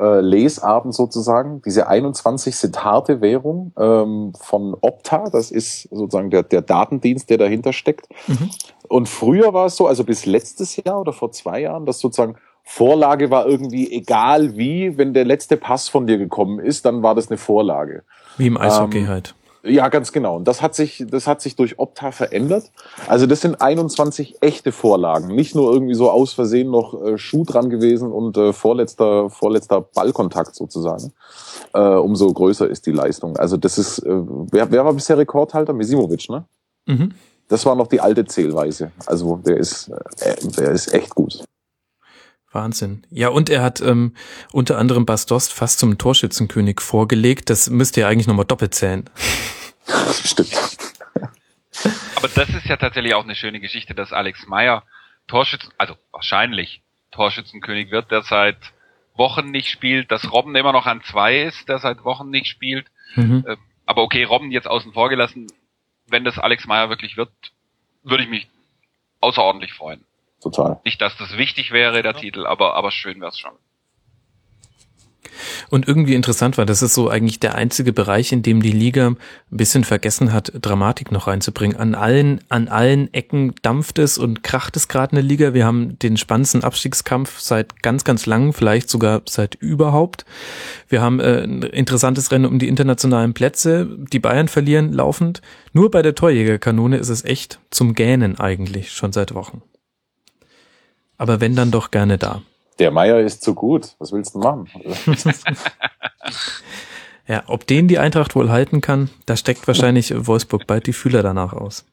[0.00, 1.62] äh, Lesarten sozusagen.
[1.62, 7.38] Diese 21 sind harte Währung ähm, von Opta, das ist sozusagen der, der Datendienst, der
[7.38, 8.08] dahinter steckt.
[8.26, 8.50] Mhm.
[8.88, 12.36] Und früher war es so, also bis letztes Jahr oder vor zwei Jahren, dass sozusagen
[12.64, 17.14] Vorlage war irgendwie egal wie, wenn der letzte Pass von dir gekommen ist, dann war
[17.14, 18.02] das eine Vorlage.
[18.36, 19.34] Wie im Eishockey ähm, halt.
[19.68, 20.36] Ja, ganz genau.
[20.36, 22.70] Und das hat sich, das hat sich durch Opta verändert.
[23.06, 27.44] Also das sind 21 echte Vorlagen, nicht nur irgendwie so aus Versehen noch äh, Schuh
[27.44, 31.12] dran gewesen und äh, vorletzter, vorletzter Ballkontakt sozusagen.
[31.74, 33.36] Äh, umso größer ist die Leistung.
[33.36, 35.72] Also das ist, äh, wer, wer war bisher Rekordhalter?
[35.72, 36.44] Misimovic, ne?
[36.86, 37.12] Mhm.
[37.48, 38.92] Das war noch die alte Zählweise.
[39.06, 39.88] Also der ist,
[40.20, 41.42] äh, der ist echt gut.
[42.52, 43.02] Wahnsinn.
[43.10, 44.14] Ja, und er hat ähm,
[44.52, 47.50] unter anderem Bastost fast zum Torschützenkönig vorgelegt.
[47.50, 49.04] Das müsst ihr eigentlich nochmal doppelt zählen.
[50.24, 50.54] Stimmt.
[52.16, 54.82] Aber das ist ja tatsächlich auch eine schöne Geschichte, dass Alex Meyer
[55.26, 58.56] Torschützen, also wahrscheinlich Torschützenkönig wird, der seit
[59.14, 62.86] Wochen nicht spielt, dass Robben immer noch an zwei ist, der seit Wochen nicht spielt.
[63.14, 63.44] Mhm.
[63.46, 63.56] Äh,
[63.86, 65.46] aber okay, Robben jetzt außen vor gelassen,
[66.06, 67.30] wenn das Alex Meyer wirklich wird,
[68.02, 68.48] würde ich mich
[69.20, 70.04] außerordentlich freuen.
[70.42, 70.80] Total.
[70.84, 72.18] Nicht, dass das wichtig wäre, der ja.
[72.18, 73.52] Titel, aber, aber schön wäre es schon.
[75.70, 79.08] Und irgendwie interessant war, das ist so eigentlich der einzige Bereich, in dem die Liga
[79.08, 79.16] ein
[79.50, 81.76] bisschen vergessen hat, Dramatik noch reinzubringen.
[81.76, 85.54] An allen, an allen Ecken dampft es und kracht es gerade in der Liga.
[85.54, 90.24] Wir haben den spannendsten Abstiegskampf seit ganz, ganz langem, vielleicht sogar seit überhaupt.
[90.88, 93.88] Wir haben äh, ein interessantes Rennen um die internationalen Plätze.
[94.12, 95.42] Die Bayern verlieren laufend.
[95.72, 99.62] Nur bei der Torjägerkanone ist es echt zum Gähnen eigentlich, schon seit Wochen.
[101.16, 102.42] Aber wenn dann doch gerne da.
[102.78, 103.96] Der Meier ist zu gut.
[103.98, 104.68] Was willst du machen?
[107.26, 111.22] ja, ob den die Eintracht wohl halten kann, da steckt wahrscheinlich Wolfsburg bald die Fühler
[111.22, 111.84] danach aus.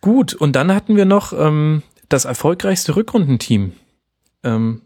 [0.00, 3.72] Gut, und dann hatten wir noch ähm, das erfolgreichste Rückrundenteam.
[4.42, 4.82] Ähm,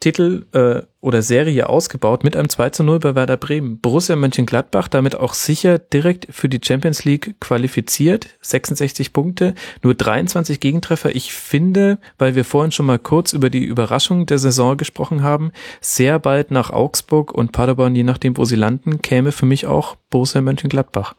[0.00, 3.80] Titel äh, oder Serie ausgebaut mit einem 2 zu 0 bei Werder Bremen.
[3.80, 8.28] Borussia Mönchengladbach damit auch sicher direkt für die Champions League qualifiziert.
[8.40, 11.14] 66 Punkte, nur 23 Gegentreffer.
[11.14, 15.50] Ich finde, weil wir vorhin schon mal kurz über die Überraschung der Saison gesprochen haben,
[15.80, 19.96] sehr bald nach Augsburg und Paderborn, je nachdem wo sie landen, käme für mich auch
[20.10, 21.14] Borussia Mönchengladbach.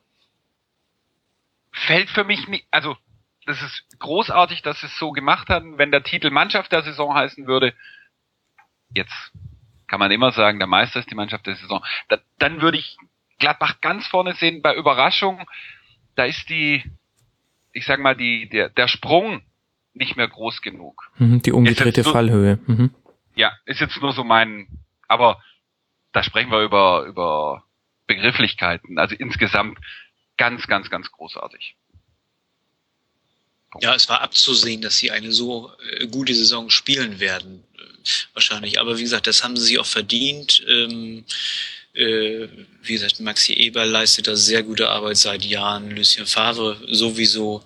[1.71, 2.95] Fällt für mich nicht, also
[3.47, 5.77] das ist großartig, dass sie es so gemacht haben.
[5.77, 7.73] Wenn der Titel Mannschaft der Saison heißen würde,
[8.93, 9.31] jetzt
[9.87, 11.83] kann man immer sagen, der Meister ist die Mannschaft der Saison.
[12.09, 12.97] Da, dann würde ich
[13.39, 14.61] Gladbach ganz vorne sehen.
[14.61, 15.47] Bei Überraschung,
[16.15, 16.83] da ist die,
[17.71, 19.41] ich sag mal, die, der, der Sprung
[19.93, 21.11] nicht mehr groß genug.
[21.17, 22.59] Mhm, die umgedrehte nur, Fallhöhe.
[22.67, 22.93] Mhm.
[23.35, 24.67] Ja, ist jetzt nur so mein,
[25.07, 25.41] aber
[26.11, 27.63] da sprechen wir über, über
[28.07, 28.97] Begrifflichkeiten.
[28.99, 29.79] Also insgesamt
[30.37, 31.75] ganz, ganz, ganz großartig.
[33.79, 37.63] Ja, es war abzusehen, dass sie eine so äh, gute Saison spielen werden,
[38.33, 38.79] wahrscheinlich.
[38.79, 40.63] Aber wie gesagt, das haben sie sich auch verdient.
[40.67, 41.25] Ähm,
[41.97, 42.47] äh,
[42.83, 47.63] wie gesagt, Maxi Eber leistet da sehr gute Arbeit seit Jahren, Lucien Favre sowieso.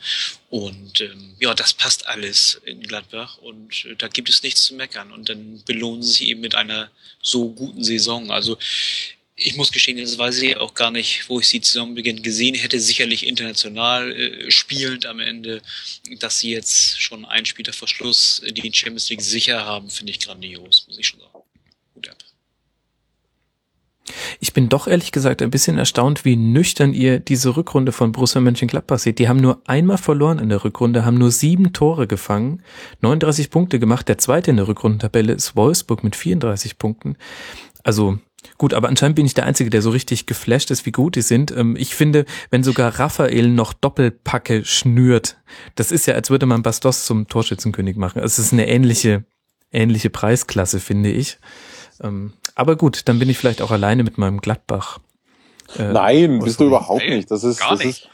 [0.49, 4.75] Und ähm, ja, das passt alles in Gladbach und äh, da gibt es nichts zu
[4.75, 5.11] meckern.
[5.11, 6.89] Und dann belohnen sie eben mit einer
[7.21, 8.31] so guten Saison.
[8.31, 8.57] Also
[9.43, 12.79] ich muss gestehen, das weiß ich auch gar nicht, wo ich sie Saisonbeginn gesehen hätte.
[12.79, 15.61] Sicherlich international äh, spielend am Ende.
[16.19, 20.19] Dass sie jetzt schon ein Spiel vor Schluss die Champions League sicher haben, finde ich
[20.19, 21.31] grandios, muss ich schon sagen.
[21.93, 22.17] Gut ab.
[24.39, 28.41] Ich bin doch ehrlich gesagt ein bisschen erstaunt, wie nüchtern ihr diese Rückrunde von Borussia
[28.41, 29.19] Mönchengladbach seht.
[29.19, 32.63] Die haben nur einmal verloren in der Rückrunde, haben nur sieben Tore gefangen,
[33.01, 34.07] 39 Punkte gemacht.
[34.07, 37.17] Der zweite in der Rückrundentabelle ist Wolfsburg mit 34 Punkten.
[37.83, 38.19] Also
[38.57, 41.21] Gut, aber anscheinend bin ich der Einzige, der so richtig geflasht ist, wie gut die
[41.21, 41.51] sind.
[41.51, 45.37] Ähm, ich finde, wenn sogar Raphael noch Doppelpacke schnürt,
[45.75, 48.21] das ist ja, als würde man Bastos zum Torschützenkönig machen.
[48.21, 49.25] Also es ist eine ähnliche,
[49.71, 51.37] ähnliche Preisklasse, finde ich.
[52.01, 54.99] Ähm, aber gut, dann bin ich vielleicht auch alleine mit meinem Gladbach.
[55.77, 57.31] Äh, Nein, bist du überhaupt nicht.
[57.31, 58.09] Das ist, das ist,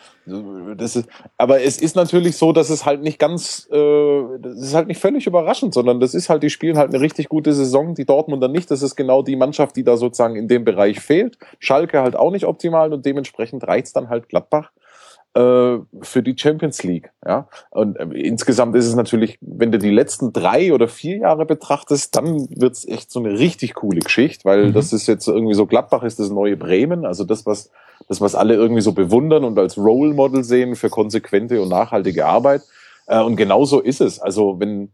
[0.96, 4.88] ist, aber es ist natürlich so, dass es halt nicht ganz, äh, das ist halt
[4.88, 8.06] nicht völlig überraschend, sondern das ist halt, die spielen halt eine richtig gute Saison, die
[8.06, 8.70] Dortmunder nicht.
[8.70, 11.38] Das ist genau die Mannschaft, die da sozusagen in dem Bereich fehlt.
[11.60, 14.72] Schalke halt auch nicht optimal und dementsprechend reizt dann halt Gladbach
[15.34, 17.12] für die Champions League.
[17.26, 17.48] Ja?
[17.70, 22.16] Und äh, insgesamt ist es natürlich, wenn du die letzten drei oder vier Jahre betrachtest,
[22.16, 24.74] dann wird's echt so eine richtig coole Geschichte, weil mhm.
[24.74, 27.70] das ist jetzt irgendwie so, Gladbach ist das neue Bremen, also das, was,
[28.08, 32.26] das, was alle irgendwie so bewundern und als Role Model sehen für konsequente und nachhaltige
[32.26, 32.64] Arbeit.
[33.06, 34.20] Äh, und genauso ist es.
[34.20, 34.90] Also wenn,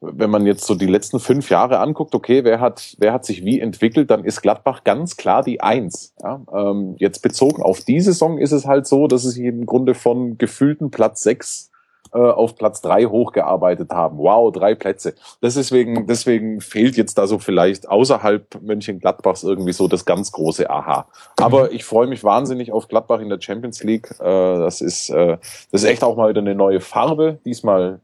[0.00, 3.44] wenn man jetzt so die letzten fünf Jahre anguckt, okay, wer hat, wer hat sich
[3.44, 6.14] wie entwickelt, dann ist Gladbach ganz klar die Eins.
[6.22, 6.42] Ja?
[6.52, 10.38] Ähm, jetzt bezogen auf die Saison ist es halt so, dass es im Grunde von
[10.38, 11.70] gefühlten Platz sechs
[12.14, 14.18] äh, auf Platz drei hochgearbeitet haben.
[14.18, 15.14] Wow, drei Plätze.
[15.42, 21.08] Deswegen, deswegen fehlt jetzt da so vielleicht außerhalb Mönchengladbachs irgendwie so das ganz große Aha.
[21.40, 24.12] Aber ich freue mich wahnsinnig auf Gladbach in der Champions League.
[24.20, 25.38] Äh, das ist, äh,
[25.72, 27.40] das ist echt auch mal wieder eine neue Farbe.
[27.44, 28.00] Diesmal,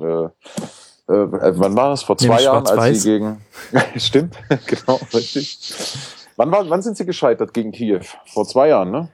[0.00, 0.28] äh,
[1.08, 2.02] äh, wann war das?
[2.02, 3.40] Vor zwei Nämlich Jahren, als sie gegen,
[3.96, 5.74] stimmt, genau, richtig.
[6.36, 8.00] Wann, war, wann sind sie gescheitert gegen Kiew?
[8.26, 9.08] Vor zwei Jahren, ne?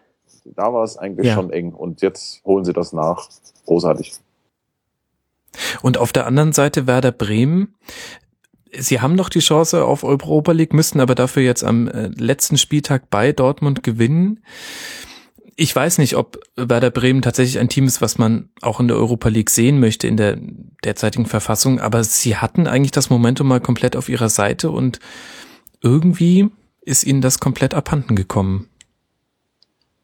[0.44, 1.34] Da war es eigentlich Ja.
[1.34, 1.72] schon eng.
[1.72, 3.28] Und jetzt holen sie das nach.
[3.66, 4.14] Großartig.
[5.82, 7.74] Und auf der anderen Seite Werder Bremen.
[8.76, 12.58] Sie haben noch die Chance auf Europa League, müssten aber dafür jetzt am äh, letzten
[12.58, 14.40] Spieltag bei Dortmund gewinnen.
[15.60, 18.96] Ich weiß nicht, ob Werder Bremen tatsächlich ein Team ist, was man auch in der
[18.96, 20.38] Europa League sehen möchte in der
[20.84, 25.00] derzeitigen Verfassung, aber sie hatten eigentlich das Momentum mal komplett auf ihrer Seite und
[25.82, 26.48] irgendwie
[26.80, 28.70] ist ihnen das komplett abhanden gekommen.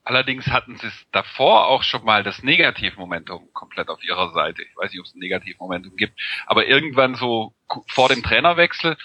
[0.03, 4.61] Allerdings hatten sie es davor auch schon mal das Negativmomentum komplett auf ihrer Seite.
[4.61, 7.55] Ich weiß nicht, ob es ein Negativmomentum gibt, aber irgendwann so
[7.87, 8.97] vor dem Trainerwechsel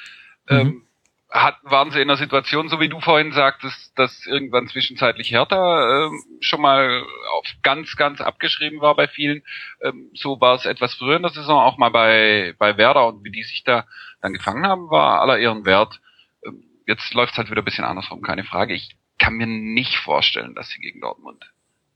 [0.47, 0.81] ähm,
[1.29, 6.07] hat, waren sie in einer Situation, so wie du vorhin sagtest, dass irgendwann zwischenzeitlich Hertha
[6.07, 9.43] ähm, schon mal auf ganz, ganz abgeschrieben war bei vielen.
[9.81, 13.23] Ähm, so war es etwas früher in der Saison auch mal bei, bei Werder und
[13.23, 13.85] wie die sich da
[14.21, 16.01] dann gefangen haben, war aller Ehren wert.
[16.43, 18.73] Ähm, jetzt läuft es halt wieder ein bisschen andersrum, keine Frage.
[18.73, 21.51] Ich kann mir nicht vorstellen, dass sie gegen Dortmund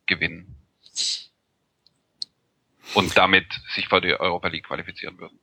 [0.05, 0.57] gewinnen.
[2.93, 5.39] Und damit sich für die Europa League qualifizieren würden.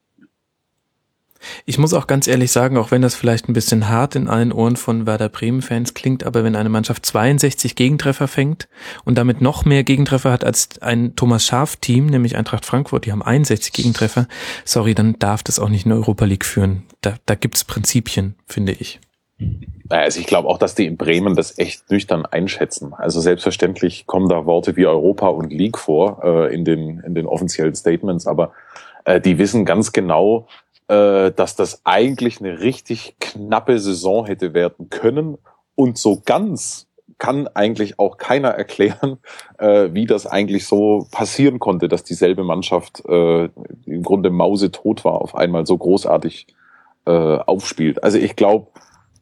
[1.65, 4.53] Ich muss auch ganz ehrlich sagen, auch wenn das vielleicht ein bisschen hart in allen
[4.53, 8.69] Ohren von Werder Bremen-Fans klingt, aber wenn eine Mannschaft 62 Gegentreffer fängt
[9.05, 13.23] und damit noch mehr Gegentreffer hat als ein Thomas Schaf-Team, nämlich Eintracht Frankfurt, die haben
[13.23, 14.29] 61 Gegentreffer,
[14.65, 16.85] sorry, dann darf das auch nicht in Europa League führen.
[17.01, 19.01] Da, da gibt's Prinzipien, finde ich.
[19.89, 22.93] Also ich glaube auch, dass die in Bremen das echt nüchtern einschätzen.
[22.95, 27.27] Also selbstverständlich kommen da Worte wie Europa und League vor äh, in, den, in den
[27.27, 28.53] offiziellen Statements, aber
[29.05, 30.47] äh, die wissen ganz genau,
[30.91, 35.39] äh, dass das eigentlich eine richtig knappe Saison hätte werden können.
[35.77, 36.89] Und so ganz
[37.19, 39.19] kann eigentlich auch keiner erklären,
[39.59, 43.45] äh, wie das eigentlich so passieren konnte, dass dieselbe Mannschaft äh,
[43.87, 46.49] im Grunde mausetot war, auf einmal so großartig
[47.07, 48.03] äh, aufspielt.
[48.03, 48.67] Also ich glaube,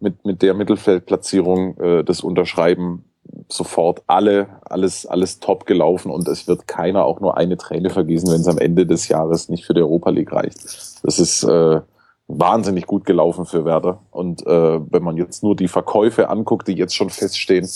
[0.01, 3.05] mit, mit der Mittelfeldplatzierung äh, das Unterschreiben
[3.49, 8.31] sofort alle, alles, alles top gelaufen und es wird keiner auch nur eine Träne vergießen,
[8.31, 10.65] wenn es am Ende des Jahres nicht für die Europa League reicht.
[11.03, 11.81] Das ist äh,
[12.29, 14.03] wahnsinnig gut gelaufen für Werder.
[14.11, 17.69] Und äh, wenn man jetzt nur die Verkäufe anguckt, die jetzt schon feststehen,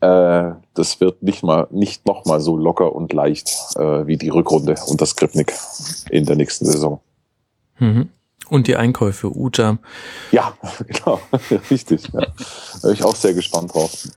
[0.00, 4.28] äh, das wird nicht mal, nicht noch mal so locker und leicht äh, wie die
[4.28, 5.54] Rückrunde unter Skripnik
[6.10, 7.00] in der nächsten Saison.
[7.78, 8.10] Mhm.
[8.50, 9.78] Und die Einkäufe, Uta.
[10.32, 10.54] Ja,
[10.86, 11.20] genau,
[11.70, 12.08] richtig.
[12.12, 12.20] Ja.
[12.20, 14.08] Da bin ich auch sehr gespannt drauf.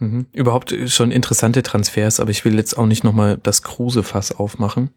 [0.00, 0.26] Mhm.
[0.32, 4.90] Überhaupt schon interessante Transfers, aber ich will jetzt auch nicht nochmal das Kruse-Fass aufmachen.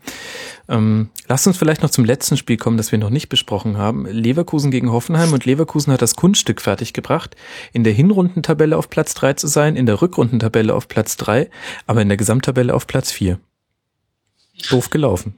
[0.69, 4.05] Ähm, lasst uns vielleicht noch zum letzten Spiel kommen, das wir noch nicht besprochen haben.
[4.05, 7.35] Leverkusen gegen Hoffenheim und Leverkusen hat das Kunststück fertiggebracht,
[7.73, 11.49] in der Hinrundentabelle auf Platz drei zu sein, in der Rückrundentabelle auf Platz drei,
[11.87, 13.39] aber in der Gesamttabelle auf Platz vier.
[14.69, 15.35] Doof gelaufen.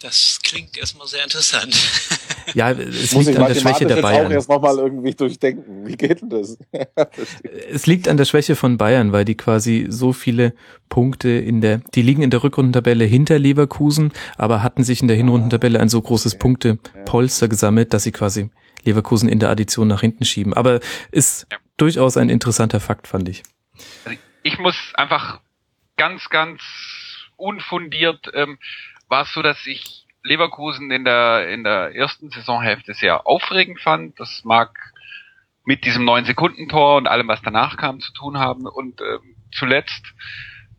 [0.00, 1.74] Das klingt erstmal sehr interessant.
[2.54, 4.32] Ja, es Muss liegt ich an der Schwäche der jetzt auch Bayern.
[4.32, 5.86] erst nochmal irgendwie durchdenken.
[5.86, 6.56] Wie geht denn das?
[7.70, 10.54] Es liegt an der Schwäche von Bayern, weil die quasi so viele
[10.88, 15.16] Punkte in der, die liegen in der Rückrundentabelle hinter Leverkusen, aber hatten sich in der
[15.18, 18.48] Hinrundentabelle ein so großes Punktepolster gesammelt, dass sie quasi
[18.82, 20.54] Leverkusen in der Addition nach hinten schieben.
[20.54, 20.80] Aber
[21.12, 21.58] ist Ja.
[21.76, 23.42] durchaus ein interessanter Fakt, fand ich.
[24.06, 25.40] Also ich muss einfach
[25.98, 26.62] ganz, ganz
[27.36, 28.56] unfundiert ähm,
[29.08, 34.18] war es so, dass ich Leverkusen in der in der ersten Saisonhälfte sehr aufregend fand.
[34.20, 34.76] Das mag
[35.64, 38.66] mit diesem neun Sekunden Tor und allem, was danach kam, zu tun haben.
[38.66, 40.14] Und ähm, zuletzt,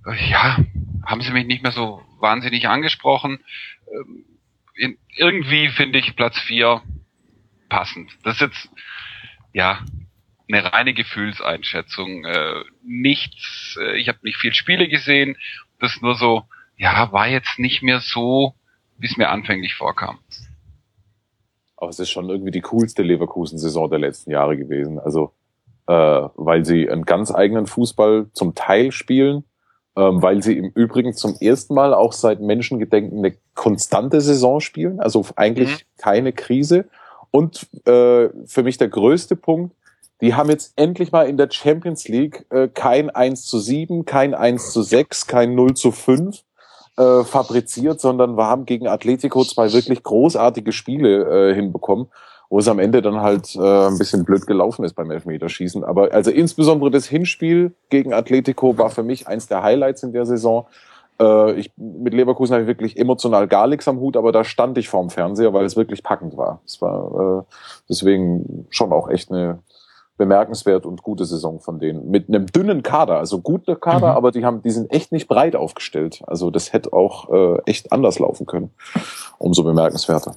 [0.06, 0.58] äh, ja,
[1.06, 3.40] haben sie mich nicht mehr so wahnsinnig angesprochen.
[3.92, 4.26] Ähm,
[4.76, 6.82] in, irgendwie finde ich Platz vier
[7.70, 8.12] passend.
[8.24, 8.70] Das ist jetzt
[9.54, 9.86] ja
[10.52, 12.26] eine reine Gefühlseinschätzung.
[12.26, 15.38] Äh, nichts, äh, ich habe nicht viel Spiele gesehen.
[15.80, 16.46] Das ist nur so,
[16.80, 18.54] ja, war jetzt nicht mehr so,
[18.98, 20.18] wie es mir anfänglich vorkam.
[21.78, 24.98] Aber es ist schon irgendwie die coolste Leverkusen-Saison der letzten Jahre gewesen.
[25.00, 25.34] Also,
[25.88, 29.44] äh, weil sie einen ganz eigenen Fußball zum Teil spielen,
[29.96, 35.00] ähm, weil sie im Übrigen zum ersten Mal auch seit Menschengedenken eine konstante Saison spielen,
[35.00, 36.02] also eigentlich Mhm.
[36.02, 36.86] keine Krise.
[37.32, 39.76] Und äh, für mich der größte Punkt,
[40.22, 44.34] die haben jetzt endlich mal in der Champions League äh, kein 1 zu 7, kein
[44.34, 46.44] 1 zu 6, kein 0 zu 5
[47.00, 52.08] äh, fabriziert, sondern wir haben gegen Atletico zwei wirklich großartige Spiele äh, hinbekommen,
[52.50, 55.86] wo es am Ende dann halt äh, ein bisschen blöd gelaufen ist beim Elfmeterschießen.
[55.86, 60.26] Aber also insbesondere das Hinspiel gegen Atletico war für mich eins der Highlights in der
[60.26, 60.68] Saison.
[61.22, 64.78] Äh, ich, mit Leverkusen habe ich wirklich emotional gar nichts am Hut, aber da stand
[64.78, 66.62] ich vorm Fernseher, weil es wirklich packend war.
[66.66, 67.54] Es war äh,
[67.88, 69.60] deswegen schon auch echt eine
[70.20, 72.12] bemerkenswert und gute Saison von denen.
[72.12, 74.18] Mit einem dünnen Kader, also guter Kader, mhm.
[74.18, 76.22] aber die haben, die sind echt nicht breit aufgestellt.
[76.28, 78.70] Also das hätte auch äh, echt anders laufen können.
[79.40, 80.36] Umso bemerkenswerter.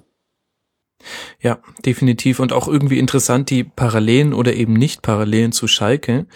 [1.41, 2.39] Ja, definitiv.
[2.39, 6.27] Und auch irgendwie interessant die Parallelen oder eben nicht Parallelen zu Schalke.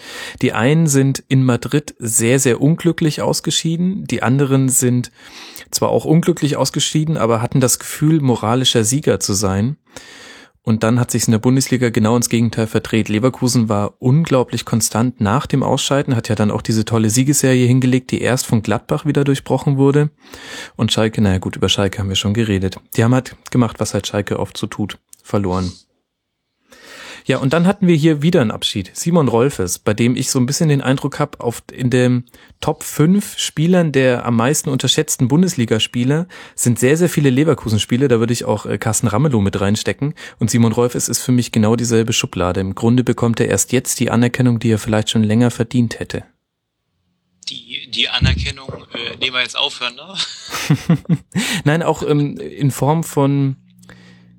[0.41, 4.05] Die einen sind in Madrid sehr, sehr unglücklich ausgeschieden.
[4.05, 5.11] Die anderen sind
[5.71, 9.77] zwar auch unglücklich ausgeschieden, aber hatten das Gefühl, moralischer Sieger zu sein.
[10.67, 13.07] Und dann hat sich in der Bundesliga genau ins Gegenteil verdreht.
[13.07, 18.11] Leverkusen war unglaublich konstant nach dem Ausscheiden, hat ja dann auch diese tolle Siegesserie hingelegt,
[18.11, 20.09] die erst von Gladbach wieder durchbrochen wurde.
[20.75, 22.81] Und Schalke, naja gut, über Schalke haben wir schon geredet.
[22.97, 25.71] Die haben halt gemacht, was halt Schalke oft so tut, verloren.
[27.27, 28.89] Ja, und dann hatten wir hier wieder einen Abschied.
[28.93, 32.23] Simon Rolfes, bei dem ich so ein bisschen den Eindruck habe, auf in dem
[32.61, 38.07] Top 5 Spielern der am meisten unterschätzten Bundesligaspieler sind sehr, sehr viele Leverkusen-Spiele.
[38.07, 40.13] Da würde ich auch äh, Carsten Ramelow mit reinstecken.
[40.39, 42.61] Und Simon Rolfes ist für mich genau dieselbe Schublade.
[42.61, 46.23] Im Grunde bekommt er erst jetzt die Anerkennung, die er vielleicht schon länger verdient hätte.
[47.49, 51.07] Die, die Anerkennung, äh, nehmen wir jetzt aufhören, ne?
[51.65, 53.57] Nein, auch ähm, in Form von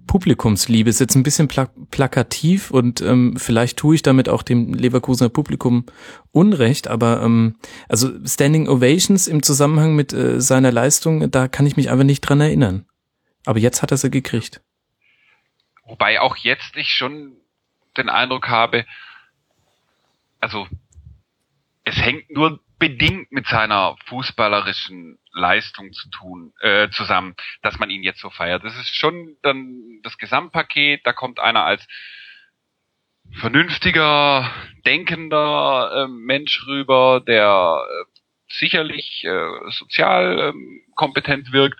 [0.08, 4.74] Publikumsliebe ist jetzt ein bisschen pla plakativ und ähm, vielleicht tue ich damit auch dem
[4.74, 5.86] Leverkusener Publikum
[6.32, 7.56] Unrecht, aber ähm,
[7.88, 12.22] also Standing Ovations im Zusammenhang mit äh, seiner Leistung, da kann ich mich einfach nicht
[12.22, 12.86] dran erinnern.
[13.46, 14.60] Aber jetzt hat er sie gekriegt.
[15.84, 17.36] Wobei auch jetzt ich schon
[17.96, 18.84] den Eindruck habe,
[20.40, 20.66] also
[21.84, 28.02] es hängt nur bedingt mit seiner fußballerischen Leistung zu tun, äh, zusammen, dass man ihn
[28.02, 28.64] jetzt so feiert.
[28.64, 31.86] Das ist schon dann das Gesamtpaket, da kommt einer als
[33.32, 34.50] vernünftiger,
[34.86, 38.04] denkender äh, Mensch rüber, der äh,
[38.48, 40.52] sicherlich äh, sozial äh,
[40.94, 41.78] kompetent wirkt.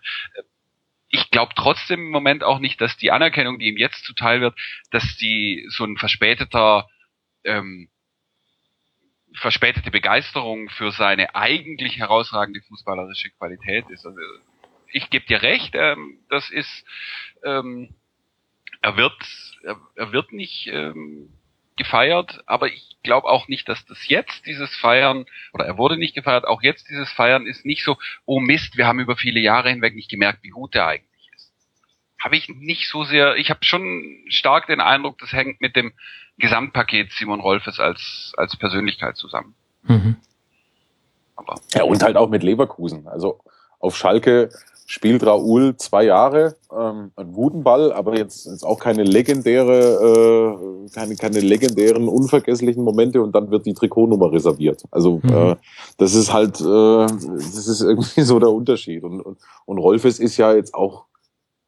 [1.09, 4.59] Ich glaube trotzdem im Moment auch nicht, dass die Anerkennung, die ihm jetzt zuteil wird,
[4.91, 6.87] dass die so ein verspäteter
[7.45, 7.89] ähm,
[9.35, 14.07] verspätete Begeisterung für seine eigentlich herausragende fußballerische Qualität ist.
[14.07, 14.19] Also
[14.93, 16.85] ich gebe dir recht, ähm, das ist
[17.45, 17.95] ähm,
[18.81, 19.15] er wird
[19.97, 21.31] er, wird nicht ähm,
[21.77, 26.15] gefeiert, aber ich glaube auch nicht, dass das jetzt dieses Feiern oder er wurde nicht
[26.15, 27.97] gefeiert, auch jetzt dieses Feiern ist nicht so,
[28.27, 31.08] oh Mist, wir haben über viele Jahre hinweg nicht gemerkt, wie gut er eigentlich ist.
[32.19, 35.93] Habe ich nicht so sehr, ich habe schon stark den Eindruck, das hängt mit dem
[36.39, 39.55] Gesamtpaket Simon Rolfes als, als Persönlichkeit zusammen.
[39.85, 40.17] Mhm.
[41.37, 41.61] Aber.
[41.75, 43.07] Ja, und halt auch mit Leverkusen.
[43.07, 43.41] Also
[43.81, 44.51] auf Schalke
[44.91, 50.57] spielt Raoul zwei Jahre, ähm, ein guten Ball, aber jetzt, jetzt auch keine legendäre,
[50.89, 54.85] äh, keine, keine legendären, unvergesslichen Momente und dann wird die Trikotnummer reserviert.
[54.91, 55.31] Also mhm.
[55.31, 55.57] äh,
[55.99, 59.05] das ist halt, äh, das ist irgendwie so der Unterschied.
[59.05, 61.05] Und, und, und Rolfes ist ja jetzt auch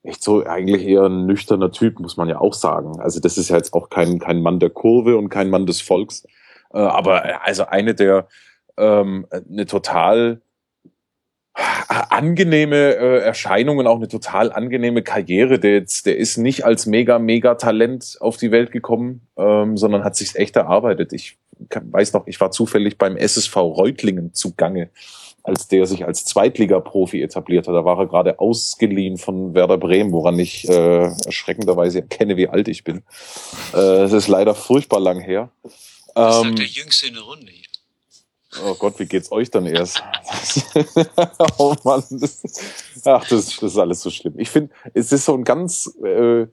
[0.03, 3.01] echt so eigentlich eher ein nüchterner Typ, muss man ja auch sagen.
[3.01, 5.81] Also das ist ja jetzt auch kein, kein Mann der Kurve und kein Mann des
[5.81, 6.25] Volks.
[6.73, 8.29] Äh, aber äh, also eine der
[8.77, 10.41] ähm, eine total
[11.89, 15.59] angenehme äh, Erscheinungen, auch eine total angenehme Karriere.
[15.59, 20.05] Der, jetzt, der ist nicht als mega, mega Talent auf die Welt gekommen, ähm, sondern
[20.05, 21.13] hat sich echt erarbeitet.
[21.13, 24.91] Ich weiß noch, ich war zufällig beim SSV Reutlingen zugange
[25.43, 27.75] als der sich als Zweitliga-Profi etabliert hat.
[27.75, 32.69] Da war er gerade ausgeliehen von Werder Bremen, woran ich äh, erschreckenderweise erkenne, wie alt
[32.69, 33.03] ich bin.
[33.75, 35.51] Äh, es ist leider furchtbar lang her.
[36.15, 37.53] Das ähm, sagt der Jüngste in der Runde.
[38.65, 40.03] Oh Gott, wie geht's euch dann erst?
[41.59, 42.43] oh Mann, das,
[43.05, 44.35] ach, das, das ist alles so schlimm.
[44.39, 46.47] Ich finde, es ist so ein ganz, äh,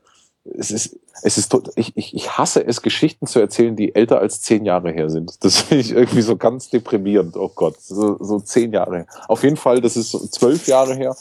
[0.58, 4.42] es ist, es ist, ich, ich, ich hasse es, Geschichten zu erzählen, die älter als
[4.42, 5.44] zehn Jahre her sind.
[5.44, 7.36] Das finde ich irgendwie so ganz deprimierend.
[7.38, 9.08] Oh Gott, so, so zehn Jahre.
[9.28, 11.16] Auf jeden Fall, das ist so zwölf Jahre her.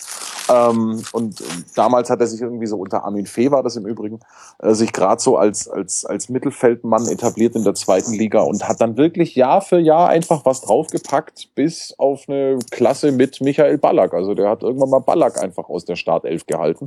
[0.49, 1.43] Ähm, und
[1.75, 4.21] damals hat er sich irgendwie so unter Armin Fee war das im Übrigen,
[4.59, 8.81] äh, sich gerade so als, als, als Mittelfeldmann etabliert in der zweiten Liga und hat
[8.81, 14.15] dann wirklich Jahr für Jahr einfach was draufgepackt bis auf eine Klasse mit Michael Ballack.
[14.15, 16.87] Also der hat irgendwann mal Ballack einfach aus der Startelf gehalten.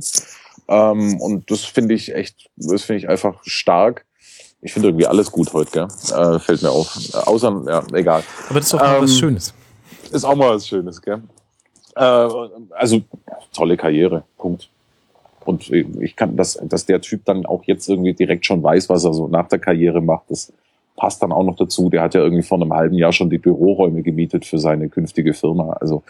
[0.70, 4.06] Ähm, und das finde ich echt, das finde ich einfach stark.
[4.62, 5.88] Ich finde irgendwie alles gut heute, gell?
[6.16, 6.96] Äh, fällt mir auf.
[7.12, 8.22] Äh, außer, ja, egal.
[8.48, 9.54] Aber das ist doch mal ähm, was Schönes.
[10.12, 11.22] Ist auch mal was Schönes, gell?
[11.96, 13.00] Äh, also,
[13.52, 14.22] tolle Karriere.
[14.38, 14.70] Punkt.
[15.44, 19.04] Und ich kann, dass, dass der Typ dann auch jetzt irgendwie direkt schon weiß, was
[19.04, 20.52] er so nach der Karriere macht, das
[20.94, 21.88] passt dann auch noch dazu.
[21.88, 25.34] Der hat ja irgendwie vor einem halben Jahr schon die Büroräume gemietet für seine künftige
[25.34, 25.72] Firma.
[25.80, 26.04] Also,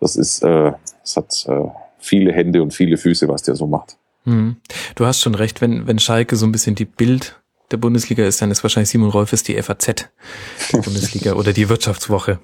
[0.00, 0.72] das ist, äh,
[1.02, 1.68] das hat äh,
[1.98, 3.97] viele Hände und viele Füße, was der so macht.
[4.28, 4.56] Mhm.
[4.94, 7.40] Du hast schon recht, wenn, wenn Schalke so ein bisschen die Bild
[7.70, 10.06] der Bundesliga ist, dann ist wahrscheinlich Simon Rolfes die FAZ der
[10.80, 12.38] Bundesliga oder die Wirtschaftswoche.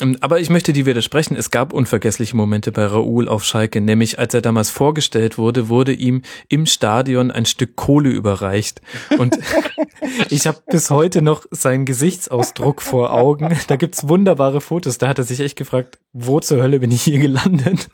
[0.00, 1.36] Ähm, aber ich möchte dir widersprechen.
[1.36, 5.92] Es gab unvergessliche Momente bei Raoul auf Schalke, nämlich als er damals vorgestellt wurde, wurde
[5.92, 8.80] ihm im Stadion ein Stück Kohle überreicht.
[9.18, 9.38] Und
[10.30, 13.56] ich habe bis heute noch seinen Gesichtsausdruck vor Augen.
[13.66, 14.98] Da gibt's wunderbare Fotos.
[14.98, 17.88] Da hat er sich echt gefragt, wo zur Hölle bin ich hier gelandet?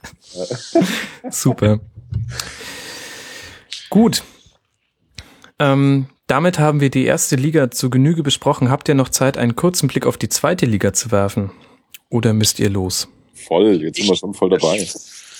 [1.30, 1.80] Super.
[3.88, 4.22] Gut.
[5.58, 8.70] Ähm, damit haben wir die erste Liga zu Genüge besprochen.
[8.70, 11.50] Habt ihr noch Zeit, einen kurzen Blick auf die zweite Liga zu werfen?
[12.14, 13.08] Oder müsst ihr los?
[13.34, 14.76] Voll, jetzt sind wir schon voll dabei.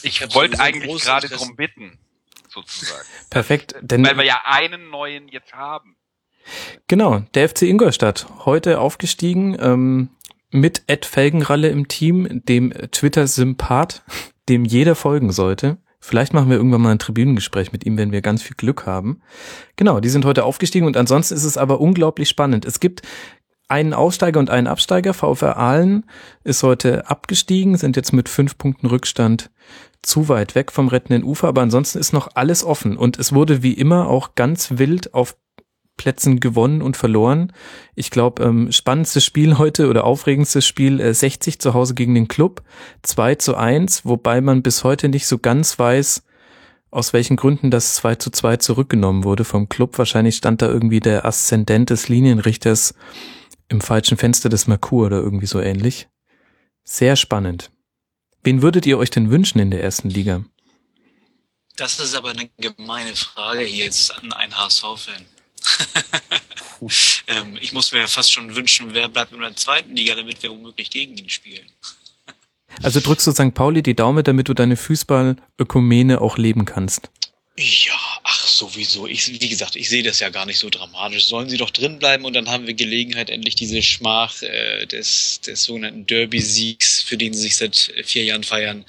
[0.03, 2.01] Ich, wollte eigentlich gerade drum bitten,
[2.49, 3.07] sozusagen.
[3.31, 5.95] Perfekt, denn weil wir ja einen neuen jetzt haben.
[6.89, 10.09] Genau, der FC Ingolstadt, heute aufgestiegen ähm,
[10.51, 14.03] mit Ed Felgenralle im Team, dem Twitter-Sympath,
[14.49, 15.79] dem jeder folgen sollte.
[16.01, 19.23] Vielleicht machen wir irgendwann mal ein Tribünengespräch mit ihm, wenn wir ganz viel Glück haben.
[19.77, 22.67] Genau, die sind heute aufgestiegen und ansonsten ist es aber unglaublich spannend.
[22.67, 23.01] Es gibt
[23.69, 25.15] einen Aufsteiger und einen Absteiger.
[25.15, 26.05] VfR Aalen
[26.43, 29.51] ist heute abgestiegen, sind jetzt mit fünf Punkten Rückstand
[30.03, 33.63] zu weit weg vom rettenden Ufer, aber ansonsten ist noch alles offen und es wurde
[33.63, 35.37] wie immer auch ganz wild auf
[35.97, 37.53] Plätzen gewonnen und verloren.
[37.95, 42.29] Ich glaube, ähm, spannendstes Spiel heute oder aufregendstes Spiel äh, 60 zu Hause gegen den
[42.29, 42.63] Club,
[43.03, 46.25] 2 zu 1, wobei man bis heute nicht so ganz weiß,
[46.91, 49.97] aus welchen Gründen das 2 zu 2 zurückgenommen wurde vom Club.
[49.99, 52.95] Wahrscheinlich stand da irgendwie der Aszendent des Linienrichters
[53.75, 56.09] im falschen Fenster des Merkur oder irgendwie so ähnlich.
[56.85, 57.71] Sehr spannend.
[58.43, 60.45] Wen würdet ihr euch denn wünschen in der ersten Liga?
[61.77, 65.25] Das ist aber eine gemeine Frage hier jetzt an einen HSV-Fan.
[67.27, 70.51] ähm, ich muss mir fast schon wünschen, wer bleibt in der zweiten Liga, damit wir
[70.51, 71.67] womöglich gegen ihn spielen.
[72.83, 73.55] also drückst du St.
[73.55, 77.11] Pauli die Daumen, damit du deine Fußball-Ökumene auch leben kannst.
[77.57, 77.95] Ja,
[78.25, 79.07] ach sowieso.
[79.07, 81.27] Ich, wie gesagt, ich sehe das ja gar nicht so dramatisch.
[81.27, 85.41] Sollen sie doch drin bleiben und dann haben wir Gelegenheit, endlich diese Schmach äh, des,
[85.41, 88.85] des sogenannten Derby-Siegs, für den sie sich seit vier Jahren feiern,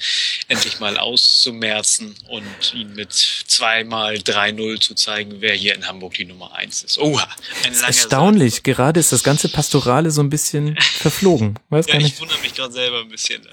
[0.48, 6.26] endlich mal auszumerzen und ihnen mit zweimal 3-0 zu zeigen, wer hier in Hamburg die
[6.26, 6.98] Nummer eins ist.
[6.98, 7.28] Oha,
[7.66, 8.56] ein langer Erstaunlich.
[8.56, 8.64] Satz.
[8.64, 11.60] Gerade ist das ganze Pastorale so ein bisschen verflogen.
[11.70, 12.16] Weiß ja, gar nicht.
[12.16, 13.48] ich wundere mich gerade selber ein bisschen.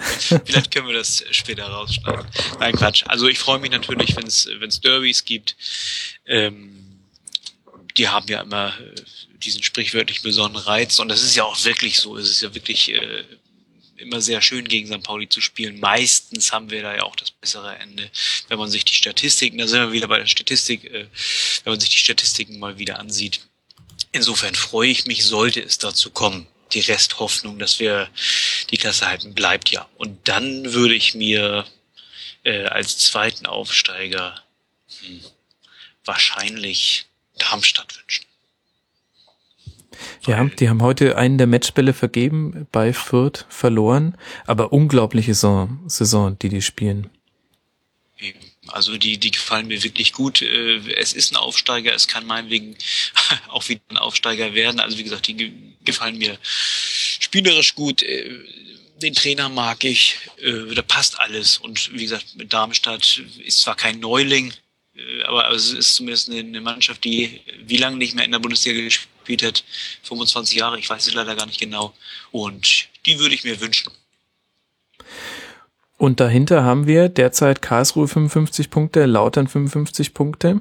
[0.47, 2.25] Vielleicht können wir das später rausschneiden.
[2.59, 3.05] Nein, Quatsch.
[3.09, 5.57] Also ich freue mich natürlich, wenn es Derby Derbys gibt.
[6.27, 7.01] Ähm,
[7.97, 8.95] die haben ja immer äh,
[9.37, 12.17] diesen sprichwörtlich besonderen Reiz und das ist ja auch wirklich so.
[12.17, 13.25] Es ist ja wirklich äh,
[13.97, 15.03] immer sehr schön gegen St.
[15.03, 15.79] Pauli zu spielen.
[15.81, 18.11] Meistens haben wir da ja auch das bessere Ende,
[18.49, 21.07] wenn man sich die Statistiken, da sind wir wieder bei der Statistik, äh,
[21.65, 23.41] wenn man sich die Statistiken mal wieder ansieht.
[24.13, 26.47] Insofern freue ich mich, sollte es dazu kommen.
[26.73, 28.09] Die Resthoffnung, dass wir
[28.71, 29.87] die Klasse halten, bleibt ja.
[29.97, 31.67] Und dann würde ich mir
[32.45, 34.43] äh, als zweiten Aufsteiger
[36.05, 37.07] wahrscheinlich
[37.39, 38.27] Darmstadt wünschen.
[40.27, 44.17] Ja, die haben heute einen der Matchbälle vergeben, bei Fürth verloren,
[44.47, 47.11] aber unglaubliche Saison, Saison die die spielen.
[48.69, 50.41] Also die, die gefallen mir wirklich gut.
[50.41, 52.77] Äh, es ist ein Aufsteiger, es kann meinetwegen
[53.49, 54.81] auch wieder ein Aufsteiger werden.
[54.81, 55.53] Also wie gesagt, die
[55.85, 58.03] gefallen mir spielerisch gut.
[58.03, 58.31] Äh,
[59.03, 61.59] den Trainer mag ich, äh, da passt alles.
[61.59, 64.53] Und wie gesagt, Darmstadt ist zwar kein Neuling,
[65.27, 69.43] aber es ist zumindest eine, Mannschaft, die wie lange nicht mehr in der Bundesliga gespielt
[69.43, 69.65] hat.
[70.03, 71.95] 25 Jahre, ich weiß es leider gar nicht genau.
[72.31, 73.93] Und die würde ich mir wünschen.
[75.99, 80.61] Und dahinter haben wir derzeit Karlsruhe 55 Punkte, Lautern 55 Punkte.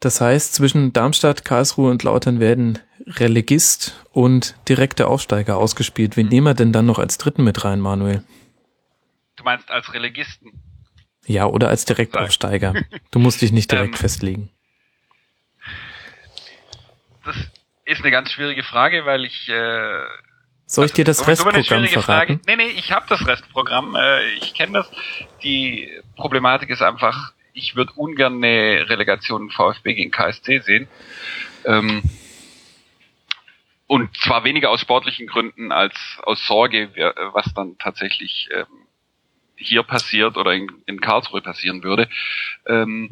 [0.00, 6.16] Das heißt, zwischen Darmstadt, Karlsruhe und Lautern werden Relegist und direkte Aufsteiger ausgespielt.
[6.16, 8.22] Wen nehmen wir denn dann noch als Dritten mit rein, Manuel?
[9.36, 10.52] Du meinst als Relegisten?
[11.28, 12.74] Ja, oder als Direktaufsteiger.
[13.10, 14.50] Du musst dich nicht direkt ähm, festlegen.
[17.24, 17.36] Das
[17.84, 20.04] ist eine ganz schwierige Frage, weil ich äh,
[20.66, 22.02] soll ich dir das Restprogramm verraten?
[22.02, 22.40] Frage.
[22.46, 23.96] Nee, nee, ich habe das Restprogramm.
[23.96, 24.90] Äh, ich kenne das.
[25.42, 30.88] Die Problematik ist einfach, ich würde ungern eine Relegation VfB gegen KSC sehen.
[31.64, 32.02] Ähm,
[33.86, 36.90] und zwar weniger aus sportlichen Gründen als aus Sorge,
[37.32, 38.66] was dann tatsächlich ähm,
[39.58, 42.08] hier passiert oder in, in Karlsruhe passieren würde.
[42.66, 43.10] Ähm,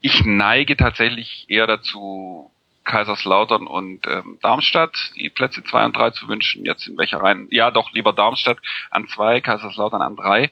[0.00, 2.50] ich neige tatsächlich eher dazu,
[2.84, 6.64] Kaiserslautern und ähm, Darmstadt die Plätze zwei und drei zu wünschen.
[6.64, 7.48] Jetzt in welcher Reihen?
[7.50, 8.58] Ja, doch lieber Darmstadt
[8.90, 10.50] an zwei, Kaiserslautern an drei.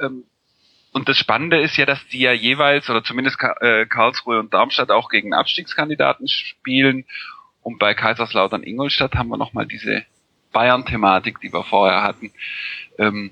[0.00, 0.24] Ähm,
[0.92, 4.90] und das Spannende ist ja, dass die ja jeweils, oder zumindest äh, Karlsruhe und Darmstadt
[4.90, 7.04] auch gegen Abstiegskandidaten spielen.
[7.62, 10.04] Und bei Kaiserslautern Ingolstadt haben wir nochmal diese
[10.52, 12.32] Bayern-Thematik, die wir vorher hatten.
[12.98, 13.30] Ähm,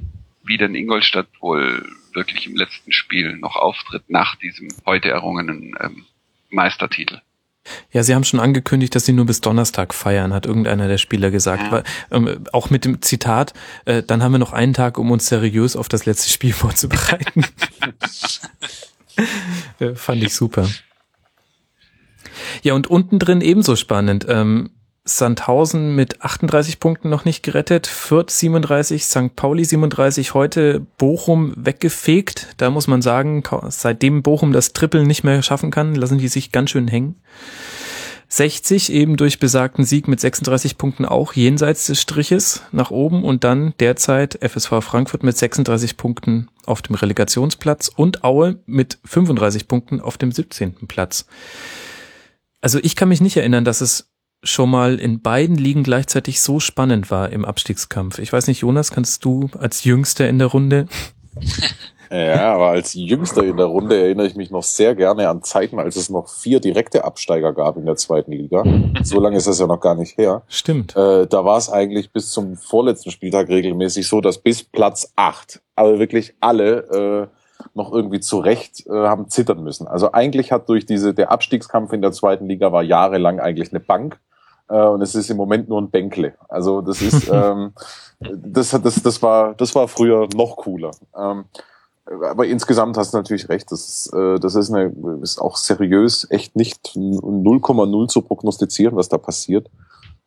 [0.50, 6.04] wie denn Ingolstadt wohl wirklich im letzten Spiel noch auftritt nach diesem heute errungenen ähm,
[6.50, 7.20] Meistertitel.
[7.92, 11.30] Ja, sie haben schon angekündigt, dass sie nur bis Donnerstag feiern, hat irgendeiner der Spieler
[11.30, 11.62] gesagt.
[11.64, 11.70] Ja.
[11.70, 13.54] Weil, ähm, auch mit dem Zitat,
[13.84, 17.44] äh, dann haben wir noch einen Tag, um uns seriös auf das letzte Spiel vorzubereiten.
[19.78, 20.68] äh, fand ich super.
[22.62, 24.26] Ja, und unten drin ebenso spannend.
[24.28, 24.70] Ähm,
[25.04, 29.34] Sandhausen mit 38 Punkten noch nicht gerettet, Fürth 37, St.
[29.34, 32.48] Pauli 37, heute Bochum weggefegt.
[32.58, 36.52] Da muss man sagen, seitdem Bochum das Triple nicht mehr schaffen kann, lassen die sich
[36.52, 37.16] ganz schön hängen.
[38.28, 43.42] 60 eben durch besagten Sieg mit 36 Punkten auch jenseits des Striches nach oben und
[43.42, 50.00] dann derzeit FSV Frankfurt mit 36 Punkten auf dem Relegationsplatz und Aue mit 35 Punkten
[50.00, 50.86] auf dem 17.
[50.86, 51.26] Platz.
[52.60, 54.09] Also ich kann mich nicht erinnern, dass es
[54.42, 58.18] schon mal in beiden Ligen gleichzeitig so spannend war im Abstiegskampf.
[58.18, 60.86] Ich weiß nicht, Jonas, kannst du als Jüngster in der Runde?
[62.12, 65.78] Ja, aber als Jüngster in der Runde erinnere ich mich noch sehr gerne an Zeiten,
[65.78, 68.64] als es noch vier direkte Absteiger gab in der zweiten Liga.
[69.04, 70.42] So lange ist das ja noch gar nicht her.
[70.48, 70.96] Stimmt.
[70.96, 75.62] Äh, da war es eigentlich bis zum vorletzten Spieltag regelmäßig so, dass bis Platz acht,
[75.76, 79.86] aber wirklich alle äh, noch irgendwie zurecht äh, haben zittern müssen.
[79.86, 83.78] Also eigentlich hat durch diese der Abstiegskampf in der zweiten Liga war jahrelang eigentlich eine
[83.78, 84.18] Bank
[84.70, 86.34] äh, und es ist im Moment nur ein Bänkle.
[86.48, 87.72] Also das ist, ähm,
[88.20, 90.92] das, das, das war, das war früher noch cooler.
[91.16, 91.44] Ähm,
[92.06, 93.70] aber insgesamt hast du natürlich recht.
[93.70, 94.92] Das ist, äh, das ist, eine,
[95.22, 99.68] ist auch seriös echt nicht 0,0 zu prognostizieren, was da passiert.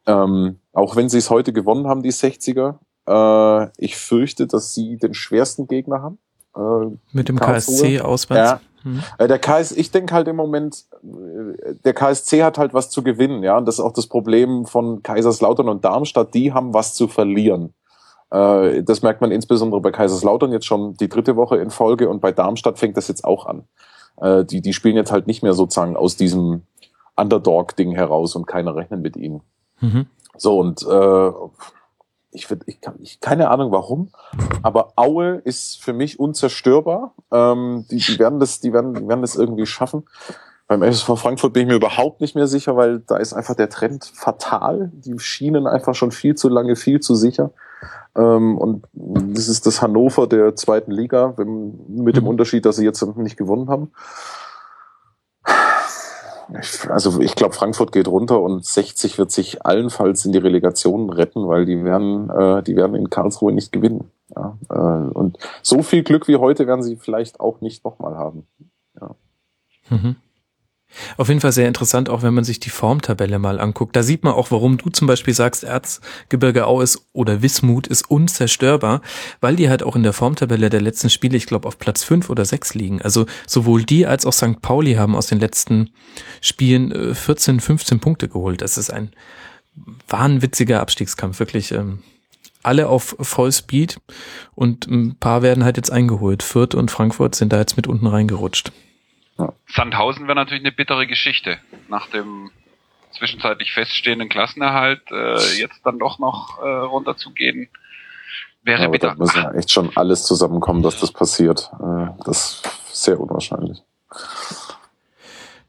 [0.05, 2.75] Ähm, auch wenn sie es heute gewonnen haben, die 60er.
[3.07, 6.17] Äh, ich fürchte, dass sie den schwersten Gegner haben.
[6.55, 8.51] Äh, Mit dem KSC auswärts.
[8.51, 9.01] Ja, Mhm.
[9.19, 13.43] Der KS, ich denke halt im Moment, äh, der KSC hat halt was zu gewinnen,
[13.43, 13.57] ja.
[13.57, 17.73] Und das ist auch das Problem von Kaiserslautern und Darmstadt, die haben was zu verlieren.
[18.31, 22.21] Äh, das merkt man insbesondere bei Kaiserslautern jetzt schon die dritte Woche in Folge und
[22.21, 23.67] bei Darmstadt fängt das jetzt auch an.
[24.21, 26.67] Die, die spielen jetzt halt nicht mehr sozusagen aus diesem
[27.15, 29.41] Underdog-Ding heraus und keiner rechnet mit ihnen.
[29.81, 30.05] Mhm.
[30.37, 31.31] So, und äh,
[32.33, 34.09] ich, ich, kann, ich keine Ahnung warum,
[34.61, 37.13] aber Aue ist für mich unzerstörbar.
[37.31, 40.03] Ähm, die, die werden das, die werden, die werden das irgendwie schaffen.
[40.67, 43.69] Beim SSV Frankfurt bin ich mir überhaupt nicht mehr sicher, weil da ist einfach der
[43.69, 44.91] Trend fatal.
[44.93, 47.51] Die schienen einfach schon viel zu lange, viel zu sicher.
[48.15, 52.29] Ähm, und das ist das Hannover der zweiten Liga, mit dem mhm.
[52.29, 53.91] Unterschied, dass sie jetzt nicht gewonnen haben
[56.89, 61.47] also ich glaube, Frankfurt geht runter und 60 wird sich allenfalls in die Relegation retten,
[61.47, 64.11] weil die werden, äh, die werden in Karlsruhe nicht gewinnen.
[64.35, 64.57] Ja?
[64.69, 68.47] Äh, und so viel Glück wie heute werden sie vielleicht auch nicht nochmal haben.
[68.99, 69.15] Ja.
[69.89, 70.15] Mhm.
[71.17, 73.95] Auf jeden Fall sehr interessant, auch wenn man sich die Formtabelle mal anguckt.
[73.95, 78.09] Da sieht man auch, warum du zum Beispiel sagst, Erzgebirge Au ist oder Wismut ist
[78.09, 79.01] unzerstörbar,
[79.41, 82.29] weil die halt auch in der Formtabelle der letzten Spiele, ich glaube, auf Platz fünf
[82.29, 83.01] oder sechs liegen.
[83.01, 84.61] Also sowohl die als auch St.
[84.61, 85.89] Pauli haben aus den letzten
[86.41, 88.61] Spielen 14, äh, 15 Punkte geholt.
[88.61, 89.11] Das ist ein
[90.07, 91.71] wahnwitziger Abstiegskampf, wirklich.
[91.71, 91.99] Ähm,
[92.61, 93.99] alle auf Vollspeed
[94.55, 96.43] und ein paar werden halt jetzt eingeholt.
[96.43, 98.71] Fürth und Frankfurt sind da jetzt mit unten reingerutscht.
[99.37, 99.53] Ja.
[99.67, 101.57] Sandhausen wäre natürlich eine bittere Geschichte.
[101.87, 102.51] Nach dem
[103.11, 107.69] zwischenzeitlich feststehenden Klassenerhalt äh, jetzt dann doch noch äh, runterzugehen,
[108.63, 109.09] wäre Aber bitter.
[109.09, 111.71] Da muss ja echt schon alles zusammenkommen, dass das passiert.
[111.79, 112.61] Äh, das
[112.91, 113.79] ist sehr unwahrscheinlich.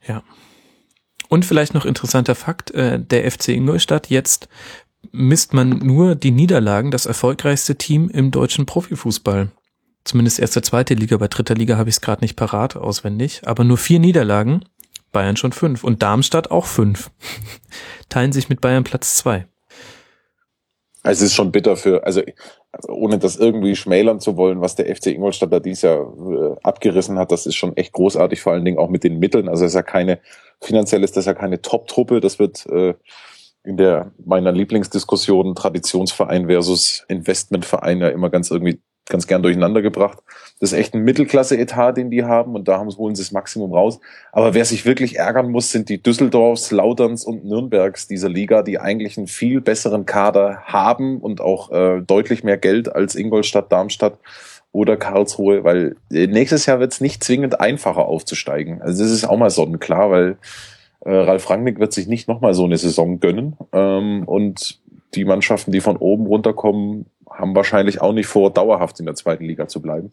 [0.07, 0.23] Ja.
[1.29, 4.49] Und vielleicht noch interessanter Fakt, äh, der FC Ingolstadt jetzt
[5.13, 9.51] misst man nur die Niederlagen, das erfolgreichste Team im deutschen Profifußball.
[10.05, 11.17] Zumindest erste, zweite Liga.
[11.17, 13.43] Bei dritter Liga habe ich es gerade nicht parat auswendig.
[13.47, 14.65] Aber nur vier Niederlagen.
[15.13, 15.83] Bayern schon fünf.
[15.83, 17.11] Und Darmstadt auch fünf.
[18.11, 19.47] Teilen sich mit Bayern Platz zwei.
[21.07, 22.23] Es ist schon bitter für, also,
[22.73, 26.57] also ohne das irgendwie schmälern zu wollen, was der FC Ingolstadt da dieses Jahr äh,
[26.63, 29.51] abgerissen hat, das ist schon echt großartig, vor allen Dingen auch mit den Mitteln.
[29.51, 30.21] Also es ist ja keine,
[30.63, 32.95] finanziell ist das ja keine Top-Truppe, das wird äh,
[33.65, 40.19] in der meiner Lieblingsdiskussion Traditionsverein versus Investmentverein ja immer ganz irgendwie ganz gern durcheinander gebracht.
[40.61, 43.73] Das ist echt ein Mittelklasse-Etat, den die haben und da haben, holen sie das Maximum
[43.73, 44.01] raus.
[44.33, 48.79] Aber wer sich wirklich ärgern muss, sind die Düsseldorfs, Lauterns und Nürnbergs dieser Liga, die
[48.79, 54.19] eigentlich einen viel besseren Kader haben und auch äh, deutlich mehr Geld als Ingolstadt, Darmstadt
[54.73, 58.83] oder Karlsruhe, weil äh, nächstes Jahr wird es nicht zwingend einfacher aufzusteigen.
[58.83, 60.39] Also das ist auch mal sonnenklar, weil
[61.05, 64.81] äh, Ralf Rangnick wird sich nicht nochmal so eine Saison gönnen ähm, und
[65.15, 69.45] die Mannschaften, die von oben runterkommen, haben wahrscheinlich auch nicht vor, dauerhaft in der zweiten
[69.45, 70.13] Liga zu bleiben.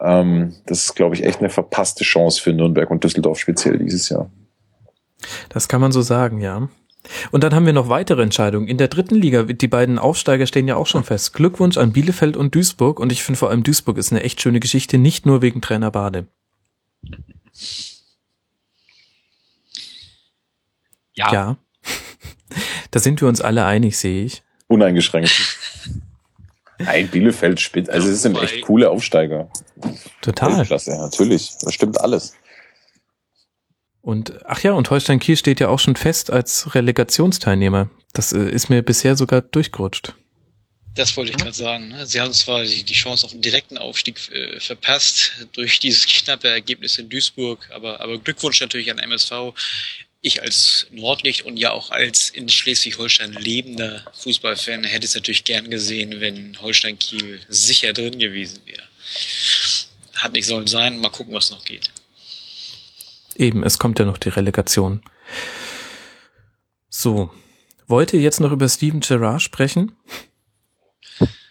[0.00, 4.08] Ähm, das ist, glaube ich, echt eine verpasste Chance für Nürnberg und Düsseldorf speziell dieses
[4.08, 4.30] Jahr.
[5.48, 6.68] Das kann man so sagen, ja.
[7.30, 8.68] Und dann haben wir noch weitere Entscheidungen.
[8.68, 11.32] In der dritten Liga, die beiden Aufsteiger stehen ja auch schon fest.
[11.32, 13.00] Glückwunsch an Bielefeld und Duisburg.
[13.00, 15.90] Und ich finde vor allem Duisburg ist eine echt schöne Geschichte, nicht nur wegen Trainer
[15.90, 16.26] Bade.
[21.14, 21.32] Ja.
[21.32, 21.56] ja.
[22.90, 24.42] Da sind wir uns alle einig, sehe ich.
[24.66, 25.59] Uneingeschränkt.
[26.80, 27.88] Nein, Bielefeld spitz.
[27.88, 29.50] Also es sind echt coole Aufsteiger.
[30.22, 30.64] Total.
[30.64, 31.50] Klasse, natürlich.
[31.60, 32.34] Das stimmt alles.
[34.02, 37.90] Und ach ja, und Holstein Kiel steht ja auch schon fest als Relegationsteilnehmer.
[38.12, 40.14] Das äh, ist mir bisher sogar durchgerutscht.
[40.94, 41.88] Das wollte ich gerade sagen.
[41.88, 42.06] Ne?
[42.06, 46.98] Sie haben zwar die, Chance auf einen direkten Aufstieg äh, verpasst durch dieses knappe Ergebnis
[46.98, 49.52] in Duisburg, aber, aber Glückwunsch natürlich an MSV.
[50.22, 55.70] Ich als Nordlicht und ja auch als in Schleswig-Holstein lebender Fußballfan hätte es natürlich gern
[55.70, 58.82] gesehen, wenn Holstein Kiel sicher drin gewesen wäre.
[60.16, 60.98] Hat nicht sollen sein.
[60.98, 61.90] Mal gucken, was noch geht.
[63.34, 65.02] Eben, es kommt ja noch die Relegation.
[66.90, 67.30] So.
[67.86, 69.96] Wollt ihr jetzt noch über Steven Gerrard sprechen?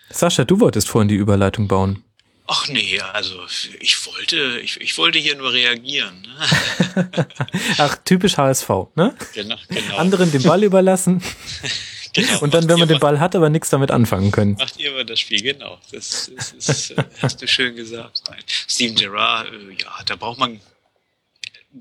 [0.10, 2.04] Sascha, du wolltest vorhin die Überleitung bauen.
[2.52, 3.46] Ach nee, also
[3.80, 6.24] ich wollte, ich, ich wollte hier nur reagieren.
[6.24, 7.28] Ne?
[7.78, 9.16] Ach, typisch HSV, ne?
[9.36, 9.98] Genau, genau.
[9.98, 11.22] Anderen den Ball überlassen.
[12.14, 14.54] genau, und dann, wenn man den Ball hat, aber nichts damit anfangen können.
[14.54, 15.80] Macht ihr aber das Spiel, genau.
[15.92, 18.24] Das, das ist, äh, hast du schön gesagt.
[18.28, 18.40] Nein.
[18.48, 20.60] Steven Gerrard, äh, ja, da braucht man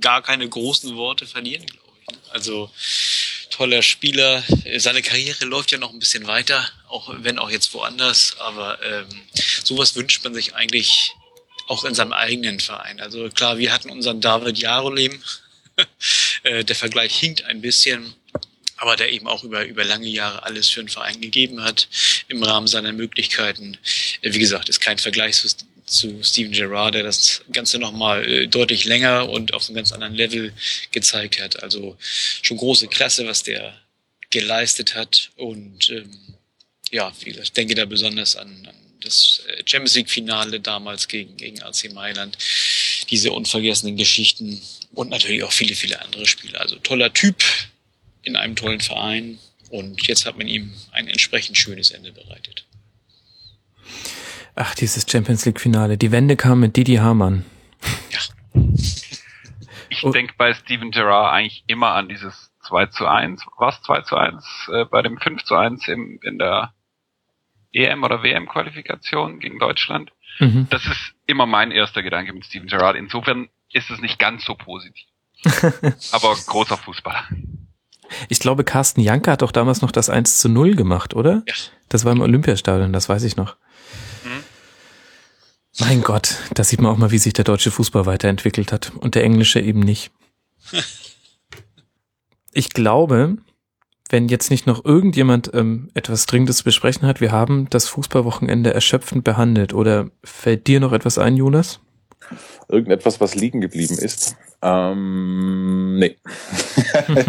[0.03, 2.15] gar keine großen Worte verlieren, glaube ich.
[2.15, 2.21] Ne?
[2.33, 2.71] Also
[3.49, 4.45] toller Spieler.
[4.77, 8.37] Seine Karriere läuft ja noch ein bisschen weiter, auch wenn auch jetzt woanders.
[8.39, 9.07] Aber ähm,
[9.65, 11.13] sowas wünscht man sich eigentlich
[11.69, 13.01] auch in seinem eigenen Verein.
[13.01, 15.23] Also klar, wir hatten unseren David Jarolem.
[16.45, 18.15] Äh, der Vergleich hinkt ein bisschen,
[18.77, 21.89] aber der eben auch über, über lange Jahre alles für den Verein gegeben hat,
[22.29, 23.77] im Rahmen seiner Möglichkeiten.
[24.23, 25.49] Äh, wie gesagt, ist kein Vergleich zu,
[25.85, 30.15] zu Steven Gerrard, der das Ganze nochmal äh, deutlich länger und auf einem ganz anderen
[30.15, 30.53] Level
[30.93, 31.61] gezeigt hat.
[31.63, 31.97] Also
[32.43, 33.75] schon große Klasse, was der
[34.31, 35.31] geleistet hat.
[35.37, 36.38] Und ähm,
[36.91, 41.37] ja, wie gesagt, ich denke da besonders an, an das äh, Champions League-Finale damals gegen,
[41.37, 42.37] gegen AC Mailand.
[43.11, 44.61] Diese unvergessenen Geschichten
[44.93, 46.61] und natürlich auch viele, viele andere Spiele.
[46.61, 47.43] Also toller Typ
[48.23, 49.39] in einem tollen Verein.
[49.71, 52.65] Und jetzt hat man ihm ein entsprechend schönes Ende bereitet.
[54.55, 55.99] Ach, dieses Champions League Finale.
[55.99, 57.45] Die Wende kam mit Didi Hamann.
[58.11, 58.19] Ja.
[59.89, 60.11] Ich oh.
[60.11, 64.45] denke bei Steven Gerrard eigentlich immer an dieses 2 zu 1, was 2 zu 1
[64.73, 66.73] äh, bei dem 5 zu 1 im, in der
[67.73, 70.13] EM oder WM Qualifikation gegen Deutschland.
[70.39, 70.67] Mhm.
[70.71, 72.97] Das ist immer mein erster Gedanke mit Steven Gerrard.
[72.97, 75.07] Insofern ist es nicht ganz so positiv.
[76.13, 77.25] Aber großer Fußballer.
[78.29, 81.43] Ich glaube, Carsten Janke hat doch damals noch das 1 zu 0 gemacht, oder?
[81.47, 81.55] Ja.
[81.89, 83.57] Das war im Olympiastadion, das weiß ich noch.
[85.81, 89.15] Mein Gott, da sieht man auch mal, wie sich der deutsche Fußball weiterentwickelt hat und
[89.15, 90.11] der englische eben nicht.
[92.55, 93.37] Ich glaube,
[94.09, 98.73] wenn jetzt nicht noch irgendjemand ähm, etwas Dringendes zu besprechen hat, wir haben das Fußballwochenende
[98.73, 99.75] erschöpfend behandelt.
[99.75, 101.81] Oder fällt dir noch etwas ein, Jonas?
[102.69, 104.37] Irgendetwas, was liegen geblieben ist?
[104.63, 106.17] Ähm, nee.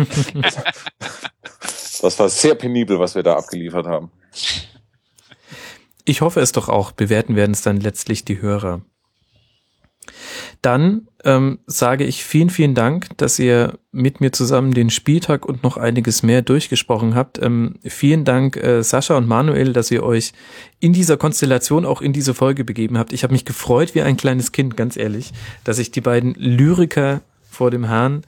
[2.02, 4.12] das war sehr penibel, was wir da abgeliefert haben.
[6.06, 6.92] Ich hoffe es doch auch.
[6.92, 8.82] Bewerten werden es dann letztlich die Hörer.
[10.62, 15.64] Dann ähm, sage ich vielen, vielen Dank, dass ihr mit mir zusammen den Spieltag und
[15.64, 17.42] noch einiges mehr durchgesprochen habt.
[17.42, 20.34] Ähm, vielen Dank, äh, Sascha und Manuel, dass ihr euch
[20.80, 23.14] in dieser Konstellation auch in diese Folge begeben habt.
[23.14, 25.32] Ich habe mich gefreut wie ein kleines Kind, ganz ehrlich,
[25.64, 28.24] dass ich die beiden Lyriker vor dem Herrn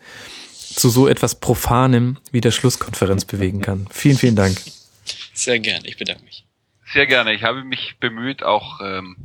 [0.54, 3.88] zu so etwas Profanem wie der Schlusskonferenz bewegen kann.
[3.92, 4.58] Vielen, vielen Dank.
[5.34, 6.46] Sehr gern, ich bedanke mich.
[6.94, 7.34] Sehr gerne.
[7.34, 9.16] Ich habe mich bemüht, auch ähm,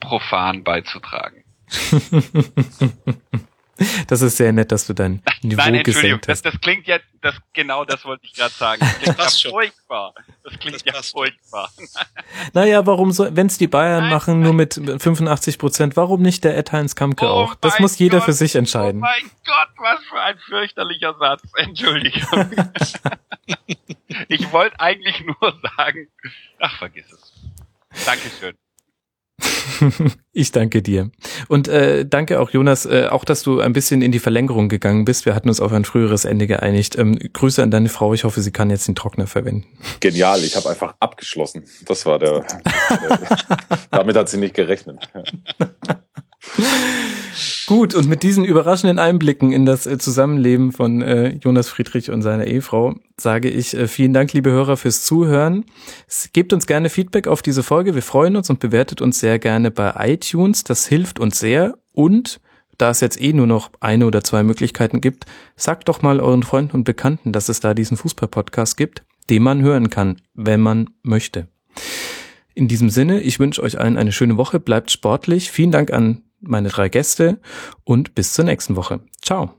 [0.00, 1.43] profan beizutragen.
[4.06, 7.34] Das ist sehr nett, dass du dein Niveau Nein, Entschuldigung, das, das, klingt ja, das,
[7.52, 8.80] genau das wollte ich gerade sagen.
[8.80, 10.14] Das klingt das ja furchtbar.
[10.44, 11.70] Das klingt das ja furchtbar.
[12.52, 14.42] Naja, warum so, wenn es die Bayern nein, machen, nein.
[14.42, 17.54] nur mit 85 Prozent, warum nicht der Ed Heinz Kamke oh auch?
[17.56, 19.00] Das muss jeder Gott, für sich entscheiden.
[19.00, 21.42] Oh mein Gott, was für ein fürchterlicher Satz.
[21.56, 22.50] Entschuldigung.
[24.28, 26.08] ich wollte eigentlich nur sagen,
[26.60, 28.04] ach, vergiss es.
[28.04, 28.56] Dankeschön.
[30.32, 31.10] ich danke dir.
[31.48, 35.04] Und äh, danke auch, Jonas, äh, auch, dass du ein bisschen in die Verlängerung gegangen
[35.04, 35.26] bist.
[35.26, 36.96] Wir hatten uns auf ein früheres Ende geeinigt.
[36.98, 38.14] Ähm, Grüße an deine Frau.
[38.14, 39.66] Ich hoffe, sie kann jetzt den Trockner verwenden.
[40.00, 41.64] Genial, ich habe einfach abgeschlossen.
[41.86, 42.40] Das war der.
[42.90, 43.18] der
[43.90, 45.08] damit hat sie nicht gerechnet.
[47.66, 52.22] Gut, und mit diesen überraschenden Einblicken in das äh, Zusammenleben von äh, Jonas Friedrich und
[52.22, 55.64] seiner Ehefrau sage ich äh, vielen Dank, liebe Hörer, fürs Zuhören.
[56.32, 57.94] Gebt uns gerne Feedback auf diese Folge.
[57.94, 60.64] Wir freuen uns und bewertet uns sehr gerne bei iTunes.
[60.64, 61.78] Das hilft uns sehr.
[61.92, 62.40] Und
[62.78, 65.26] da es jetzt eh nur noch eine oder zwei Möglichkeiten gibt,
[65.56, 69.62] sagt doch mal euren Freunden und Bekannten, dass es da diesen Fußball-Podcast gibt, den man
[69.62, 71.48] hören kann, wenn man möchte.
[72.54, 75.50] In diesem Sinne, ich wünsche euch allen eine schöne Woche, bleibt sportlich.
[75.50, 77.40] Vielen Dank an meine drei Gäste
[77.84, 79.00] und bis zur nächsten Woche.
[79.22, 79.54] Ciao.